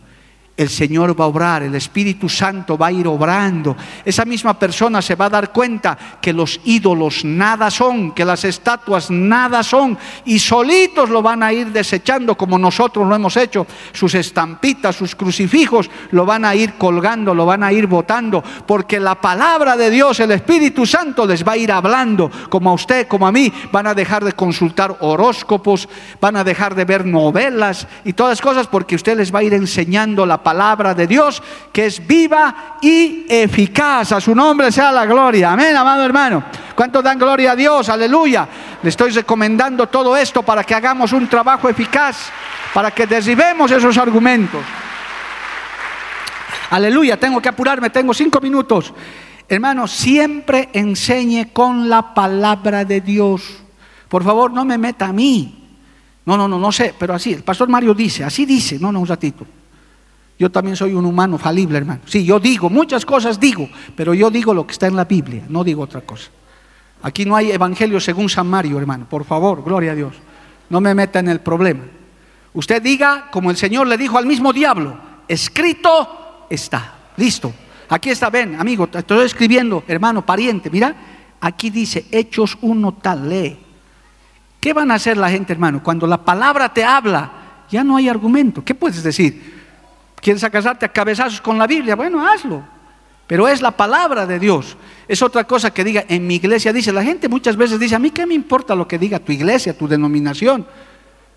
el 0.55 0.68
Señor 0.68 1.18
va 1.18 1.24
a 1.24 1.28
obrar, 1.28 1.62
el 1.62 1.74
Espíritu 1.74 2.28
Santo 2.28 2.76
va 2.76 2.88
a 2.88 2.92
ir 2.92 3.07
obrando. 3.07 3.74
Esa 4.05 4.24
misma 4.24 4.59
persona 4.59 5.00
se 5.00 5.14
va 5.14 5.26
a 5.26 5.30
dar 5.30 5.50
cuenta 5.50 5.96
que 6.20 6.32
los 6.32 6.61
ídolos 6.64 7.24
nada 7.24 7.70
son, 7.70 8.12
que 8.12 8.24
las 8.24 8.44
estatuas 8.44 9.11
nada 9.11 9.62
son, 9.62 9.96
y 10.26 10.38
solitos 10.38 11.09
lo 11.09 11.22
van 11.22 11.42
a 11.42 11.53
ir 11.53 11.68
desechando 11.68 12.36
como 12.36 12.59
nosotros 12.59 13.09
lo 13.09 13.14
hemos 13.14 13.36
hecho. 13.36 13.66
Sus 13.92 14.14
estampitas, 14.14 14.96
sus 14.96 15.16
crucifijos, 15.16 15.90
lo 16.11 16.26
van 16.26 16.44
a 16.44 16.55
ir 16.55 16.74
colgando, 16.74 17.34
lo 17.34 17.46
van 17.46 17.64
a 17.64 17.72
ir 17.72 17.86
botando, 17.86 18.42
porque 18.66 19.00
la 19.00 19.14
palabra 19.14 19.76
de 19.76 19.90
Dios, 19.90 20.20
el 20.20 20.32
Espíritu 20.32 20.84
Santo, 20.84 21.26
les 21.26 21.46
va 21.46 21.53
a 21.53 21.57
ir 21.57 21.72
hablando, 21.72 22.30
como 22.50 22.70
a 22.70 22.74
usted, 22.74 23.09
como 23.09 23.26
a 23.26 23.32
mí, 23.32 23.50
van 23.72 23.86
a 23.86 23.94
dejar 23.94 24.22
de 24.22 24.32
consultar 24.32 24.96
horóscopos, 25.00 25.88
van 26.20 26.36
a 26.36 26.44
dejar 26.44 26.74
de 26.74 26.84
ver 26.84 27.07
novelas 27.07 27.86
y 28.05 28.12
todas 28.12 28.40
cosas, 28.42 28.66
porque 28.66 28.96
usted 28.96 29.16
les 29.16 29.34
va 29.34 29.38
a 29.38 29.44
ir 29.44 29.55
enseñando 29.55 30.26
la 30.26 30.41
palabra 30.43 30.95
de 30.95 31.07
Dios 31.07 31.43
que 31.72 31.86
es 31.86 32.07
viva 32.07 32.78
y 32.80 33.26
eficaz. 33.28 34.12
A 34.12 34.20
su 34.20 34.34
nombre 34.34 34.72
sea 34.72 34.93
la 34.93 35.07
gloria. 35.07 35.53
Amén, 35.53 35.76
amado 35.76 36.05
hermano. 36.05 36.45
¿Cuántos 36.74 37.05
dan 37.05 37.18
gloria 37.18 37.53
a 37.53 37.57
Dios? 37.57 37.88
Aleluya. 37.88 38.49
Le 38.82 38.88
estoy 38.88 39.11
recomendando 39.11 39.88
todo 39.88 40.16
esto 40.16 40.43
para 40.43 40.64
que 40.64 40.74
hagamos 40.74 41.12
un 41.12 41.28
trabajo 41.28 41.68
eficaz, 41.68 42.30
para 42.74 42.90
que 42.90 43.07
derribemos 43.07 43.70
esos 43.70 43.97
argumentos. 43.99 44.62
Aleluya, 46.70 47.20
tengo 47.20 47.40
que 47.40 47.51
apurarme, 47.51 47.90
tengo 47.90 48.14
cinco 48.14 48.40
minutos. 48.40 48.95
Hermano, 49.49 49.86
siempre 49.86 50.70
enseñe 50.72 51.53
con 51.53 51.88
la 51.88 52.14
palabra 52.14 52.84
de 52.84 53.03
Dios. 53.03 53.43
Por 54.09 54.24
favor, 54.24 54.51
no 54.53 54.64
me 54.64 54.78
meta 54.78 55.07
a 55.07 55.12
mí. 55.12 55.62
No, 56.24 56.36
no, 56.36 56.49
no, 56.49 56.59
no 56.59 56.72
sé, 56.72 56.95
pero 56.99 57.14
así, 57.14 57.32
el 57.32 57.43
pastor 57.43 57.68
Mario 57.68 57.93
dice, 57.95 58.24
así 58.24 58.47
dice, 58.47 58.78
no, 58.78 58.93
no, 58.93 59.01
un 59.01 59.07
ratito. 59.07 59.45
Yo 60.39 60.51
también 60.51 60.76
soy 60.76 60.95
un 60.95 61.05
humano 61.05 61.39
falible, 61.39 61.78
hermano. 61.78 62.01
Sí, 62.07 62.24
yo 62.24 62.41
digo, 62.41 62.68
muchas 62.68 63.05
cosas 63.07 63.39
digo, 63.39 63.68
pero 63.97 64.14
yo 64.14 64.30
digo 64.30 64.53
lo 64.55 64.66
que 64.66 64.72
está 64.72 64.87
en 64.87 64.97
la 64.97 65.05
Biblia, 65.05 65.45
no 65.49 65.62
digo 65.62 65.83
otra 65.83 66.01
cosa. 66.01 66.30
Aquí 67.03 67.24
no 67.24 67.37
hay 67.37 67.51
evangelio 67.51 68.01
según 68.01 68.28
San 68.28 68.49
Mario, 68.49 68.78
hermano. 68.78 69.07
Por 69.09 69.24
favor, 69.24 69.62
gloria 69.64 69.93
a 69.93 69.95
Dios. 69.95 70.14
No 70.70 70.80
me 70.80 70.95
meta 70.95 71.18
en 71.18 71.28
el 71.28 71.41
problema. 71.41 71.83
Usted 72.55 72.83
diga, 72.83 73.28
como 73.30 73.51
el 73.51 73.57
Señor 73.57 73.87
le 73.87 73.97
dijo 73.97 74.18
al 74.18 74.26
mismo 74.26 74.53
diablo, 74.53 74.97
escrito 75.26 76.47
está. 76.49 76.95
Listo. 77.16 77.53
Aquí 77.89 78.11
está, 78.11 78.30
ven, 78.30 78.59
amigo, 78.59 78.87
te 78.87 78.99
estoy 78.99 79.24
escribiendo, 79.26 79.85
hermano, 79.87 80.24
pariente. 80.24 80.70
Mira, 80.70 80.95
aquí 81.41 81.70
dice 81.70 82.07
Hechos 82.11 82.57
1 82.62 82.93
tal, 82.95 83.28
lee. 83.28 83.59
¿Qué 84.61 84.72
van 84.72 84.91
a 84.93 84.95
hacer 84.95 85.16
la 85.16 85.28
gente, 85.28 85.53
hermano? 85.53 85.83
Cuando 85.83 86.07
la 86.07 86.24
palabra 86.24 86.72
te 86.72 86.85
habla, 86.85 87.33
ya 87.68 87.83
no 87.83 87.97
hay 87.97 88.09
argumento. 88.09 88.64
¿Qué 88.64 88.74
puedes 88.74 89.03
decir? 89.03 89.61
¿Quieres 90.23 90.49
casarte 90.51 90.87
a 90.87 90.89
cabezazos 90.89 91.41
con 91.41 91.59
la 91.59 91.66
Biblia? 91.66 91.97
Bueno, 91.97 92.25
hazlo. 92.25 92.62
Pero 93.27 93.49
es 93.49 93.61
la 93.61 93.73
palabra 93.73 94.25
de 94.25 94.39
Dios. 94.39 94.77
Es 95.09 95.20
otra 95.20 95.45
cosa 95.45 95.75
que 95.75 95.83
diga, 95.83 96.05
en 96.09 96.25
mi 96.29 96.37
iglesia 96.37 96.73
dice, 96.73 96.93
la 96.93 97.03
gente 97.03 97.29
muchas 97.29 97.57
veces 97.57 97.81
dice, 97.81 97.97
a 97.97 97.99
mí 97.99 98.11
qué 98.11 98.25
me 98.25 98.35
importa 98.35 98.77
lo 98.77 98.87
que 98.87 99.01
diga 99.01 99.18
tu 99.18 99.33
iglesia, 99.33 99.77
tu 99.77 99.89
denominación. 99.89 100.64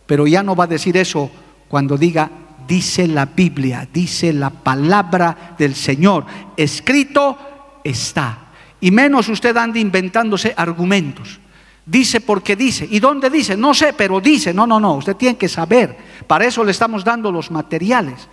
Pero 0.06 0.28
ya 0.28 0.44
no 0.44 0.56
va 0.56 0.66
a 0.66 0.68
decir 0.68 0.96
eso 0.98 1.32
cuando 1.68 1.98
diga, 1.98 2.30
dice 2.68 3.08
la 3.08 3.26
Biblia, 3.26 3.88
dice 3.92 4.32
la 4.32 4.52
palabra 4.52 5.56
del 5.58 5.74
Señor. 5.74 6.28
Escrito 6.56 7.80
está. 7.84 8.38
Y 8.82 8.92
menos 8.92 9.28
usted 9.30 9.58
ande 9.58 9.80
inventándose 9.80 10.54
argumentos. 10.56 11.40
Dice 11.88 12.22
porque 12.22 12.56
dice. 12.56 12.88
¿Y 12.88 13.00
dónde 13.00 13.32
dice? 13.32 13.58
No 13.58 13.74
sé, 13.74 13.94
pero 13.94 14.22
dice. 14.22 14.54
No, 14.54 14.68
no, 14.68 14.80
no. 14.80 14.94
Usted 14.94 15.16
tiene 15.16 15.38
que 15.38 15.50
saber. 15.50 15.98
Para 16.28 16.46
eso 16.46 16.64
le 16.64 16.70
estamos 16.70 17.04
dando 17.04 17.32
los 17.32 17.50
materiales 17.50 18.28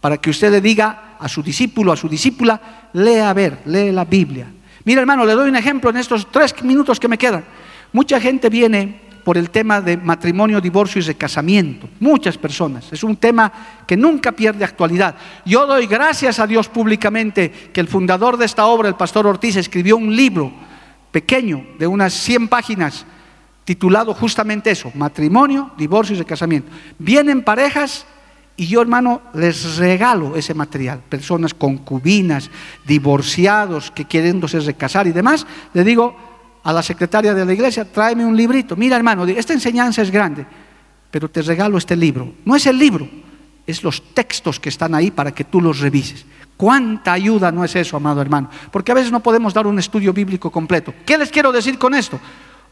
para 0.00 0.18
que 0.18 0.30
usted 0.30 0.50
le 0.50 0.60
diga 0.60 1.16
a 1.18 1.28
su 1.28 1.42
discípulo, 1.42 1.92
a 1.92 1.96
su 1.96 2.08
discípula, 2.08 2.88
lea 2.92 3.30
a 3.30 3.34
ver, 3.34 3.62
lee 3.66 3.92
la 3.92 4.04
Biblia. 4.04 4.46
Mira 4.84 5.00
hermano, 5.00 5.24
le 5.24 5.32
doy 5.32 5.48
un 5.48 5.56
ejemplo 5.56 5.90
en 5.90 5.96
estos 5.96 6.30
tres 6.30 6.54
minutos 6.62 7.00
que 7.00 7.08
me 7.08 7.18
quedan. 7.18 7.44
Mucha 7.92 8.20
gente 8.20 8.48
viene 8.48 9.00
por 9.24 9.36
el 9.36 9.50
tema 9.50 9.80
de 9.80 9.96
matrimonio, 9.96 10.60
divorcio 10.60 11.00
y 11.00 11.02
recasamiento. 11.02 11.88
Muchas 11.98 12.38
personas. 12.38 12.92
Es 12.92 13.02
un 13.02 13.16
tema 13.16 13.52
que 13.84 13.96
nunca 13.96 14.30
pierde 14.30 14.64
actualidad. 14.64 15.16
Yo 15.44 15.66
doy 15.66 15.88
gracias 15.88 16.38
a 16.38 16.46
Dios 16.46 16.68
públicamente 16.68 17.50
que 17.72 17.80
el 17.80 17.88
fundador 17.88 18.36
de 18.36 18.44
esta 18.44 18.66
obra, 18.66 18.88
el 18.88 18.94
pastor 18.94 19.26
Ortiz, 19.26 19.56
escribió 19.56 19.96
un 19.96 20.14
libro 20.14 20.52
pequeño 21.10 21.66
de 21.76 21.88
unas 21.88 22.12
100 22.14 22.46
páginas 22.46 23.04
titulado 23.64 24.14
justamente 24.14 24.70
eso, 24.70 24.92
matrimonio, 24.94 25.72
divorcio 25.76 26.14
y 26.14 26.20
recasamiento. 26.20 26.70
Vienen 26.96 27.42
parejas 27.42 28.06
y 28.56 28.66
yo, 28.66 28.80
hermano, 28.80 29.20
les 29.34 29.76
regalo 29.76 30.34
ese 30.34 30.54
material. 30.54 31.00
Personas 31.08 31.52
concubinas, 31.52 32.50
divorciados, 32.86 33.90
que 33.90 34.06
quieren 34.06 34.40
recasar 34.40 35.06
y 35.06 35.12
demás. 35.12 35.46
Le 35.74 35.84
digo 35.84 36.16
a 36.62 36.72
la 36.72 36.82
secretaria 36.82 37.34
de 37.34 37.44
la 37.44 37.52
iglesia, 37.52 37.84
tráeme 37.84 38.24
un 38.24 38.36
librito. 38.36 38.74
Mira, 38.74 38.96
hermano, 38.96 39.26
esta 39.26 39.52
enseñanza 39.52 40.00
es 40.00 40.10
grande, 40.10 40.46
pero 41.10 41.28
te 41.28 41.42
regalo 41.42 41.76
este 41.76 41.94
libro. 41.96 42.32
No 42.46 42.56
es 42.56 42.66
el 42.66 42.78
libro, 42.78 43.06
es 43.66 43.82
los 43.82 44.14
textos 44.14 44.58
que 44.58 44.70
están 44.70 44.94
ahí 44.94 45.10
para 45.10 45.32
que 45.32 45.44
tú 45.44 45.60
los 45.60 45.80
revises. 45.80 46.24
¿Cuánta 46.56 47.12
ayuda 47.12 47.52
no 47.52 47.62
es 47.62 47.76
eso, 47.76 47.98
amado 47.98 48.22
hermano? 48.22 48.48
Porque 48.70 48.90
a 48.90 48.94
veces 48.94 49.12
no 49.12 49.20
podemos 49.20 49.52
dar 49.52 49.66
un 49.66 49.78
estudio 49.78 50.14
bíblico 50.14 50.50
completo. 50.50 50.94
¿Qué 51.04 51.18
les 51.18 51.30
quiero 51.30 51.52
decir 51.52 51.78
con 51.78 51.92
esto? 51.92 52.18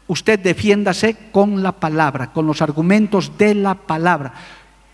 Usted 0.07 0.39
defiéndase 0.39 1.29
con 1.31 1.61
la 1.61 1.71
palabra, 1.71 2.33
con 2.33 2.47
los 2.47 2.63
argumentos 2.63 3.37
de 3.37 3.53
la 3.53 3.75
palabra. 3.75 4.33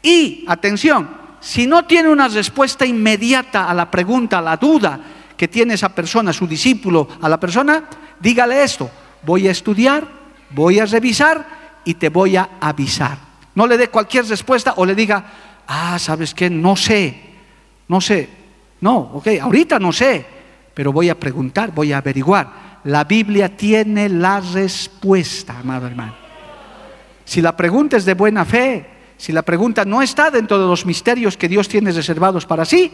Y, 0.02 0.46
atención, 0.48 1.10
si 1.40 1.68
no 1.68 1.86
tiene 1.86 2.10
una 2.10 2.28
respuesta 2.28 2.86
inmediata 2.86 3.70
a 3.70 3.74
la 3.74 3.90
pregunta, 3.90 4.40
a 4.40 4.42
la 4.42 4.58
duda 4.58 5.00
que 5.36 5.48
tiene 5.48 5.74
esa 5.74 5.90
persona, 5.90 6.32
su 6.32 6.48
discípulo, 6.48 7.08
a 7.22 7.28
la 7.28 7.40
persona, 7.40 7.84
dígale 8.20 8.64
esto, 8.64 8.90
voy 9.24 9.48
a 9.48 9.52
estudiar, 9.52 10.08
voy 10.52 10.80
a 10.80 10.86
revisar 10.86 11.82
y 11.84 11.96
te 11.96 12.10
voy 12.10 12.38
a 12.38 12.50
avisar. 12.60 13.18
No 13.56 13.66
le 13.68 13.78
dé 13.78 13.90
cualquier 13.90 14.26
respuesta 14.28 14.76
o 14.78 14.86
le 14.86 14.96
diga, 14.96 15.26
ah, 15.68 15.98
¿sabes 16.00 16.34
qué? 16.34 16.50
No 16.50 16.76
sé, 16.76 17.20
no 17.88 18.00
sé. 18.00 18.30
No, 18.82 18.98
ok, 18.98 19.28
ahorita 19.42 19.80
no 19.80 19.92
sé, 19.92 20.26
pero 20.74 20.92
voy 20.92 21.10
a 21.10 21.20
preguntar, 21.20 21.72
voy 21.72 21.94
a 21.94 21.98
averiguar. 21.98 22.80
La 22.84 23.04
Biblia 23.04 23.56
tiene 23.56 24.10
la 24.10 24.40
respuesta, 24.40 25.60
amado 25.60 25.88
hermano. 25.88 26.16
Si 27.26 27.42
la 27.42 27.56
pregunta 27.56 27.98
es 27.98 28.06
de 28.06 28.16
buena 28.16 28.44
fe, 28.44 28.86
si 29.22 29.32
la 29.32 29.44
pregunta 29.44 29.86
no 29.86 30.02
está 30.02 30.32
dentro 30.32 30.60
de 30.60 30.66
los 30.66 30.84
misterios 30.84 31.38
que 31.38 31.48
Dios 31.48 31.70
tiene 31.70 31.92
reservados 31.92 32.48
para 32.48 32.66
sí, 32.66 32.92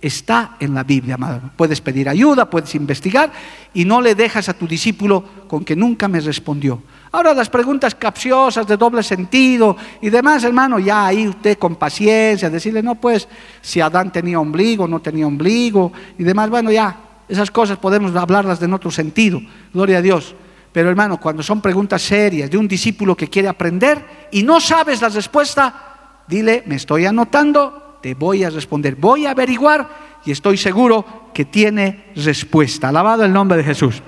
está 0.00 0.56
en 0.58 0.72
la 0.72 0.84
Biblia, 0.84 1.16
amado. 1.16 1.50
Puedes 1.54 1.82
pedir 1.82 2.08
ayuda, 2.08 2.48
puedes 2.48 2.74
investigar 2.74 3.30
y 3.74 3.84
no 3.84 4.00
le 4.00 4.14
dejas 4.14 4.48
a 4.48 4.54
tu 4.54 4.66
discípulo 4.66 5.22
con 5.46 5.66
que 5.66 5.76
nunca 5.76 6.08
me 6.08 6.20
respondió. 6.20 6.82
Ahora 7.12 7.34
las 7.34 7.50
preguntas 7.50 7.94
capciosas 7.94 8.66
de 8.66 8.78
doble 8.78 9.02
sentido 9.02 9.76
y 10.00 10.08
demás, 10.08 10.44
hermano, 10.44 10.78
ya 10.78 11.08
ahí 11.08 11.28
usted 11.28 11.58
con 11.58 11.76
paciencia, 11.76 12.48
decirle, 12.48 12.82
no, 12.82 12.94
pues, 12.94 13.28
si 13.60 13.82
Adán 13.82 14.10
tenía 14.10 14.40
ombligo, 14.40 14.88
no 14.88 15.00
tenía 15.00 15.26
ombligo 15.26 15.92
y 16.16 16.24
demás, 16.24 16.48
bueno, 16.48 16.72
ya, 16.72 16.96
esas 17.28 17.50
cosas 17.50 17.76
podemos 17.76 18.16
hablarlas 18.16 18.62
en 18.62 18.72
otro 18.72 18.90
sentido, 18.90 19.42
gloria 19.74 19.98
a 19.98 20.02
Dios. 20.02 20.34
Pero 20.76 20.90
hermano, 20.90 21.18
cuando 21.18 21.42
son 21.42 21.62
preguntas 21.62 22.02
serias 22.02 22.50
de 22.50 22.58
un 22.58 22.68
discípulo 22.68 23.16
que 23.16 23.28
quiere 23.28 23.48
aprender 23.48 24.28
y 24.30 24.42
no 24.42 24.60
sabes 24.60 25.00
la 25.00 25.08
respuesta, 25.08 26.20
dile, 26.28 26.64
me 26.66 26.74
estoy 26.74 27.06
anotando, 27.06 27.98
te 28.02 28.12
voy 28.12 28.44
a 28.44 28.50
responder, 28.50 28.94
voy 28.94 29.24
a 29.24 29.30
averiguar 29.30 29.88
y 30.26 30.32
estoy 30.32 30.58
seguro 30.58 31.30
que 31.32 31.46
tiene 31.46 32.12
respuesta. 32.14 32.90
Alabado 32.90 33.24
el 33.24 33.32
nombre 33.32 33.56
de 33.56 33.64
Jesús. 33.64 34.02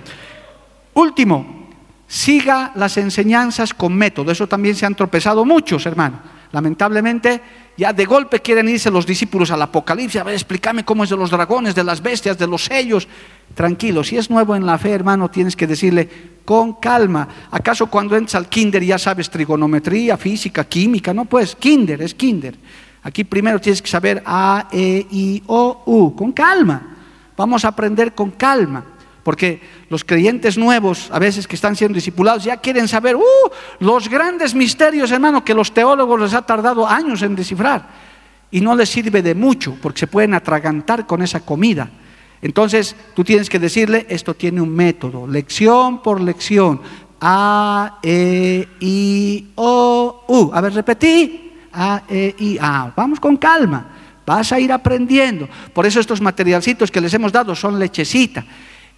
Último, 0.92 1.70
siga 2.06 2.72
las 2.74 2.98
enseñanzas 2.98 3.72
con 3.72 3.94
método. 3.94 4.30
Eso 4.30 4.46
también 4.46 4.74
se 4.74 4.84
han 4.84 4.94
tropezado 4.94 5.46
muchos, 5.46 5.86
hermano. 5.86 6.20
Lamentablemente, 6.52 7.40
ya 7.76 7.92
de 7.92 8.04
golpe 8.06 8.40
quieren 8.40 8.68
irse 8.68 8.90
los 8.90 9.06
discípulos 9.06 9.50
al 9.50 9.62
Apocalipsis. 9.62 10.20
A 10.20 10.24
ver, 10.24 10.34
explícame 10.34 10.84
cómo 10.84 11.04
es 11.04 11.10
de 11.10 11.16
los 11.16 11.30
dragones, 11.30 11.74
de 11.74 11.84
las 11.84 12.02
bestias, 12.02 12.38
de 12.38 12.46
los 12.46 12.64
sellos. 12.64 13.06
Tranquilo, 13.54 14.02
si 14.02 14.16
es 14.16 14.30
nuevo 14.30 14.56
en 14.56 14.64
la 14.64 14.78
fe, 14.78 14.92
hermano, 14.92 15.30
tienes 15.30 15.56
que 15.56 15.66
decirle 15.66 16.08
con 16.44 16.74
calma. 16.74 17.28
¿Acaso 17.50 17.88
cuando 17.88 18.16
entras 18.16 18.36
al 18.36 18.48
kinder 18.48 18.82
ya 18.82 18.98
sabes 18.98 19.28
trigonometría, 19.28 20.16
física, 20.16 20.64
química? 20.64 21.12
No, 21.12 21.26
pues 21.26 21.54
kinder, 21.54 22.00
es 22.00 22.14
kinder. 22.14 22.56
Aquí 23.02 23.24
primero 23.24 23.60
tienes 23.60 23.82
que 23.82 23.88
saber 23.88 24.22
A, 24.24 24.68
E, 24.72 25.06
I, 25.10 25.42
O, 25.46 25.82
U, 25.86 26.16
con 26.16 26.32
calma. 26.32 26.96
Vamos 27.36 27.64
a 27.64 27.68
aprender 27.68 28.14
con 28.14 28.32
calma. 28.32 28.84
Porque 29.22 29.60
los 29.90 30.04
creyentes 30.04 30.56
nuevos, 30.56 31.10
a 31.12 31.18
veces 31.18 31.46
que 31.46 31.56
están 31.56 31.76
siendo 31.76 31.96
discipulados, 31.96 32.44
ya 32.44 32.56
quieren 32.56 32.88
saber 32.88 33.16
uh, 33.16 33.22
los 33.80 34.08
grandes 34.08 34.54
misterios, 34.54 35.10
hermano, 35.10 35.44
que 35.44 35.54
los 35.54 35.72
teólogos 35.72 36.20
les 36.20 36.34
ha 36.34 36.42
tardado 36.42 36.86
años 36.86 37.22
en 37.22 37.34
descifrar. 37.36 38.08
y 38.50 38.60
no 38.60 38.74
les 38.74 38.88
sirve 38.88 39.22
de 39.22 39.34
mucho 39.34 39.76
porque 39.80 40.00
se 40.00 40.06
pueden 40.06 40.34
atragantar 40.34 41.06
con 41.06 41.22
esa 41.22 41.40
comida. 41.40 41.90
Entonces 42.40 42.94
tú 43.14 43.24
tienes 43.24 43.50
que 43.50 43.58
decirle, 43.58 44.06
esto 44.08 44.34
tiene 44.34 44.60
un 44.60 44.70
método, 44.74 45.26
lección 45.26 46.02
por 46.02 46.20
lección. 46.20 46.80
A, 47.20 47.98
E, 48.02 48.68
I, 48.80 49.48
O, 49.56 50.24
U. 50.28 50.50
A 50.54 50.60
ver, 50.60 50.72
repetí. 50.72 51.52
A, 51.72 52.02
E, 52.08 52.34
I, 52.38 52.58
A. 52.60 52.92
Vamos 52.94 53.18
con 53.18 53.36
calma. 53.36 53.88
Vas 54.24 54.52
a 54.52 54.60
ir 54.60 54.72
aprendiendo. 54.72 55.48
Por 55.74 55.84
eso 55.84 55.98
estos 55.98 56.20
materialcitos 56.20 56.90
que 56.90 57.00
les 57.00 57.12
hemos 57.14 57.32
dado 57.32 57.56
son 57.56 57.78
lechecita 57.78 58.44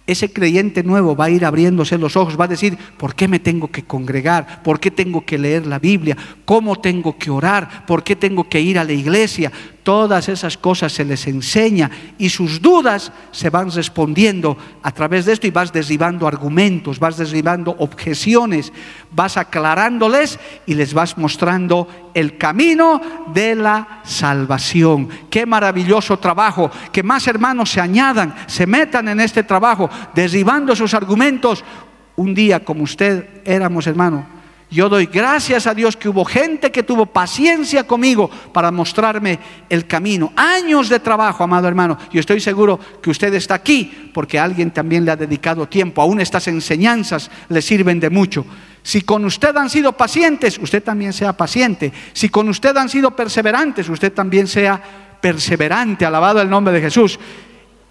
ese 0.07 0.31
creyente 0.33 0.83
nuevo 0.83 1.15
va 1.15 1.25
a 1.25 1.29
ir 1.29 1.45
abriéndose 1.45 1.97
los 1.97 2.15
ojos, 2.17 2.39
va 2.39 2.45
a 2.45 2.49
decir, 2.49 2.77
¿por 2.97 3.15
qué 3.15 3.27
me 3.27 3.39
tengo 3.39 3.69
que 3.69 3.83
congregar? 3.83 4.63
¿Por 4.63 4.79
qué 4.79 4.91
tengo 4.91 5.25
que 5.25 5.37
leer 5.37 5.67
la 5.67 5.79
Biblia? 5.79 6.17
¿Cómo 6.45 6.79
tengo 6.79 7.17
que 7.17 7.29
orar? 7.29 7.85
¿Por 7.85 8.03
qué 8.03 8.15
tengo 8.15 8.49
que 8.49 8.59
ir 8.59 8.79
a 8.79 8.83
la 8.83 8.93
iglesia? 8.93 9.51
Todas 9.83 10.29
esas 10.29 10.57
cosas 10.57 10.93
se 10.93 11.03
les 11.03 11.25
enseña 11.25 11.89
y 12.19 12.29
sus 12.29 12.61
dudas 12.61 13.11
se 13.31 13.49
van 13.49 13.71
respondiendo 13.71 14.55
a 14.83 14.91
través 14.91 15.25
de 15.25 15.33
esto 15.33 15.47
y 15.47 15.51
vas 15.51 15.73
derribando 15.73 16.27
argumentos, 16.27 16.99
vas 16.99 17.17
derribando 17.17 17.75
objeciones, 17.79 18.71
vas 19.11 19.37
aclarándoles 19.37 20.39
y 20.67 20.75
les 20.75 20.93
vas 20.93 21.17
mostrando 21.17 21.87
el 22.13 22.37
camino 22.37 23.01
de 23.33 23.55
la 23.55 24.01
salvación. 24.03 25.09
Qué 25.31 25.47
maravilloso 25.47 26.19
trabajo, 26.19 26.69
que 26.91 27.01
más 27.01 27.25
hermanos 27.27 27.71
se 27.71 27.81
añadan, 27.81 28.35
se 28.45 28.67
metan 28.67 29.07
en 29.07 29.19
este 29.19 29.41
trabajo, 29.41 29.89
derribando 30.13 30.73
esos 30.73 30.93
argumentos. 30.93 31.63
Un 32.17 32.35
día 32.35 32.63
como 32.63 32.83
usted 32.83 33.41
éramos 33.45 33.87
hermano, 33.87 34.40
yo 34.71 34.87
doy 34.87 35.07
gracias 35.07 35.67
a 35.67 35.73
Dios 35.73 35.97
que 35.97 36.07
hubo 36.07 36.23
gente 36.23 36.71
que 36.71 36.81
tuvo 36.81 37.05
paciencia 37.05 37.85
conmigo 37.85 38.29
para 38.53 38.71
mostrarme 38.71 39.37
el 39.67 39.85
camino. 39.85 40.31
Años 40.33 40.87
de 40.87 41.01
trabajo, 41.01 41.43
amado 41.43 41.67
hermano. 41.67 41.97
Y 42.13 42.19
estoy 42.19 42.39
seguro 42.39 42.79
que 43.01 43.09
usted 43.09 43.33
está 43.33 43.55
aquí 43.55 44.09
porque 44.13 44.39
alguien 44.39 44.71
también 44.71 45.03
le 45.03 45.11
ha 45.11 45.17
dedicado 45.17 45.67
tiempo. 45.67 46.01
Aún 46.01 46.21
estas 46.21 46.47
enseñanzas 46.47 47.29
le 47.49 47.61
sirven 47.61 47.99
de 47.99 48.09
mucho. 48.09 48.45
Si 48.81 49.01
con 49.01 49.25
usted 49.25 49.53
han 49.57 49.69
sido 49.69 49.91
pacientes, 49.91 50.57
usted 50.57 50.81
también 50.81 51.11
sea 51.11 51.35
paciente. 51.35 51.91
Si 52.13 52.29
con 52.29 52.47
usted 52.47 52.75
han 52.77 52.87
sido 52.87 53.11
perseverantes, 53.11 53.89
usted 53.89 54.13
también 54.13 54.47
sea 54.47 54.81
perseverante. 55.19 56.05
Alabado 56.05 56.41
el 56.41 56.49
nombre 56.49 56.73
de 56.73 56.79
Jesús. 56.79 57.19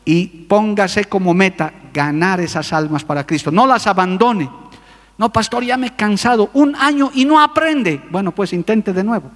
Y 0.07 0.27
póngase 0.27 1.05
como 1.05 1.35
meta 1.35 1.75
ganar 1.93 2.41
esas 2.41 2.73
almas 2.73 3.05
para 3.05 3.27
Cristo. 3.27 3.51
No 3.51 3.67
las 3.67 3.87
abandone. 3.87 4.49
No, 5.21 5.31
pastor, 5.31 5.63
ya 5.63 5.77
me 5.77 5.89
he 5.89 5.91
cansado 5.91 6.49
un 6.55 6.75
año 6.75 7.11
y 7.13 7.27
no 7.27 7.43
aprende. 7.43 8.01
Bueno, 8.11 8.33
pues 8.33 8.55
intente 8.55 8.95
de 8.95 9.05
nuevo. 9.05 9.31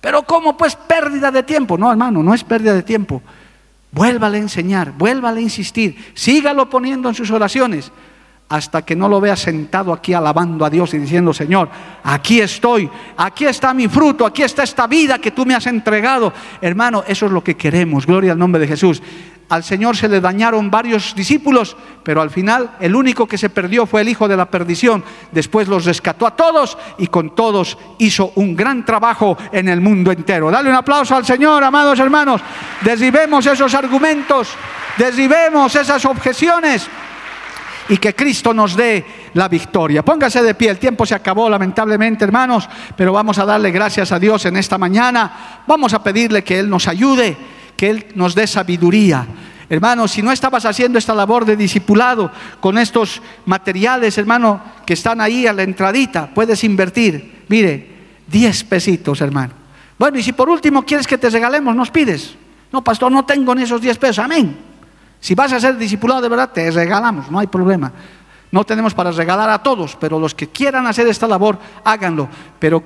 Pero 0.00 0.22
¿cómo? 0.22 0.56
Pues 0.56 0.76
pérdida 0.76 1.32
de 1.32 1.42
tiempo. 1.42 1.76
No, 1.76 1.90
hermano, 1.90 2.22
no 2.22 2.32
es 2.32 2.44
pérdida 2.44 2.72
de 2.74 2.84
tiempo. 2.84 3.20
Vuélvale 3.90 4.38
a 4.38 4.42
enseñar, 4.42 4.92
vuélvale 4.92 5.40
a 5.40 5.42
insistir, 5.42 6.12
sígalo 6.14 6.70
poniendo 6.70 7.08
en 7.08 7.16
sus 7.16 7.32
oraciones 7.32 7.90
hasta 8.48 8.82
que 8.82 8.94
no 8.94 9.08
lo 9.08 9.20
vea 9.20 9.34
sentado 9.34 9.92
aquí 9.92 10.14
alabando 10.14 10.64
a 10.64 10.70
Dios 10.70 10.94
y 10.94 10.98
diciendo, 10.98 11.34
Señor, 11.34 11.70
aquí 12.04 12.40
estoy, 12.40 12.88
aquí 13.16 13.46
está 13.46 13.74
mi 13.74 13.88
fruto, 13.88 14.24
aquí 14.24 14.44
está 14.44 14.62
esta 14.62 14.86
vida 14.86 15.18
que 15.18 15.32
tú 15.32 15.44
me 15.44 15.56
has 15.56 15.66
entregado. 15.66 16.32
Hermano, 16.60 17.02
eso 17.04 17.26
es 17.26 17.32
lo 17.32 17.42
que 17.42 17.56
queremos, 17.56 18.06
gloria 18.06 18.30
al 18.30 18.38
nombre 18.38 18.60
de 18.60 18.68
Jesús 18.68 19.02
al 19.48 19.62
Señor 19.62 19.96
se 19.96 20.08
le 20.08 20.20
dañaron 20.20 20.70
varios 20.70 21.14
discípulos, 21.14 21.76
pero 22.02 22.20
al 22.20 22.30
final 22.30 22.72
el 22.80 22.96
único 22.96 23.26
que 23.26 23.38
se 23.38 23.48
perdió 23.48 23.86
fue 23.86 24.00
el 24.00 24.08
hijo 24.08 24.26
de 24.26 24.36
la 24.36 24.50
perdición. 24.50 25.04
Después 25.30 25.68
los 25.68 25.84
rescató 25.84 26.26
a 26.26 26.34
todos 26.34 26.76
y 26.98 27.06
con 27.06 27.34
todos 27.34 27.78
hizo 27.98 28.32
un 28.34 28.56
gran 28.56 28.84
trabajo 28.84 29.38
en 29.52 29.68
el 29.68 29.80
mundo 29.80 30.10
entero. 30.10 30.50
Dale 30.50 30.68
un 30.68 30.74
aplauso 30.74 31.14
al 31.14 31.24
Señor, 31.24 31.62
amados 31.62 32.00
hermanos. 32.00 32.40
Desribemos 32.82 33.46
esos 33.46 33.72
argumentos, 33.74 34.48
desribemos 34.98 35.76
esas 35.76 36.04
objeciones 36.04 36.88
y 37.88 37.98
que 37.98 38.16
Cristo 38.16 38.52
nos 38.52 38.74
dé 38.74 39.30
la 39.34 39.48
victoria. 39.48 40.04
Póngase 40.04 40.42
de 40.42 40.54
pie, 40.54 40.70
el 40.70 40.78
tiempo 40.78 41.06
se 41.06 41.14
acabó 41.14 41.48
lamentablemente, 41.48 42.24
hermanos, 42.24 42.68
pero 42.96 43.12
vamos 43.12 43.38
a 43.38 43.44
darle 43.44 43.70
gracias 43.70 44.10
a 44.10 44.18
Dios 44.18 44.44
en 44.46 44.56
esta 44.56 44.76
mañana. 44.76 45.62
Vamos 45.68 45.94
a 45.94 46.02
pedirle 46.02 46.42
que 46.42 46.58
Él 46.58 46.68
nos 46.68 46.88
ayude 46.88 47.36
que 47.76 47.90
Él 47.90 48.06
nos 48.14 48.34
dé 48.34 48.46
sabiduría. 48.46 49.26
Hermano, 49.68 50.06
si 50.06 50.22
no 50.22 50.30
estabas 50.30 50.64
haciendo 50.64 50.98
esta 50.98 51.14
labor 51.14 51.44
de 51.44 51.56
discipulado 51.56 52.30
con 52.60 52.78
estos 52.78 53.20
materiales, 53.46 54.16
hermano, 54.16 54.60
que 54.86 54.94
están 54.94 55.20
ahí 55.20 55.46
a 55.46 55.52
la 55.52 55.64
entradita, 55.64 56.30
puedes 56.32 56.62
invertir, 56.62 57.44
mire, 57.48 57.96
10 58.28 58.64
pesitos, 58.64 59.20
hermano. 59.20 59.54
Bueno, 59.98 60.18
y 60.18 60.22
si 60.22 60.32
por 60.32 60.48
último 60.48 60.84
quieres 60.84 61.06
que 61.06 61.18
te 61.18 61.30
regalemos, 61.30 61.74
nos 61.74 61.90
pides. 61.90 62.36
No, 62.72 62.84
pastor, 62.84 63.10
no 63.10 63.24
tengo 63.24 63.54
ni 63.54 63.62
esos 63.62 63.80
10 63.80 63.98
pesos, 63.98 64.18
amén. 64.20 64.56
Si 65.20 65.34
vas 65.34 65.52
a 65.52 65.60
ser 65.60 65.76
discipulado 65.76 66.20
de 66.20 66.28
verdad, 66.28 66.50
te 66.52 66.70
regalamos, 66.70 67.30
no 67.30 67.38
hay 67.38 67.46
problema. 67.46 67.92
No 68.52 68.64
tenemos 68.64 68.94
para 68.94 69.10
regalar 69.10 69.50
a 69.50 69.62
todos, 69.62 69.96
pero 69.96 70.18
los 70.18 70.34
que 70.34 70.48
quieran 70.48 70.86
hacer 70.86 71.08
esta 71.08 71.26
labor, 71.26 71.58
háganlo. 71.84 72.28
Pero 72.58 72.82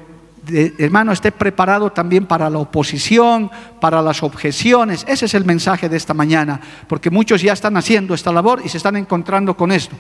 hermano, 0.78 1.12
esté 1.12 1.32
preparado 1.32 1.90
también 1.90 2.26
para 2.26 2.50
la 2.50 2.58
oposición, 2.58 3.50
para 3.80 4.02
las 4.02 4.22
objeciones. 4.22 5.04
Ese 5.08 5.26
es 5.26 5.34
el 5.34 5.44
mensaje 5.44 5.88
de 5.88 5.96
esta 5.96 6.14
mañana, 6.14 6.60
porque 6.88 7.10
muchos 7.10 7.42
ya 7.42 7.52
están 7.52 7.76
haciendo 7.76 8.14
esta 8.14 8.32
labor 8.32 8.62
y 8.64 8.68
se 8.68 8.76
están 8.76 8.96
encontrando 8.96 9.56
con 9.56 9.72
esto. 9.72 9.96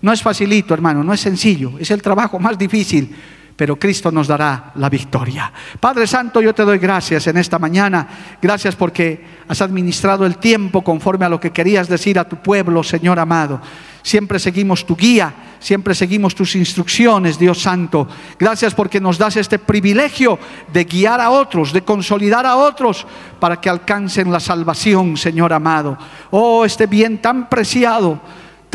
No 0.00 0.12
es 0.12 0.22
facilito, 0.22 0.74
hermano, 0.74 1.02
no 1.02 1.12
es 1.12 1.20
sencillo, 1.20 1.72
es 1.78 1.90
el 1.90 2.02
trabajo 2.02 2.38
más 2.38 2.58
difícil, 2.58 3.14
pero 3.56 3.76
Cristo 3.76 4.10
nos 4.10 4.26
dará 4.26 4.72
la 4.74 4.88
victoria. 4.88 5.52
Padre 5.78 6.06
Santo, 6.06 6.40
yo 6.40 6.54
te 6.54 6.64
doy 6.64 6.78
gracias 6.78 7.26
en 7.26 7.36
esta 7.36 7.58
mañana. 7.58 8.08
Gracias 8.42 8.74
porque 8.74 9.24
has 9.46 9.60
administrado 9.62 10.26
el 10.26 10.38
tiempo 10.38 10.82
conforme 10.82 11.24
a 11.24 11.28
lo 11.28 11.38
que 11.38 11.52
querías 11.52 11.88
decir 11.88 12.18
a 12.18 12.28
tu 12.28 12.36
pueblo, 12.36 12.82
Señor 12.82 13.18
amado. 13.18 13.60
Siempre 14.04 14.38
seguimos 14.38 14.84
tu 14.84 14.94
guía, 14.94 15.32
siempre 15.58 15.94
seguimos 15.94 16.34
tus 16.34 16.56
instrucciones, 16.56 17.38
Dios 17.38 17.62
Santo. 17.62 18.06
Gracias 18.38 18.74
porque 18.74 19.00
nos 19.00 19.16
das 19.16 19.38
este 19.38 19.58
privilegio 19.58 20.38
de 20.70 20.84
guiar 20.84 21.22
a 21.22 21.30
otros, 21.30 21.72
de 21.72 21.80
consolidar 21.80 22.44
a 22.44 22.56
otros 22.56 23.06
para 23.40 23.58
que 23.58 23.70
alcancen 23.70 24.30
la 24.30 24.40
salvación, 24.40 25.16
Señor 25.16 25.54
amado. 25.54 25.96
Oh, 26.32 26.66
este 26.66 26.86
bien 26.86 27.16
tan 27.22 27.48
preciado 27.48 28.20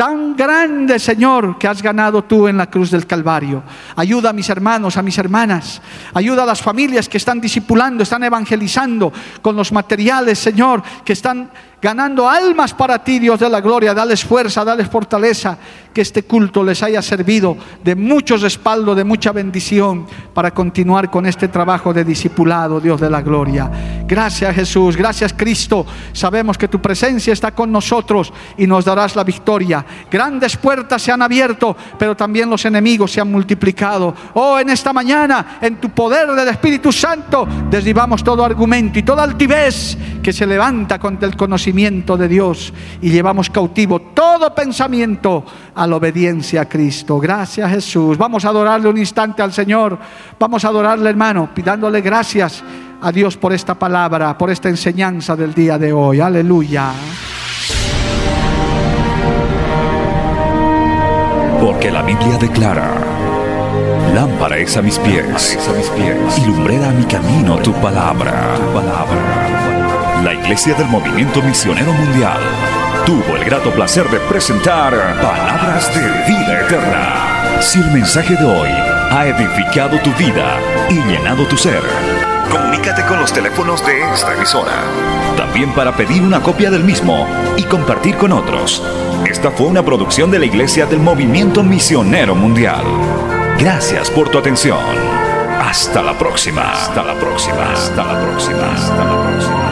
tan 0.00 0.34
grande, 0.34 0.98
Señor, 0.98 1.58
que 1.58 1.68
has 1.68 1.82
ganado 1.82 2.24
tú 2.24 2.48
en 2.48 2.56
la 2.56 2.70
cruz 2.70 2.90
del 2.90 3.06
Calvario. 3.06 3.62
Ayuda 3.96 4.30
a 4.30 4.32
mis 4.32 4.48
hermanos, 4.48 4.96
a 4.96 5.02
mis 5.02 5.18
hermanas. 5.18 5.82
Ayuda 6.14 6.44
a 6.44 6.46
las 6.46 6.62
familias 6.62 7.06
que 7.06 7.18
están 7.18 7.38
discipulando, 7.38 8.02
están 8.02 8.24
evangelizando 8.24 9.12
con 9.42 9.54
los 9.54 9.72
materiales, 9.72 10.38
Señor, 10.38 10.82
que 11.04 11.12
están 11.12 11.50
ganando 11.80 12.28
almas 12.28 12.74
para 12.74 13.02
ti, 13.02 13.18
Dios 13.18 13.40
de 13.40 13.48
la 13.48 13.60
gloria. 13.60 13.94
Dales 13.94 14.24
fuerza, 14.24 14.64
dales 14.64 14.88
fortaleza, 14.88 15.56
que 15.92 16.02
este 16.02 16.24
culto 16.24 16.62
les 16.62 16.82
haya 16.82 17.02
servido 17.02 17.56
de 17.82 17.94
mucho 17.94 18.36
respaldo, 18.36 18.94
de 18.94 19.04
mucha 19.04 19.32
bendición 19.32 20.06
para 20.34 20.52
continuar 20.52 21.10
con 21.10 21.26
este 21.26 21.48
trabajo 21.48 21.92
de 21.92 22.04
discipulado, 22.04 22.80
Dios 22.80 23.00
de 23.00 23.10
la 23.10 23.22
gloria. 23.22 23.70
Gracias 24.06 24.54
Jesús, 24.54 24.96
gracias 24.96 25.32
Cristo. 25.32 25.86
Sabemos 26.12 26.58
que 26.58 26.68
tu 26.68 26.80
presencia 26.80 27.32
está 27.32 27.52
con 27.52 27.72
nosotros 27.72 28.32
y 28.56 28.66
nos 28.66 28.84
darás 28.84 29.16
la 29.16 29.24
victoria. 29.24 29.84
Grandes 30.10 30.56
puertas 30.56 31.02
se 31.02 31.12
han 31.12 31.22
abierto, 31.22 31.76
pero 31.98 32.16
también 32.16 32.50
los 32.50 32.64
enemigos 32.64 33.12
se 33.12 33.20
han 33.20 33.30
multiplicado. 33.30 34.14
Oh, 34.34 34.58
en 34.58 34.70
esta 34.70 34.92
mañana, 34.92 35.58
en 35.60 35.76
tu 35.76 35.90
poder 35.90 36.28
del 36.32 36.48
Espíritu 36.48 36.92
Santo, 36.92 37.46
derribamos 37.70 38.22
todo 38.22 38.44
argumento 38.44 38.98
y 38.98 39.02
toda 39.02 39.22
altivez 39.22 39.96
que 40.22 40.32
se 40.32 40.46
levanta 40.46 40.98
contra 40.98 41.28
el 41.28 41.36
conocimiento 41.36 41.69
de 41.72 42.28
Dios 42.28 42.72
y 43.00 43.10
llevamos 43.10 43.48
cautivo 43.48 44.00
todo 44.00 44.54
pensamiento 44.54 45.44
a 45.74 45.86
la 45.86 45.96
obediencia 45.96 46.62
a 46.62 46.68
Cristo. 46.68 47.18
Gracias 47.18 47.70
Jesús. 47.70 48.18
Vamos 48.18 48.44
a 48.44 48.48
adorarle 48.48 48.88
un 48.88 48.98
instante 48.98 49.40
al 49.40 49.52
Señor. 49.52 49.96
Vamos 50.38 50.64
a 50.64 50.68
adorarle 50.68 51.08
hermano, 51.08 51.48
pidándole 51.54 52.00
gracias 52.00 52.62
a 53.00 53.12
Dios 53.12 53.36
por 53.36 53.52
esta 53.52 53.74
palabra, 53.74 54.36
por 54.36 54.50
esta 54.50 54.68
enseñanza 54.68 55.36
del 55.36 55.54
día 55.54 55.78
de 55.78 55.92
hoy. 55.92 56.20
Aleluya. 56.20 56.92
Porque 61.60 61.90
la 61.90 62.02
Biblia 62.02 62.36
declara, 62.38 62.90
lámpara 64.14 64.58
es 64.58 64.76
a 64.76 64.82
mis 64.82 64.98
pies, 64.98 65.58
a 65.68 65.72
mis 65.72 65.88
pies 65.90 66.38
y 66.38 66.46
lumbrera 66.46 66.88
a 66.88 66.92
mi 66.92 67.04
camino 67.04 67.58
tu 67.58 67.72
palabra. 67.74 68.56
Tu 68.56 68.74
palabra 68.74 69.69
la 70.22 70.34
Iglesia 70.34 70.74
del 70.74 70.86
Movimiento 70.88 71.40
Misionero 71.42 71.92
Mundial 71.92 72.40
tuvo 73.06 73.36
el 73.36 73.44
grato 73.44 73.70
placer 73.70 74.08
de 74.10 74.20
presentar 74.20 74.92
Palabras 75.20 75.94
de 75.94 76.00
Vida 76.30 76.60
Eterna. 76.60 77.60
Si 77.60 77.78
el 77.78 77.90
mensaje 77.90 78.36
de 78.36 78.44
hoy 78.44 78.68
ha 78.68 79.26
edificado 79.26 79.98
tu 80.00 80.12
vida 80.14 80.58
y 80.90 80.94
llenado 81.10 81.46
tu 81.46 81.56
ser, 81.56 81.82
comunícate 82.50 83.04
con 83.06 83.18
los 83.20 83.32
teléfonos 83.32 83.84
de 83.86 84.02
esta 84.12 84.34
emisora. 84.34 84.72
También 85.36 85.72
para 85.72 85.96
pedir 85.96 86.22
una 86.22 86.40
copia 86.40 86.70
del 86.70 86.84
mismo 86.84 87.26
y 87.56 87.62
compartir 87.62 88.16
con 88.16 88.32
otros. 88.32 88.82
Esta 89.26 89.50
fue 89.50 89.66
una 89.66 89.82
producción 89.82 90.30
de 90.30 90.38
la 90.38 90.46
Iglesia 90.46 90.86
del 90.86 91.00
Movimiento 91.00 91.62
Misionero 91.62 92.34
Mundial. 92.34 92.84
Gracias 93.58 94.10
por 94.10 94.28
tu 94.28 94.38
atención. 94.38 94.78
Hasta 95.60 96.02
la 96.02 96.18
próxima. 96.18 96.72
Hasta 96.72 97.02
la 97.02 97.14
próxima. 97.14 97.72
Hasta 97.72 98.04
la 98.04 98.20
próxima. 98.20 98.72
Hasta 98.72 99.04
la 99.04 99.22
próxima. 99.22 99.69